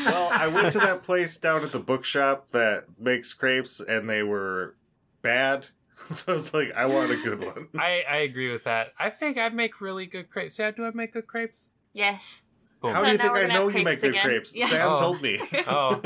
Well, 0.04 0.28
I 0.32 0.48
went 0.52 0.72
to 0.72 0.78
that 0.80 1.02
place 1.02 1.36
down 1.38 1.64
at 1.64 1.72
the 1.72 1.78
bookshop 1.80 2.50
that 2.50 2.84
makes 2.98 3.32
crepes, 3.32 3.80
and 3.80 4.08
they 4.08 4.22
were 4.22 4.76
bad. 5.22 5.66
So 6.08 6.34
it's 6.34 6.52
like 6.52 6.72
I 6.74 6.86
want 6.86 7.12
a 7.12 7.16
good 7.16 7.40
one. 7.42 7.68
I, 7.78 8.02
I 8.06 8.16
agree 8.18 8.50
with 8.52 8.64
that. 8.64 8.88
I 8.98 9.08
think 9.10 9.38
I 9.38 9.48
make 9.50 9.80
really 9.80 10.04
good 10.06 10.28
crepes. 10.28 10.58
Yeah, 10.58 10.72
do 10.72 10.84
I 10.84 10.90
make 10.92 11.12
good 11.14 11.26
crepes? 11.28 11.70
yes. 11.94 12.42
Boom. 12.82 12.90
How 12.92 12.98
So 13.00 13.06
do 13.06 13.12
you 13.12 13.18
think 13.18 13.32
I 13.32 13.46
know 13.46 13.68
you 13.68 13.84
make 13.84 14.00
good 14.00 14.10
again. 14.10 14.24
crepes? 14.24 14.54
Yes. 14.56 14.70
Sam 14.70 14.80
Oh. 14.90 14.98
told 15.00 15.22
me. 15.22 15.38
Oh. 15.66 16.02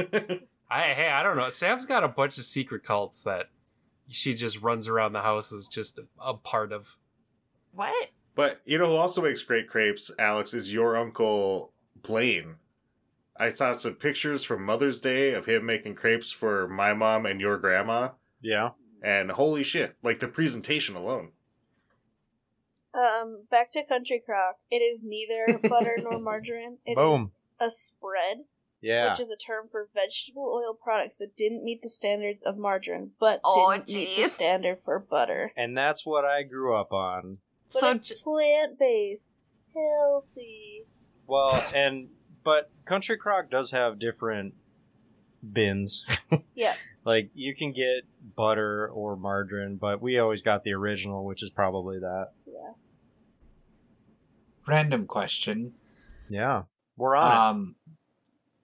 I 0.71 0.83
hey, 0.93 1.09
I 1.09 1.23
don't 1.25 1.37
know. 1.39 1.49
Sam's 1.49 1.87
got 1.87 2.05
a 2.05 2.09
bunch 2.09 2.37
of 2.39 2.45
secret 2.45 2.85
cults 2.85 3.23
that 3.25 3.47
she 4.09 4.35
just 4.35 4.61
runs 4.63 4.87
around 4.89 5.15
the 5.15 5.23
house 5.23 5.53
as 5.53 5.67
just 5.69 5.99
a, 5.99 6.05
a 6.21 6.35
part 6.35 6.71
of. 6.71 6.97
What? 7.73 8.11
But 8.39 8.61
you 8.65 8.79
know 8.79 8.87
who 8.91 8.95
also 8.97 9.21
makes 9.21 9.43
great 9.43 9.69
crepes, 9.69 10.13
Alex, 10.17 10.55
is 10.55 10.73
your 10.73 10.97
uncle 10.97 11.73
Blaine. 12.01 12.55
I 13.37 13.51
saw 13.51 13.73
some 13.73 13.95
pictures 13.95 14.45
from 14.45 14.63
Mother's 14.65 15.01
Day 15.01 15.33
of 15.35 15.47
him 15.47 15.67
making 15.67 15.97
crepes 15.97 16.31
for 16.31 16.69
my 16.69 16.95
mom 16.95 17.27
and 17.27 17.41
your 17.41 17.59
grandma, 17.59 18.11
Yeah. 18.41 18.71
and 19.03 19.33
holy 19.33 19.65
shit, 19.65 19.97
like 20.05 20.21
the 20.21 20.29
presentation 20.29 20.95
alone. 20.95 21.33
Um, 22.95 23.43
back 23.51 23.73
to 23.73 23.83
Country 23.85 24.23
Crock. 24.25 24.59
It 24.71 24.83
is 24.83 25.03
neither 25.03 25.59
butter 25.69 25.97
nor 26.01 26.21
margarine. 26.21 26.79
It 26.87 26.93
is 26.93 26.97
Boom. 26.97 27.33
a 27.59 27.69
spread, 27.69 28.45
Yeah. 28.81 29.11
which 29.11 29.19
is 29.19 29.33
a 29.33 29.37
term 29.37 29.67
for 29.69 29.89
vegetable 29.93 30.45
oil 30.45 30.75
products 30.75 31.19
that 31.19 31.35
didn't 31.35 31.65
meet 31.65 31.83
the 31.83 31.89
standards 31.89 32.45
of 32.45 32.57
margarine, 32.57 33.11
but 33.19 33.41
Oh, 33.43 33.73
didn't 33.73 33.89
meet 33.89 34.17
the 34.17 34.29
standard 34.29 34.81
for 34.81 35.01
butter. 35.01 35.51
and 35.57 35.77
that's 35.77 36.07
what 36.07 36.25
I 36.25 36.45
grew 36.45 36.77
up 36.77 36.93
on. 36.93 37.39
But 37.73 37.81
so 37.81 37.91
it's 37.91 38.05
j- 38.05 38.15
plant 38.23 38.79
based, 38.79 39.29
healthy. 39.75 40.85
Well, 41.27 41.63
and 41.75 42.09
but 42.45 42.71
Country 42.87 43.17
Crock 43.17 43.51
does 43.51 43.71
have 43.73 43.99
different 43.99 44.55
bins. 45.53 46.07
Yeah. 46.55 46.75
like 47.05 47.31
you 47.35 47.55
can 47.55 47.71
get 47.73 48.03
butter 48.37 48.89
or 48.89 49.17
margarine, 49.17 49.77
but 49.77 50.03
we 50.03 50.19
always 50.19 50.43
got 50.43 50.65
the 50.65 50.73
original, 50.73 51.25
which 51.25 51.43
is 51.43 51.51
probably 51.51 52.01
that. 52.01 52.33
Yeah. 52.47 52.73
Random 54.67 55.07
question. 55.07 55.73
Yeah. 56.29 56.65
We're 56.97 57.15
on 57.17 57.55
Um, 57.57 57.75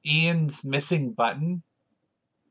Ian's 0.05 0.65
missing 0.65 1.13
button. 1.13 1.63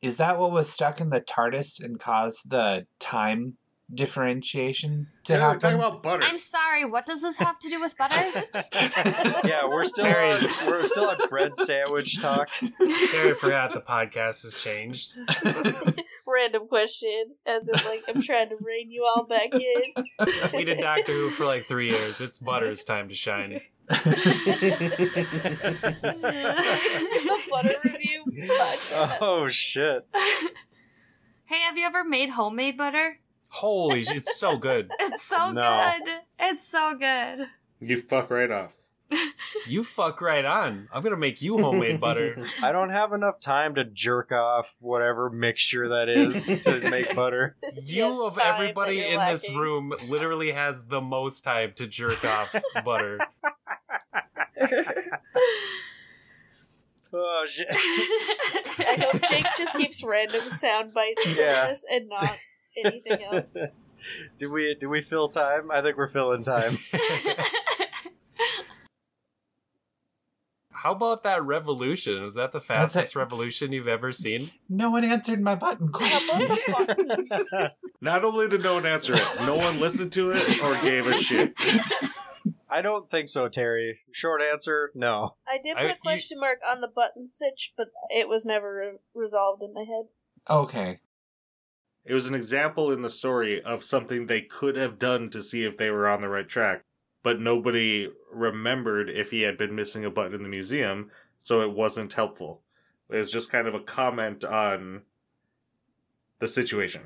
Is 0.01 0.17
that 0.17 0.39
what 0.39 0.51
was 0.51 0.71
stuck 0.71 0.99
in 1.01 1.09
the 1.09 1.21
TARDIS 1.21 1.83
and 1.83 1.99
caused 1.99 2.49
the 2.49 2.87
time 2.99 3.57
differentiation 3.95 5.07
to 5.25 5.33
Dude, 5.33 5.41
happen? 5.41 5.59
talking 5.59 5.77
about 5.77 6.03
butter. 6.03 6.23
I'm 6.23 6.37
sorry. 6.37 6.85
What 6.85 7.05
does 7.05 7.21
this 7.21 7.37
have 7.37 7.59
to 7.59 7.69
do 7.69 7.79
with 7.79 7.97
butter? 7.97 8.15
yeah, 9.47 9.65
we're 9.67 9.83
still 9.85 10.05
Terry. 10.05 10.31
on, 10.31 10.41
we're 10.67 10.83
still 10.83 11.09
at 11.11 11.29
bread 11.29 11.55
sandwich 11.57 12.19
talk. 12.21 12.49
Terry 13.11 13.35
forgot 13.35 13.73
the 13.73 13.81
podcast 13.81 14.43
has 14.43 14.55
changed. 14.57 15.17
Random 16.25 16.67
question, 16.67 17.35
as 17.45 17.67
if 17.67 17.85
like 17.85 18.03
I'm 18.07 18.21
trying 18.21 18.49
to 18.49 18.55
rein 18.61 18.89
you 18.89 19.05
all 19.05 19.25
back 19.25 19.53
in. 19.53 20.05
We 20.53 20.63
did 20.63 20.79
Doctor 20.79 21.11
Who 21.11 21.29
for 21.29 21.45
like 21.45 21.65
three 21.65 21.89
years. 21.89 22.21
It's 22.21 22.39
Butter's 22.39 22.83
time 22.83 23.09
to 23.09 23.15
shine. 23.15 23.59
butter 27.49 27.75
review 27.83 28.23
podcast. 28.27 29.17
Oh 29.21 29.47
shit. 29.47 30.07
hey, 31.45 31.59
have 31.61 31.77
you 31.77 31.85
ever 31.85 32.03
made 32.03 32.29
homemade 32.29 32.77
butter? 32.77 33.19
Holy, 33.57 33.99
it's 34.01 34.37
so 34.39 34.57
good. 34.57 34.89
It's 34.99 35.23
so 35.23 35.51
No. 35.51 35.93
good. 36.03 36.11
It's 36.39 36.67
so 36.67 36.95
good. 36.97 37.47
you 37.79 37.97
fuck 37.97 38.29
right 38.31 38.49
off. 38.51 38.71
You 39.67 39.83
fuck 39.83 40.19
right 40.21 40.43
on. 40.43 40.89
I'm 40.91 41.03
gonna 41.03 41.15
make 41.17 41.41
you 41.41 41.59
homemade 41.59 41.99
butter. 42.01 42.45
I 42.63 42.71
don't 42.71 42.89
have 42.89 43.13
enough 43.13 43.39
time 43.39 43.75
to 43.75 43.83
jerk 43.85 44.31
off 44.31 44.75
whatever 44.81 45.29
mixture 45.29 45.89
that 45.89 46.09
is 46.09 46.45
to 46.63 46.89
make 46.89 47.15
butter. 47.15 47.55
You 47.79 48.07
Yes, 48.07 48.19
of 48.33 48.33
time 48.39 48.55
everybody 48.55 48.97
that 48.99 49.05
in 49.07 49.11
you're 49.19 49.31
this 49.31 49.43
lacking. 49.47 49.59
room 49.59 49.93
literally 50.07 50.51
has 50.51 50.87
the 50.87 50.99
most 51.01 51.41
time 51.43 51.73
to 51.75 51.85
jerk 51.85 52.25
off 52.25 52.55
butter. 52.83 53.19
Oh 57.15 57.45
shit. 57.47 57.67
I 57.69 58.97
hope 59.11 59.21
Jake 59.29 59.45
just 59.57 59.75
keeps 59.75 60.03
random 60.03 60.49
sound 60.49 60.93
bites 60.93 61.23
from 61.31 61.43
Yeah. 61.45 61.67
this 61.67 61.85
and 61.89 62.09
not 62.09 62.37
anything 62.83 63.23
else. 63.23 63.57
Do 64.37 64.51
we 64.51 64.75
do 64.79 64.89
we 64.89 64.99
fill 64.99 65.29
time? 65.29 65.71
I 65.71 65.81
think 65.81 65.95
we're 65.95 66.09
filling 66.09 66.43
time. 66.43 66.77
How 70.71 70.91
about 70.91 71.23
that 71.23 71.41
revolution? 71.45 72.23
Is 72.25 72.33
that 72.33 72.51
the 72.51 72.59
fastest 72.59 73.15
it. 73.15 73.19
revolution 73.19 73.71
you've 73.71 73.87
ever 73.87 74.11
seen? 74.11 74.51
no 74.67 74.89
one 74.89 75.05
answered 75.05 75.41
my 75.41 75.55
button 75.55 75.87
question. 75.87 76.57
Not 78.01 78.25
only 78.25 78.49
did 78.49 78.63
no 78.63 78.73
one 78.73 78.85
answer 78.85 79.13
it, 79.15 79.23
no 79.45 79.55
one 79.55 79.79
listened 79.79 80.11
to 80.13 80.31
it 80.31 80.61
or 80.61 80.75
gave 80.81 81.07
a 81.07 81.15
shit. 81.15 81.53
I 82.69 82.81
don't 82.81 83.09
think 83.09 83.29
so, 83.29 83.47
Terry. 83.47 83.99
Short 84.11 84.41
answer, 84.41 84.91
no. 84.95 85.35
I 85.47 85.59
did 85.63 85.77
I- 85.77 85.81
put 85.81 85.87
you- 85.87 85.93
a 85.93 85.97
question 86.03 86.39
mark 86.41 86.59
on 86.69 86.81
the 86.81 86.89
button 86.93 87.27
stitch, 87.27 87.73
but 87.77 87.87
it 88.09 88.27
was 88.27 88.45
never 88.45 88.75
re- 88.75 88.97
resolved 89.13 89.61
in 89.63 89.73
my 89.73 89.85
head. 89.87 90.07
okay. 90.49 90.99
It 92.05 92.13
was 92.13 92.25
an 92.27 92.35
example 92.35 92.91
in 92.91 93.01
the 93.01 93.09
story 93.09 93.61
of 93.61 93.83
something 93.83 94.27
they 94.27 94.41
could 94.41 94.75
have 94.75 94.99
done 94.99 95.29
to 95.29 95.41
see 95.41 95.63
if 95.63 95.77
they 95.77 95.89
were 95.89 96.07
on 96.07 96.21
the 96.21 96.27
right 96.29 96.47
track, 96.47 96.83
but 97.23 97.39
nobody 97.39 98.09
remembered 98.31 99.09
if 99.09 99.31
he 99.31 99.43
had 99.43 99.57
been 99.57 99.73
missing 99.75 100.03
a 100.03 100.09
button 100.11 100.33
in 100.33 100.43
the 100.43 100.49
museum, 100.49 101.09
so 101.39 101.61
it 101.61 101.71
wasn't 101.71 102.11
helpful. 102.13 102.61
It 103.09 103.17
was 103.19 103.31
just 103.31 103.51
kind 103.51 103.67
of 103.67 103.73
a 103.75 103.79
comment 103.79 104.43
on 104.43 105.03
the 106.39 106.47
situation. 106.47 107.03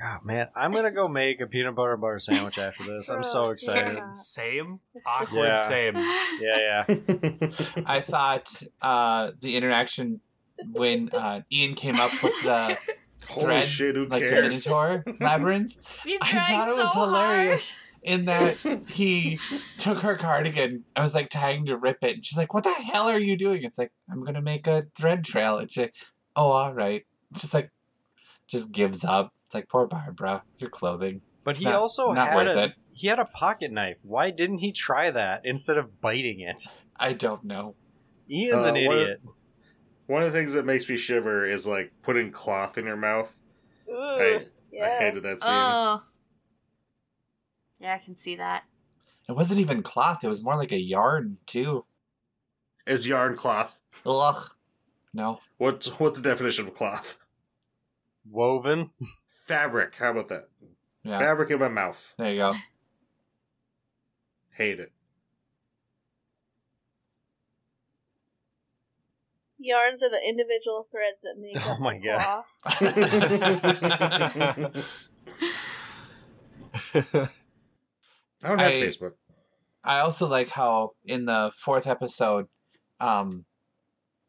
God, 0.00 0.24
man, 0.24 0.48
I'm 0.56 0.72
gonna 0.72 0.90
go 0.90 1.06
make 1.06 1.40
a 1.40 1.46
peanut 1.46 1.76
butter 1.76 1.96
butter 1.96 2.18
sandwich 2.18 2.58
after 2.58 2.82
this. 2.82 3.08
I'm 3.08 3.22
so 3.22 3.50
excited. 3.50 3.94
yeah. 3.98 4.14
Same? 4.14 4.80
Awkward 5.06 5.46
Yeah. 5.46 5.56
same. 5.68 5.94
Yeah, 6.40 6.84
yeah. 6.88 7.46
I 7.86 8.00
thought 8.00 8.62
uh, 8.82 9.30
the 9.40 9.56
interaction 9.56 10.20
when 10.72 11.08
uh, 11.10 11.42
Ian 11.52 11.74
came 11.76 11.96
up 12.00 12.10
with 12.22 12.34
the 12.42 12.76
Holy 13.28 13.44
Thread, 13.46 13.68
shit, 13.68 13.94
who 13.96 14.06
like 14.06 14.22
cares? 14.22 14.64
the 14.64 14.70
Minotaur 14.70 15.04
labyrinth. 15.20 15.76
You 16.04 16.18
I 16.20 16.28
tried 16.30 16.48
thought 16.48 16.68
it 16.68 16.74
so 16.76 16.82
was 16.84 16.92
hard. 16.92 17.08
hilarious 17.08 17.76
in 18.02 18.24
that 18.26 18.56
he 18.88 19.38
took 19.78 19.98
her 19.98 20.16
cardigan. 20.16 20.84
I 20.96 21.02
was 21.02 21.14
like 21.14 21.30
trying 21.30 21.66
to 21.66 21.76
rip 21.76 21.98
it, 22.02 22.16
and 22.16 22.24
she's 22.26 22.36
like, 22.38 22.52
"What 22.54 22.64
the 22.64 22.72
hell 22.72 23.08
are 23.08 23.18
you 23.18 23.36
doing?" 23.36 23.62
It's 23.62 23.78
like, 23.78 23.92
"I'm 24.10 24.24
gonna 24.24 24.42
make 24.42 24.66
a 24.66 24.86
thread 24.96 25.24
trail." 25.24 25.58
It's 25.58 25.76
like, 25.76 25.94
"Oh, 26.36 26.50
all 26.50 26.72
right." 26.74 27.04
It's 27.30 27.40
just 27.42 27.54
like, 27.54 27.70
just 28.48 28.72
gives 28.72 29.04
up. 29.04 29.32
It's 29.46 29.54
like, 29.54 29.68
poor 29.68 29.86
Barbara, 29.86 30.42
your 30.58 30.68
clothing. 30.70 31.22
But 31.44 31.50
It's 31.52 31.60
he 31.60 31.64
not- 31.66 31.74
also 31.74 32.12
not 32.12 32.28
had 32.28 32.36
worth 32.36 32.56
a 32.56 32.64
it. 32.64 32.72
he 32.92 33.06
had 33.08 33.18
a 33.18 33.24
pocket 33.24 33.72
knife. 33.72 33.96
Why 34.02 34.30
didn't 34.30 34.58
he 34.58 34.72
try 34.72 35.10
that 35.10 35.42
instead 35.44 35.78
of 35.78 36.00
biting 36.00 36.40
it? 36.40 36.62
I 36.96 37.12
don't 37.14 37.44
know. 37.44 37.74
Ian's 38.30 38.66
Uh, 38.66 38.74
an 38.74 38.86
what- 38.86 38.96
idiot. 38.98 39.20
One 40.06 40.22
of 40.22 40.32
the 40.32 40.38
things 40.38 40.52
that 40.54 40.66
makes 40.66 40.88
me 40.88 40.96
shiver 40.96 41.46
is 41.46 41.66
like 41.66 41.92
putting 42.02 42.30
cloth 42.32 42.76
in 42.78 42.84
your 42.84 42.96
mouth. 42.96 43.32
Ooh, 43.88 43.96
I, 43.96 44.46
yeah. 44.72 44.84
I 44.84 44.88
hated 44.98 45.22
that 45.22 45.40
scene. 45.40 45.50
Oh. 45.52 46.00
Yeah, 47.78 47.94
I 47.94 47.98
can 47.98 48.14
see 48.14 48.36
that. 48.36 48.64
It 49.28 49.32
wasn't 49.32 49.60
even 49.60 49.82
cloth. 49.82 50.24
It 50.24 50.28
was 50.28 50.42
more 50.42 50.56
like 50.56 50.72
a 50.72 50.78
yarn 50.78 51.38
too. 51.46 51.84
Is 52.86 53.06
yarn 53.06 53.36
cloth? 53.36 53.80
Ugh. 54.04 54.50
No. 55.14 55.40
What's 55.58 55.86
what's 56.00 56.20
the 56.20 56.28
definition 56.28 56.66
of 56.66 56.74
cloth? 56.74 57.18
Woven. 58.28 58.90
Fabric. 59.46 59.94
How 59.96 60.10
about 60.10 60.28
that? 60.28 60.48
Yeah. 61.04 61.18
Fabric 61.18 61.50
in 61.50 61.58
my 61.58 61.68
mouth. 61.68 62.14
There 62.18 62.30
you 62.32 62.38
go. 62.38 62.54
Hate 64.50 64.80
it. 64.80 64.92
Yarns 69.62 70.02
are 70.02 70.10
the 70.10 70.20
individual 70.28 70.86
threads 70.90 71.22
that 71.22 71.38
make 71.38 71.56
Oh 71.66 71.72
up 71.72 71.80
my 71.80 71.98
the 71.98 72.04
God. 72.04 72.44
cloth. 72.62 74.84
I 76.94 76.98
don't 78.48 78.58
have 78.58 78.72
I- 78.72 78.82
Facebook. 78.82 79.12
I 79.84 79.98
also 80.00 80.28
like 80.28 80.48
how 80.48 80.92
in 81.04 81.24
the 81.24 81.50
fourth 81.58 81.88
episode, 81.88 82.46
um, 83.00 83.44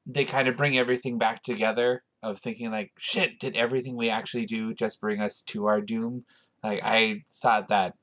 they 0.08 0.26
kind 0.26 0.48
of 0.48 0.58
bring 0.58 0.78
everything 0.80 1.20
back 1.20 1.44
together 1.44 2.04
of 2.24 2.40
thinking 2.40 2.72
like, 2.72 2.92
shit, 2.98 3.38
did 3.40 3.56
everything 3.56 3.96
we 3.96 4.10
actually 4.10 4.48
do 4.48 4.74
just 4.74 5.00
bring 5.00 5.22
us 5.22 5.44
to 5.44 5.68
our 5.68 5.80
doom? 5.80 6.26
Like 6.64 6.82
I 6.84 7.24
thought 7.42 7.68
that 7.68 7.94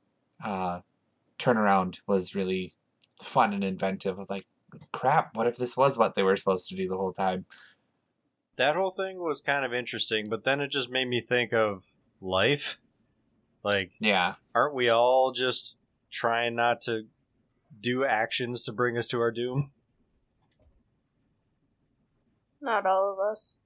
uh, 0.44 0.80
turnaround 1.40 1.96
was 2.06 2.36
really 2.36 2.72
fun 3.22 3.52
and 3.52 3.64
inventive. 3.64 4.20
Of 4.20 4.30
like, 4.30 4.46
crap, 4.92 5.36
what 5.36 5.46
if 5.46 5.56
this 5.56 5.76
was 5.76 5.98
what 5.98 6.14
they 6.14 6.22
were 6.22 6.36
supposed 6.36 6.68
to 6.68 6.76
do 6.76 6.88
the 6.88 6.96
whole 6.96 7.12
time? 7.12 7.46
That 8.56 8.76
whole 8.76 8.90
thing 8.90 9.18
was 9.18 9.40
kind 9.40 9.64
of 9.64 9.72
interesting, 9.72 10.28
but 10.28 10.44
then 10.44 10.60
it 10.60 10.70
just 10.70 10.90
made 10.90 11.08
me 11.08 11.20
think 11.20 11.52
of 11.52 11.84
life. 12.20 12.78
Like, 13.62 13.92
Yeah, 14.00 14.34
aren't 14.54 14.74
we 14.74 14.88
all 14.88 15.32
just 15.32 15.76
trying 16.10 16.54
not 16.56 16.80
to 16.82 17.06
do 17.80 18.04
actions 18.04 18.64
to 18.64 18.72
bring 18.72 18.98
us 18.98 19.08
to 19.08 19.20
our 19.20 19.30
doom? 19.30 19.70
Not 22.60 22.86
all 22.86 23.12
of 23.12 23.32
us. 23.32 23.56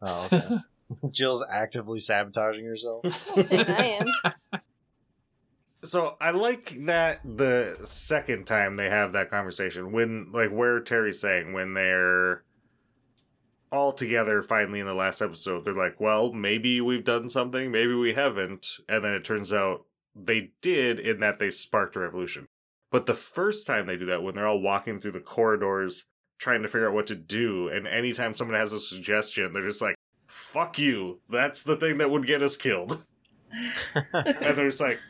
Oh, 0.00 0.24
okay. 0.26 0.56
Jill's 1.10 1.44
actively 1.50 1.98
sabotaging 1.98 2.64
herself. 2.64 3.04
I'm 3.36 3.44
saying 3.44 3.64
I 3.68 3.98
am. 4.00 4.32
So 5.86 6.16
I 6.20 6.30
like 6.30 6.74
that 6.86 7.20
the 7.24 7.76
second 7.84 8.46
time 8.46 8.76
they 8.76 8.90
have 8.90 9.12
that 9.12 9.30
conversation 9.30 9.92
when 9.92 10.32
like 10.32 10.50
where 10.50 10.80
Terry's 10.80 11.20
saying 11.20 11.52
when 11.52 11.74
they're 11.74 12.42
all 13.70 13.92
together 13.92 14.42
finally 14.42 14.80
in 14.80 14.86
the 14.86 14.94
last 14.94 15.20
episode. 15.20 15.64
They're 15.64 15.74
like, 15.74 16.00
well, 16.00 16.32
maybe 16.32 16.80
we've 16.80 17.04
done 17.04 17.30
something, 17.30 17.70
maybe 17.70 17.94
we 17.94 18.14
haven't. 18.14 18.66
And 18.88 19.04
then 19.04 19.12
it 19.12 19.24
turns 19.24 19.52
out 19.52 19.84
they 20.14 20.52
did 20.62 20.98
in 20.98 21.20
that 21.20 21.38
they 21.38 21.50
sparked 21.50 21.96
a 21.96 22.00
revolution. 22.00 22.46
But 22.90 23.06
the 23.06 23.14
first 23.14 23.66
time 23.66 23.86
they 23.86 23.96
do 23.96 24.06
that, 24.06 24.22
when 24.22 24.34
they're 24.34 24.46
all 24.46 24.60
walking 24.60 25.00
through 25.00 25.12
the 25.12 25.20
corridors 25.20 26.04
trying 26.38 26.62
to 26.62 26.68
figure 26.68 26.88
out 26.88 26.94
what 26.94 27.06
to 27.08 27.16
do, 27.16 27.68
and 27.68 27.86
anytime 27.86 28.34
someone 28.34 28.58
has 28.58 28.72
a 28.72 28.80
suggestion, 28.80 29.52
they're 29.52 29.62
just 29.62 29.82
like, 29.82 29.96
fuck 30.26 30.78
you. 30.78 31.20
That's 31.28 31.62
the 31.62 31.76
thing 31.76 31.98
that 31.98 32.10
would 32.10 32.26
get 32.26 32.42
us 32.42 32.56
killed. 32.56 33.04
and 34.12 34.56
they're 34.56 34.68
just 34.68 34.80
like, 34.80 35.00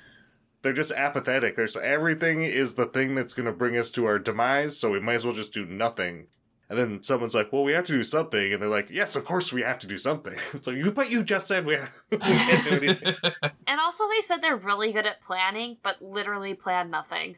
they're 0.67 0.73
just 0.73 0.91
apathetic. 0.91 1.55
There's 1.55 1.77
everything 1.77 2.43
is 2.43 2.75
the 2.75 2.87
thing 2.87 3.15
that's 3.15 3.35
going 3.35 3.47
to 3.47 3.53
bring 3.53 3.77
us 3.77 3.93
to 3.93 4.05
our 4.07 4.19
demise, 4.19 4.77
so 4.77 4.91
we 4.91 4.99
might 4.99 5.15
as 5.15 5.25
well 5.25 5.33
just 5.33 5.53
do 5.53 5.65
nothing. 5.65 6.27
And 6.69 6.77
then 6.77 7.05
someone's 7.05 7.37
like, 7.37 7.53
"Well, 7.53 7.63
we 7.63 7.71
have 7.71 7.87
to 7.87 7.93
do 7.93 8.03
something," 8.03 8.53
and 8.53 8.61
they're 8.61 8.69
like, 8.69 8.91
"Yes, 8.91 9.15
of 9.15 9.25
course 9.25 9.53
we 9.53 9.63
have 9.63 9.79
to 9.79 9.87
do 9.87 9.97
something." 9.97 10.35
so 10.61 10.73
like, 10.73 10.85
"You, 10.85 10.91
but 10.91 11.09
you 11.09 11.23
just 11.23 11.47
said 11.47 11.67
we, 11.67 11.77
we 12.11 12.19
can't 12.19 12.65
do 12.65 12.71
anything." 12.71 13.15
And 13.69 13.81
also, 13.81 14.09
they 14.09 14.23
said 14.23 14.43
they're 14.43 14.57
really 14.57 14.91
good 14.93 15.07
at 15.07 15.21
planning, 15.21 15.77
but 15.85 16.03
literally 16.03 16.55
plan 16.55 16.91
nothing. 16.91 17.37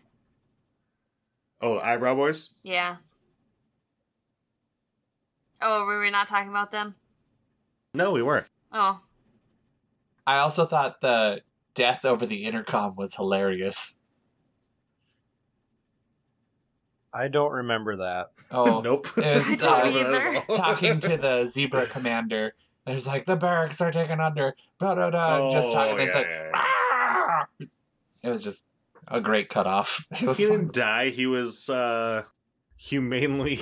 oh, 1.61 1.75
the 1.75 1.87
eyebrow 1.87 2.15
boys. 2.15 2.55
Yeah. 2.63 2.97
Oh, 5.61 5.85
were 5.85 6.01
we 6.01 6.11
not 6.11 6.29
talking 6.29 6.49
about 6.49 6.71
them? 6.71 6.95
No, 7.93 8.13
we 8.13 8.23
weren't. 8.23 8.47
Oh, 8.73 9.01
I 10.27 10.39
also 10.39 10.65
thought 10.65 11.01
the 11.01 11.43
death 11.79 12.05
over 12.05 12.27
the 12.27 12.45
intercom 12.45 12.97
was 12.97 13.15
hilarious. 13.15 13.99
I 17.15 17.29
don't 17.29 17.53
remember 17.53 17.97
that. 17.99 18.33
Oh, 18.51 18.81
nope. 18.85 19.07
it 19.17 19.37
was, 19.47 19.63
I 19.67 20.43
uh, 20.49 20.55
talking 20.57 21.01
to 21.01 21.17
the 21.17 21.45
zebra 21.47 21.87
commander. 21.87 22.55
There's 22.87 23.07
like 23.07 23.25
the 23.27 23.37
barracks 23.37 23.81
are 23.81 23.93
taken 23.93 24.21
under. 24.21 24.55
Blah 24.79 24.95
blah 24.95 25.11
blah. 25.11 25.53
just 25.53 25.73
talking. 25.73 26.01
Oh, 26.01 26.03
it's 26.05 26.15
like 26.15 26.27
yeah, 26.29 26.51
"Ah!" 26.55 27.47
it 28.23 28.29
was 28.29 28.43
just 28.43 28.65
a 29.07 29.21
great 29.21 29.49
cutoff. 29.49 30.07
It 30.11 30.23
was 30.27 30.39
He 30.39 30.47
fun. 30.47 30.59
didn't 30.59 30.75
die. 30.75 31.11
He 31.11 31.27
was 31.27 31.69
uh 31.69 32.23
humanely 32.77 33.61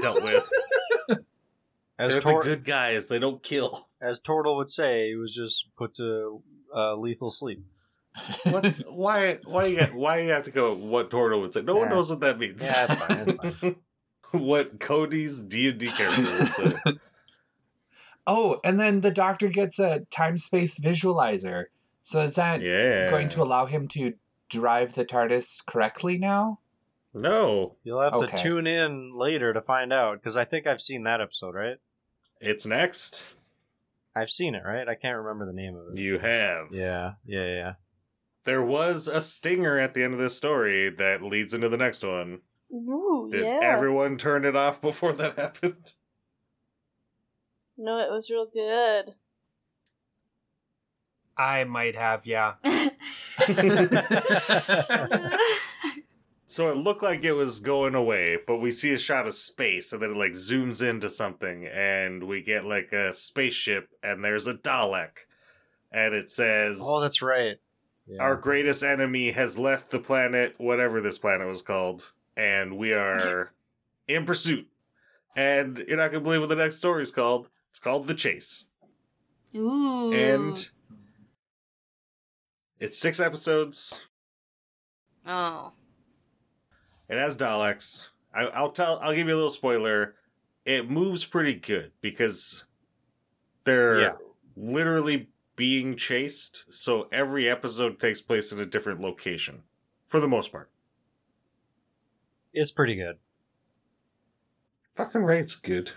dealt 0.00 0.22
with. 0.22 0.48
As, 1.98 2.12
They're 2.12 2.20
Tor- 2.22 2.42
the 2.42 2.48
good 2.50 2.64
guys. 2.64 3.08
They 3.08 3.18
don't 3.18 3.42
kill. 3.42 3.88
as 4.00 4.20
Tortle 4.20 4.56
would 4.56 4.70
say, 4.70 5.08
he 5.10 5.14
was 5.16 5.32
just 5.34 5.68
put 5.76 5.94
to 5.96 6.42
uh, 6.74 6.94
lethal 6.96 7.30
sleep. 7.30 7.62
What? 8.44 8.82
why? 8.88 9.38
Why 9.44 9.64
you? 9.66 9.76
Got, 9.76 9.94
why 9.94 10.18
you 10.20 10.30
have 10.30 10.44
to 10.44 10.50
go? 10.50 10.74
What 10.74 11.10
Torto 11.10 11.40
would 11.40 11.54
say? 11.54 11.62
No 11.62 11.76
one 11.76 11.88
Yeah. 11.88 11.94
knows 11.96 12.10
what 12.10 12.20
that 12.20 12.38
means. 12.38 12.62
Yeah, 12.62 12.86
that's 12.86 13.00
fine. 13.00 13.26
That's 13.26 13.32
fine. 13.60 13.76
what 14.32 14.80
Cody's 14.80 15.42
D 15.42 15.68
and 15.68 15.78
D 15.78 15.92
character 15.92 16.32
would 16.34 16.52
say. 16.52 16.72
Oh, 18.26 18.60
and 18.62 18.78
then 18.78 19.00
the 19.00 19.10
doctor 19.10 19.48
gets 19.48 19.80
a 19.80 20.00
time 20.10 20.38
space 20.38 20.78
visualizer. 20.78 21.64
So 22.02 22.20
is 22.20 22.36
that 22.36 22.60
Yeah. 22.60 23.10
going 23.10 23.28
to 23.30 23.42
allow 23.42 23.66
him 23.66 23.88
to 23.88 24.14
drive 24.48 24.94
the 24.94 25.04
TARDIS 25.04 25.66
correctly 25.66 26.18
now? 26.18 26.60
No, 27.14 27.76
You'll 27.82 28.00
have 28.00 28.14
Okay. 28.14 28.36
to 28.36 28.42
tune 28.42 28.66
in 28.68 29.12
later 29.16 29.52
to 29.52 29.60
find 29.60 29.92
out 29.92 30.14
because 30.20 30.36
I 30.36 30.44
think 30.44 30.66
I've 30.68 30.80
seen 30.80 31.02
that 31.02 31.20
episode, 31.20 31.54
right? 31.56 31.78
it's 32.40 32.64
next. 32.64 33.34
I've 34.14 34.30
seen 34.30 34.54
it, 34.54 34.62
right? 34.64 34.88
I 34.88 34.94
can't 34.94 35.18
remember 35.18 35.46
the 35.46 35.52
name 35.52 35.74
of 35.74 35.94
it. 35.94 36.00
You 36.00 36.18
have. 36.18 36.66
Yeah, 36.70 37.14
yeah, 37.24 37.46
yeah. 37.46 37.72
There 38.44 38.62
was 38.62 39.08
a 39.08 39.20
stinger 39.20 39.78
at 39.78 39.94
the 39.94 40.02
end 40.02 40.14
of 40.14 40.18
this 40.18 40.36
story 40.36 40.90
that 40.90 41.22
leads 41.22 41.54
into 41.54 41.68
the 41.68 41.76
next 41.76 42.04
one. 42.04 42.40
Ooh, 42.72 43.28
Did 43.30 43.44
yeah. 43.44 43.60
everyone 43.62 44.16
turn 44.16 44.44
it 44.44 44.56
off 44.56 44.80
before 44.80 45.12
that 45.14 45.38
happened? 45.38 45.92
No, 47.78 47.98
it 47.98 48.10
was 48.10 48.30
real 48.30 48.46
good. 48.52 49.14
I 51.36 51.64
might 51.64 51.96
have, 51.96 52.26
yeah. 52.26 52.54
So 56.52 56.68
it 56.70 56.76
looked 56.76 57.02
like 57.02 57.24
it 57.24 57.32
was 57.32 57.60
going 57.60 57.94
away, 57.94 58.36
but 58.46 58.58
we 58.58 58.70
see 58.70 58.92
a 58.92 58.98
shot 58.98 59.26
of 59.26 59.34
space 59.34 59.90
and 59.90 60.02
then 60.02 60.10
it 60.10 60.16
like 60.18 60.32
zooms 60.32 60.86
into 60.86 61.08
something 61.08 61.66
and 61.66 62.24
we 62.24 62.42
get 62.42 62.66
like 62.66 62.92
a 62.92 63.10
spaceship 63.14 63.88
and 64.02 64.22
there's 64.22 64.46
a 64.46 64.52
Dalek. 64.52 65.24
And 65.90 66.12
it 66.12 66.30
says 66.30 66.78
Oh, 66.82 67.00
that's 67.00 67.22
right. 67.22 67.56
Yeah. 68.06 68.20
our 68.20 68.36
greatest 68.36 68.82
enemy 68.82 69.30
has 69.30 69.58
left 69.58 69.90
the 69.90 69.98
planet, 69.98 70.54
whatever 70.58 71.00
this 71.00 71.16
planet 71.16 71.48
was 71.48 71.62
called, 71.62 72.12
and 72.36 72.76
we 72.76 72.92
are 72.92 73.52
in 74.06 74.26
pursuit. 74.26 74.68
And 75.34 75.82
you're 75.88 75.96
not 75.96 76.12
gonna 76.12 76.22
believe 76.22 76.40
what 76.40 76.50
the 76.50 76.56
next 76.56 76.76
story 76.76 77.02
is 77.02 77.10
called. 77.10 77.48
It's 77.70 77.78
called 77.78 78.06
The 78.08 78.14
Chase. 78.14 78.66
Ooh. 79.56 80.12
And 80.12 80.68
it's 82.78 82.98
six 82.98 83.20
episodes. 83.20 84.02
oh, 85.26 85.72
It 87.08 87.18
has 87.18 87.36
Daleks. 87.36 88.08
I, 88.34 88.42
I'll 88.46 88.70
tell. 88.72 88.98
I'll 89.00 89.14
give 89.14 89.28
you 89.28 89.34
a 89.34 89.36
little 89.36 89.50
spoiler. 89.50 90.14
It 90.64 90.88
moves 90.90 91.24
pretty 91.24 91.54
good 91.54 91.92
because 92.00 92.64
they're 93.64 94.00
Yeah. 94.00 94.12
literally 94.56 95.28
being 95.56 95.96
chased. 95.96 96.72
So 96.72 97.08
every 97.12 97.48
episode 97.48 98.00
takes 98.00 98.20
place 98.20 98.52
in 98.52 98.60
a 98.60 98.66
different 98.66 99.00
location, 99.00 99.64
for 100.08 100.20
the 100.20 100.28
most 100.28 100.50
part. 100.52 100.70
It's 102.54 102.70
pretty 102.70 102.94
good. 102.94 103.18
Fucking 104.94 105.22
rate's 105.24 105.56
good. 105.56 105.92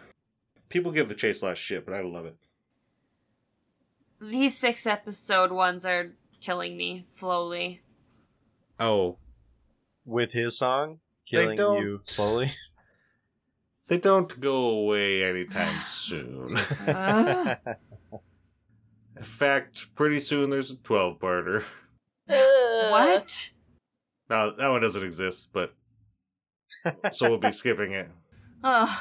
People 0.69 0.91
give 0.91 1.09
the 1.09 1.15
chase 1.15 1.43
last 1.43 1.57
shit, 1.59 1.85
but 1.85 1.93
I 1.93 2.01
love 2.01 2.25
it. 2.25 2.35
these 4.21 4.57
six 4.57 4.87
episode 4.87 5.51
ones 5.51 5.85
are 5.85 6.13
killing 6.41 6.75
me 6.77 6.99
slowly. 7.01 7.81
Oh, 8.79 9.17
With 10.05 10.31
his 10.33 10.57
song, 10.57 10.99
killing 11.25 11.57
don't- 11.57 11.81
you 11.81 12.01
slowly. 12.03 12.53
they 13.87 13.97
don't 13.97 14.39
go 14.39 14.55
away 14.69 15.23
anytime 15.23 15.81
soon. 15.81 16.57
Uh, 16.57 17.55
In 19.17 19.23
fact, 19.23 19.95
pretty 19.95 20.19
soon 20.19 20.49
there's 20.49 20.71
a 20.71 20.75
twelve-parter. 20.77 21.63
Ugh. 22.29 22.91
what? 22.91 23.51
No, 24.29 24.55
that 24.55 24.67
one 24.69 24.81
doesn't 24.81 25.03
exist, 25.03 25.51
but 25.53 25.73
so 27.13 27.29
we'll 27.29 27.37
be 27.37 27.51
skipping 27.51 27.93
it. 27.93 28.09
Ugh. 28.63 28.99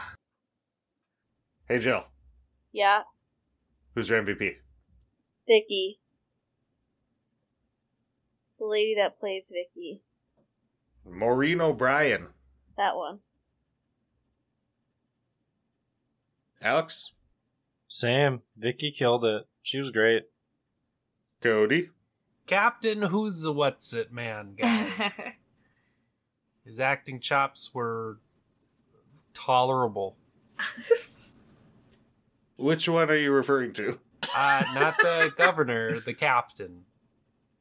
Hey, 1.66 1.78
Jill, 1.78 2.04
Yeah, 2.72 3.02
who's 3.94 4.08
your 4.10 4.22
MVP? 4.22 4.56
Vicki. 5.48 5.98
The 8.58 8.66
lady 8.66 8.94
that 8.96 9.18
plays 9.18 9.52
Vicki. 9.52 10.02
Maureen 11.06 11.60
O'Brien. 11.60 12.28
That 12.76 12.96
one. 12.96 13.20
Alex? 16.60 17.12
Sam, 17.88 18.42
Vicki 18.56 18.90
killed 18.90 19.24
it. 19.24 19.46
She 19.62 19.78
was 19.78 19.90
great. 19.90 20.24
Cody? 21.40 21.90
Captain 22.46 23.02
Who's 23.02 23.42
the 23.42 23.52
What's 23.52 23.92
It 23.92 24.12
Man 24.12 24.56
guy. 24.56 25.12
His 26.64 26.80
acting 26.80 27.20
chops 27.20 27.74
were 27.74 28.18
tolerable. 29.34 30.16
Which 32.56 32.88
one 32.88 33.10
are 33.10 33.16
you 33.16 33.32
referring 33.32 33.72
to? 33.74 34.00
Uh, 34.34 34.64
not 34.74 34.96
the 34.98 35.32
governor, 35.36 36.00
the 36.00 36.14
captain. 36.14 36.84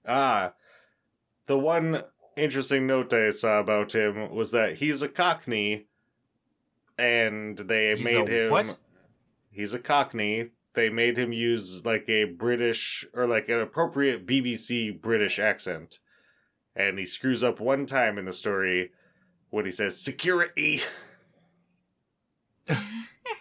Ah, 0.07 0.53
the 1.47 1.57
one 1.57 2.03
interesting 2.35 2.87
note 2.87 3.13
I 3.13 3.29
saw 3.31 3.59
about 3.59 3.93
him 3.93 4.31
was 4.33 4.51
that 4.51 4.75
he's 4.75 5.01
a 5.01 5.09
Cockney, 5.09 5.87
and 6.97 7.57
they 7.57 7.95
He's 7.95 8.05
made 8.05 8.27
him. 8.27 8.51
what? 8.51 8.77
He's 9.51 9.73
a 9.73 9.79
Cockney. 9.79 10.51
They 10.73 10.89
made 10.89 11.17
him 11.17 11.31
use 11.31 11.85
like 11.85 12.09
a 12.09 12.25
British 12.25 13.05
or 13.13 13.27
like 13.27 13.49
an 13.49 13.59
appropriate 13.59 14.25
BBC 14.25 14.99
British 14.99 15.37
accent, 15.39 15.99
and 16.75 16.97
he 16.97 17.05
screws 17.05 17.43
up 17.43 17.59
one 17.59 17.85
time 17.85 18.17
in 18.17 18.25
the 18.25 18.33
story 18.33 18.91
when 19.49 19.65
he 19.65 19.71
says 19.71 20.01
"security." 20.01 20.81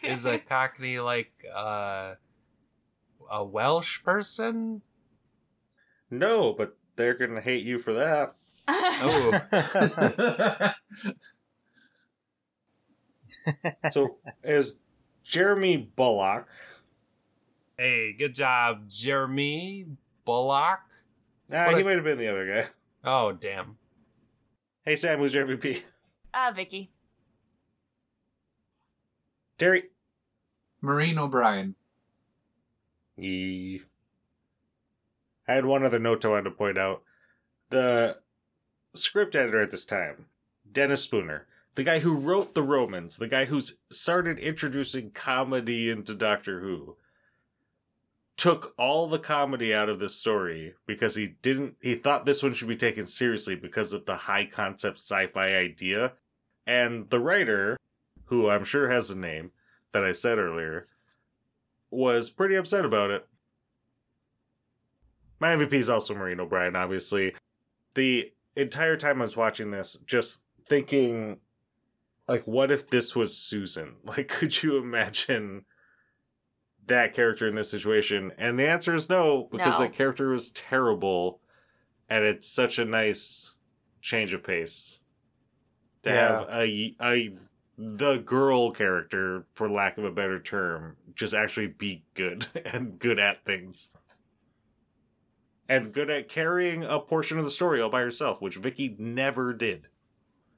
Is 0.02 0.26
a 0.26 0.38
Cockney 0.38 0.98
like 0.98 1.32
uh, 1.54 2.14
a 3.30 3.44
Welsh 3.44 4.02
person? 4.02 4.82
No, 6.10 6.52
but 6.52 6.76
they're 6.96 7.14
gonna 7.14 7.40
hate 7.40 7.64
you 7.64 7.78
for 7.78 7.92
that. 7.94 8.34
Oh, 8.68 9.40
So 13.90 14.16
as 14.44 14.76
Jeremy 15.24 15.76
Bulloch, 15.96 16.48
hey, 17.78 18.12
good 18.12 18.34
job, 18.34 18.88
Jeremy 18.88 19.86
Bulloch. 20.24 20.80
ah, 21.52 21.66
What 21.66 21.74
he 21.76 21.80
a- 21.80 21.84
might 21.84 21.94
have 21.96 22.04
been 22.04 22.18
the 22.18 22.28
other 22.28 22.46
guy. 22.52 22.66
Oh, 23.04 23.32
damn. 23.32 23.76
Hey 24.84 24.96
Sam, 24.96 25.18
who's 25.18 25.34
your 25.34 25.46
MVP? 25.46 25.82
Ah, 26.34 26.52
Vicki. 26.54 26.90
Terry. 29.58 29.84
Maureen 30.80 31.18
O'Brien. 31.18 31.74
E. 33.16 33.80
I 35.46 35.52
had 35.54 35.64
one 35.66 35.84
other 35.84 35.98
note 35.98 36.24
I 36.24 36.28
wanted 36.28 36.44
to 36.44 36.50
point 36.52 36.78
out. 36.78 37.02
The 37.70 38.16
script 38.94 39.34
editor 39.34 39.62
at 39.62 39.70
this 39.70 39.84
time, 39.84 40.26
Dennis 40.70 41.02
Spooner, 41.02 41.46
the 41.74 41.84
guy 41.84 42.00
who 42.00 42.14
wrote 42.14 42.54
The 42.54 42.62
Romans, 42.62 43.16
the 43.16 43.28
guy 43.28 43.46
who's 43.46 43.78
started 43.90 44.38
introducing 44.38 45.10
comedy 45.10 45.90
into 45.90 46.14
Doctor 46.14 46.60
Who, 46.60 46.96
took 48.36 48.74
all 48.76 49.06
the 49.06 49.18
comedy 49.18 49.74
out 49.74 49.88
of 49.88 49.98
this 49.98 50.16
story 50.16 50.74
because 50.86 51.14
he 51.14 51.34
didn't 51.42 51.76
he 51.80 51.94
thought 51.94 52.26
this 52.26 52.42
one 52.42 52.52
should 52.52 52.68
be 52.68 52.76
taken 52.76 53.06
seriously 53.06 53.54
because 53.54 53.92
of 53.92 54.04
the 54.04 54.16
high 54.16 54.44
concept 54.44 54.98
sci-fi 54.98 55.54
idea. 55.54 56.12
And 56.66 57.08
the 57.10 57.20
writer, 57.20 57.76
who 58.26 58.48
I'm 58.48 58.64
sure 58.64 58.88
has 58.88 59.10
a 59.10 59.18
name 59.18 59.52
that 59.92 60.04
I 60.04 60.12
said 60.12 60.38
earlier, 60.38 60.86
was 61.90 62.30
pretty 62.30 62.54
upset 62.54 62.84
about 62.84 63.10
it. 63.10 63.26
My 65.38 65.54
MVP 65.54 65.74
is 65.74 65.90
also 65.90 66.14
Maureen 66.14 66.40
O'Brien, 66.40 66.76
obviously. 66.76 67.34
The 67.94 68.32
entire 68.56 68.96
time 68.96 69.18
I 69.18 69.22
was 69.22 69.36
watching 69.36 69.70
this, 69.70 69.96
just 70.06 70.40
thinking, 70.66 71.38
like, 72.28 72.46
what 72.46 72.70
if 72.70 72.88
this 72.88 73.14
was 73.16 73.36
Susan? 73.36 73.96
Like, 74.04 74.28
could 74.28 74.62
you 74.62 74.76
imagine 74.78 75.64
that 76.86 77.14
character 77.14 77.46
in 77.46 77.54
this 77.54 77.70
situation? 77.70 78.32
And 78.38 78.58
the 78.58 78.68
answer 78.68 78.94
is 78.94 79.08
no, 79.08 79.48
because 79.50 79.78
No. 79.78 79.84
that 79.86 79.92
character 79.94 80.28
was 80.30 80.50
terrible, 80.50 81.40
and 82.08 82.24
it's 82.24 82.48
such 82.48 82.78
a 82.78 82.84
nice 82.84 83.52
change 84.00 84.34
of 84.34 84.42
pace 84.42 84.98
to 86.02 86.10
Yeah. 86.10 86.38
have 86.38 86.48
a 86.50 86.96
a 87.00 87.36
the 87.78 88.18
girl 88.18 88.70
character, 88.70 89.46
for 89.54 89.68
lack 89.68 89.96
of 89.96 90.04
a 90.04 90.10
better 90.10 90.38
term, 90.38 90.96
just 91.14 91.32
actually 91.34 91.68
be 91.68 92.04
good 92.14 92.46
and 92.66 92.98
good 92.98 93.18
at 93.18 93.44
things. 93.44 93.88
And 95.72 95.92
good 95.92 96.10
at 96.10 96.28
carrying 96.28 96.84
a 96.84 97.00
portion 97.00 97.38
of 97.38 97.44
the 97.44 97.50
story 97.50 97.80
all 97.80 97.88
by 97.88 98.02
herself, 98.02 98.42
which 98.42 98.56
Vicki 98.56 98.94
never 98.98 99.54
did. 99.54 99.88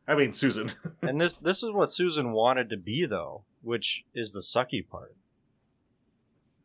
I 0.09 0.15
mean, 0.17 0.33
Susan. 0.33 0.69
and 1.03 1.21
this 1.21 1.37
this 1.37 1.63
is 1.63 1.71
what 1.71 1.93
Susan 1.93 2.33
wanted 2.33 2.69
to 2.71 2.77
be 2.77 3.07
though, 3.07 3.45
which 3.63 4.05
is 4.15 4.33
the 4.33 4.41
sucky 4.41 4.87
part. 4.87 5.15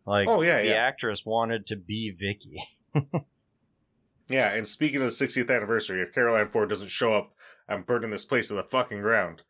Like 0.06 0.28
Oh, 0.28 0.42
yeah, 0.42 0.62
the 0.62 0.70
yeah. 0.70 0.74
actress 0.74 1.26
wanted 1.26 1.68
to 1.68 1.76
be 1.76 2.10
Vicky. 2.10 2.64
yeah, 4.28 4.52
and 4.54 4.68
speaking 4.68 5.02
of 5.02 5.04
the 5.04 5.26
60th 5.26 5.56
anniversary, 5.56 6.02
if 6.02 6.12
Carole 6.14 6.36
Ann 6.36 6.50
Ford 6.50 6.70
doesn't 6.70 6.90
show 6.90 7.14
up, 7.14 7.34
I'm 7.68 7.84
burning 7.84 8.10
this 8.10 8.26
place 8.26 8.48
to 8.48 8.56
the 8.56 8.64
fucking 8.64 9.02
ground. 9.02 9.44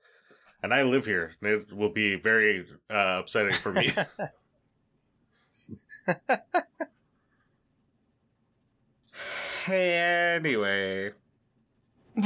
And 0.62 0.74
I 0.74 0.84
live 0.84 1.06
here. 1.06 1.36
and 1.41 1.50
It 1.50 1.72
will 1.74 1.91
be 1.93 2.16
very 2.16 2.66
uh, 2.89 3.20
upsetting 3.22 3.54
for 3.54 3.72
me. 3.72 3.93
anyway, 9.68 11.12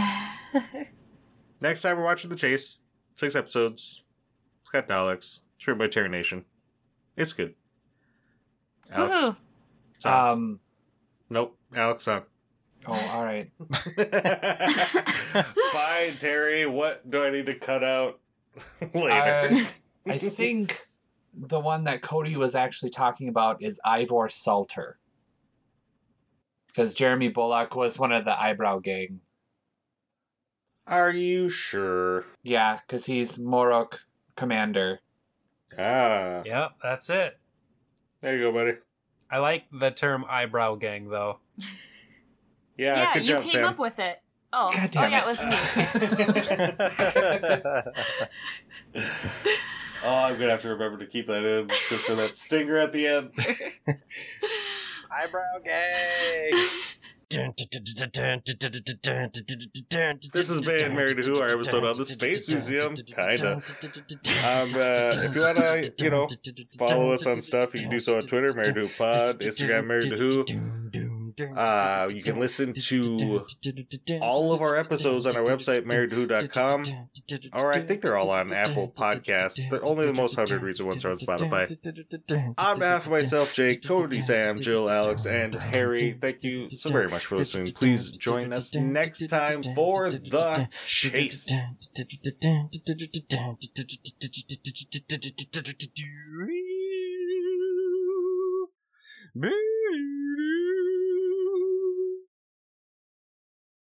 next 1.62 1.82
time 1.82 1.98
we're 1.98 2.04
watching 2.04 2.30
The 2.30 2.36
Chase. 2.36 2.82
Six 3.16 3.36
episodes. 3.36 4.04
It's 4.62 4.72
got 4.72 4.88
Daleks. 4.88 5.42
It's 5.56 5.68
written 5.68 5.80
by 5.80 5.88
Terry 5.88 6.10
Nation. 6.10 6.46
It's 7.16 7.34
good. 7.34 7.56
Alex? 8.92 9.38
It's. 9.96 10.06
Um. 10.06 10.60
nope. 11.30 11.58
Alex 11.76 12.08
on. 12.08 12.24
Oh, 12.86 13.10
all 13.14 13.24
right. 13.24 13.50
Fine, 15.72 16.12
Terry. 16.20 16.66
What 16.66 17.10
do 17.10 17.24
I 17.24 17.30
need 17.30 17.46
to 17.46 17.56
cut 17.56 17.84
out 17.84 18.20
later? 18.94 19.10
Uh, 19.12 19.66
I 20.08 20.18
think 20.18 20.88
the 21.34 21.60
one 21.60 21.86
that 21.86 22.02
Cody 22.02 22.36
was 22.36 22.56
actually 22.56 22.90
talking 22.90 23.30
about 23.30 23.62
is 23.62 23.80
Ivor 23.86 24.28
Salter. 24.30 24.98
Because 26.74 26.96
Jeremy 26.96 27.30
Bulloch 27.30 27.76
was 27.76 28.00
one 28.00 28.12
of 28.12 28.26
the 28.26 28.38
eyebrow 28.40 28.80
gang. 28.80 29.22
Are 30.88 31.12
you 31.12 31.50
sure? 31.50 32.26
Yeah, 32.42 32.80
because 32.86 33.06
he's 33.06 33.38
Morok 33.38 34.00
commander. 34.36 35.00
Ah, 35.78 36.42
Yep, 36.46 36.72
that's 36.82 37.10
it. 37.10 37.38
there 38.22 38.36
you 38.36 38.42
go, 38.44 38.52
buddy. 38.52 38.74
I 39.30 39.38
like 39.40 39.66
the 39.72 39.92
term 39.92 40.26
eyebrow 40.28 40.76
gang 40.76 41.10
though. 41.10 41.40
Yeah, 42.76 42.96
yeah, 42.96 43.14
good 43.14 43.22
you 43.22 43.28
job, 43.34 43.44
came 43.44 43.52
Sam. 43.52 43.66
up 43.66 43.78
with 43.78 44.00
it. 44.00 44.20
Oh, 44.52 44.72
God 44.74 44.82
oh 44.84 44.88
damn 44.88 45.12
yeah, 45.12 45.20
it. 45.20 45.22
it 45.22 45.28
was 45.28 45.44
me. 48.96 49.04
oh, 50.04 50.16
I'm 50.16 50.34
gonna 50.40 50.50
have 50.50 50.64
to 50.64 50.70
remember 50.70 50.98
to 50.98 51.06
keep 51.06 51.28
that 51.28 51.44
in 51.44 51.68
just 51.70 52.06
for 52.06 52.16
that 52.16 52.36
stinger 52.36 52.76
at 52.78 52.92
the 52.92 53.06
end. 53.08 53.30
Eyebrow 55.16 55.60
gang. 55.64 56.70
This 60.34 60.50
has 60.50 60.66
been 60.66 60.96
Married 60.96 61.22
to 61.22 61.28
Who, 61.28 61.40
our 61.40 61.50
episode 61.50 61.84
on 61.84 61.98
the 61.98 62.06
Space 62.06 62.48
Museum. 62.50 62.96
Kinda. 62.96 63.54
Um, 63.54 63.62
uh, 64.76 65.24
if 65.24 65.36
you 65.36 65.42
wanna, 65.42 65.84
you 66.00 66.10
know, 66.10 66.28
follow 66.78 67.12
us 67.12 67.26
on 67.26 67.42
stuff, 67.42 67.74
you 67.74 67.82
can 67.82 67.90
do 67.90 68.00
so 68.00 68.16
on 68.18 68.22
Twitter, 68.24 68.54
Married 68.54 68.76
to 68.76 68.82
Who 68.82 68.88
Pod, 68.88 69.40
Instagram, 69.40 69.88
Married 69.88 70.10
to 70.10 70.18
Who. 70.18 70.46
Uh, 71.56 72.10
you 72.14 72.24
can 72.24 72.40
listen 72.40 72.74
to 72.74 73.46
all 74.22 74.54
of 74.54 74.62
our 74.62 74.76
episodes 74.76 75.26
on 75.26 75.36
our 75.36 75.44
website, 75.44 75.86
marriedtowho.com. 75.86 76.84
Or 77.54 77.70
I 77.76 77.80
think 77.80 78.02
they're 78.02 78.18
all 78.18 78.30
on 78.30 78.52
Apple 78.54 78.94
Podcasts. 78.96 79.70
They're 79.70 79.86
only 79.86 80.06
the 80.06 80.14
most 80.14 80.38
100 80.38 80.62
recent 80.62 80.88
ones 80.88 81.04
are 81.06 81.12
on 81.12 81.18
Spotify. 81.18 82.56
On 82.58 82.80
behalf 82.80 83.06
of 83.06 83.12
myself, 83.12 83.54
Jake, 83.54 83.86
Cody, 83.86 84.22
Sam, 84.22 84.58
Jill, 84.60 84.90
Alex, 84.90 85.26
and 85.26 85.56
Harry, 85.56 86.18
thank 86.20 86.44
you 86.44 86.70
so 86.70 86.90
very 86.90 87.10
much 87.10 87.26
for 87.26 87.38
listening. 87.38 87.72
Please 87.74 88.10
join 88.18 88.54
us 88.54 88.74
next 88.76 89.28
time 89.28 89.64
for 89.64 90.10
The 90.10 90.70
Chase. 90.86 91.52